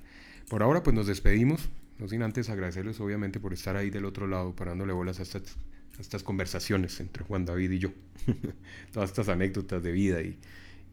[0.49, 1.69] Por ahora pues nos despedimos,
[1.99, 5.57] no sin antes agradecerles obviamente por estar ahí del otro lado parándole bolas a estas,
[5.99, 7.91] a estas conversaciones entre Juan David y yo.
[8.93, 10.37] Todas estas anécdotas de vida y,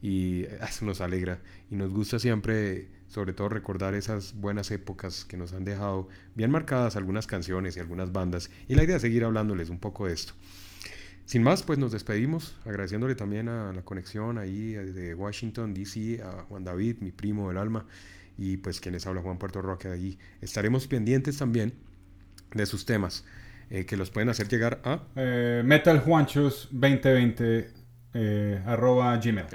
[0.05, 1.39] y eso nos alegra
[1.71, 6.51] y nos gusta siempre sobre todo recordar esas buenas épocas que nos han dejado bien
[6.51, 10.13] marcadas algunas canciones y algunas bandas y la idea es seguir hablándoles un poco de
[10.13, 10.33] esto.
[11.25, 16.43] Sin más, pues nos despedimos, agradeciéndole también a la conexión ahí de Washington, D.C., a
[16.43, 17.87] Juan David, mi primo del alma,
[18.37, 20.19] y pues quienes habla Juan Puerto Roque allí.
[20.39, 21.73] Estaremos pendientes también
[22.53, 23.25] de sus temas,
[23.71, 27.84] eh, que los pueden hacer llegar a Eh, Metal Juanchos 2020
[28.15, 29.45] eh, arroba gmail.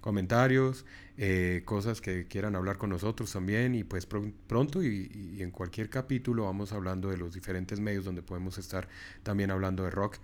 [0.00, 0.84] Comentarios,
[1.18, 5.50] eh, cosas que quieran hablar con nosotros también y pues pr- pronto y, y en
[5.50, 8.86] cualquier capítulo vamos hablando de los diferentes medios donde podemos estar
[9.24, 10.18] también hablando de rock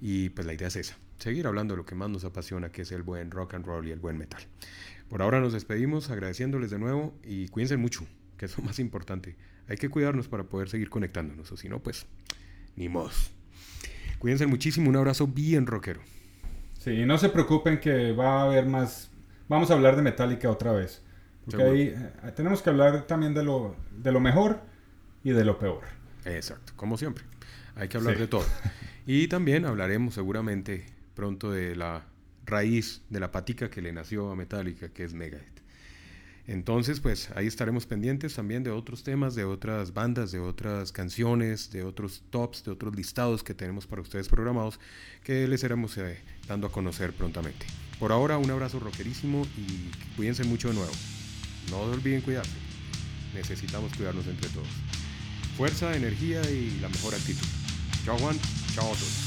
[0.00, 2.82] y pues la idea es esa, seguir hablando de lo que más nos apasiona que
[2.82, 4.40] es el buen rock and roll y el buen metal.
[5.10, 8.06] Por ahora nos despedimos agradeciéndoles de nuevo y cuídense mucho,
[8.38, 9.36] que es lo más importante.
[9.68, 12.06] Hay que cuidarnos para poder seguir conectándonos o si no pues
[12.76, 13.10] ni modo.
[14.18, 16.00] Cuídense muchísimo, un abrazo bien rockero.
[16.86, 19.10] Sí, y no se preocupen que va a haber más.
[19.48, 21.02] Vamos a hablar de Metallica otra vez.
[21.44, 21.72] Porque Seguro.
[21.76, 24.60] ahí eh, tenemos que hablar también de lo, de lo mejor
[25.24, 25.80] y de lo peor.
[26.24, 27.24] Exacto, como siempre.
[27.74, 28.20] Hay que hablar Sí.
[28.20, 28.44] de todo.
[29.08, 32.04] Y también hablaremos seguramente pronto de la
[32.44, 35.55] raíz de la patica que le nació a Metallica, que es Megadeth.
[36.48, 41.70] Entonces, pues ahí estaremos pendientes también de otros temas, de otras bandas, de otras canciones,
[41.72, 44.78] de otros tops, de otros listados que tenemos para ustedes programados,
[45.24, 47.66] que les iremos eh, dando a conocer prontamente.
[47.98, 50.92] Por ahora, un abrazo rockerísimo y cuídense mucho de nuevo.
[51.70, 52.56] No olviden cuidarse.
[53.34, 54.68] Necesitamos cuidarnos entre todos.
[55.56, 57.46] Fuerza, energía y la mejor actitud.
[58.04, 58.38] Chao Juan,
[58.74, 59.25] chao a todos.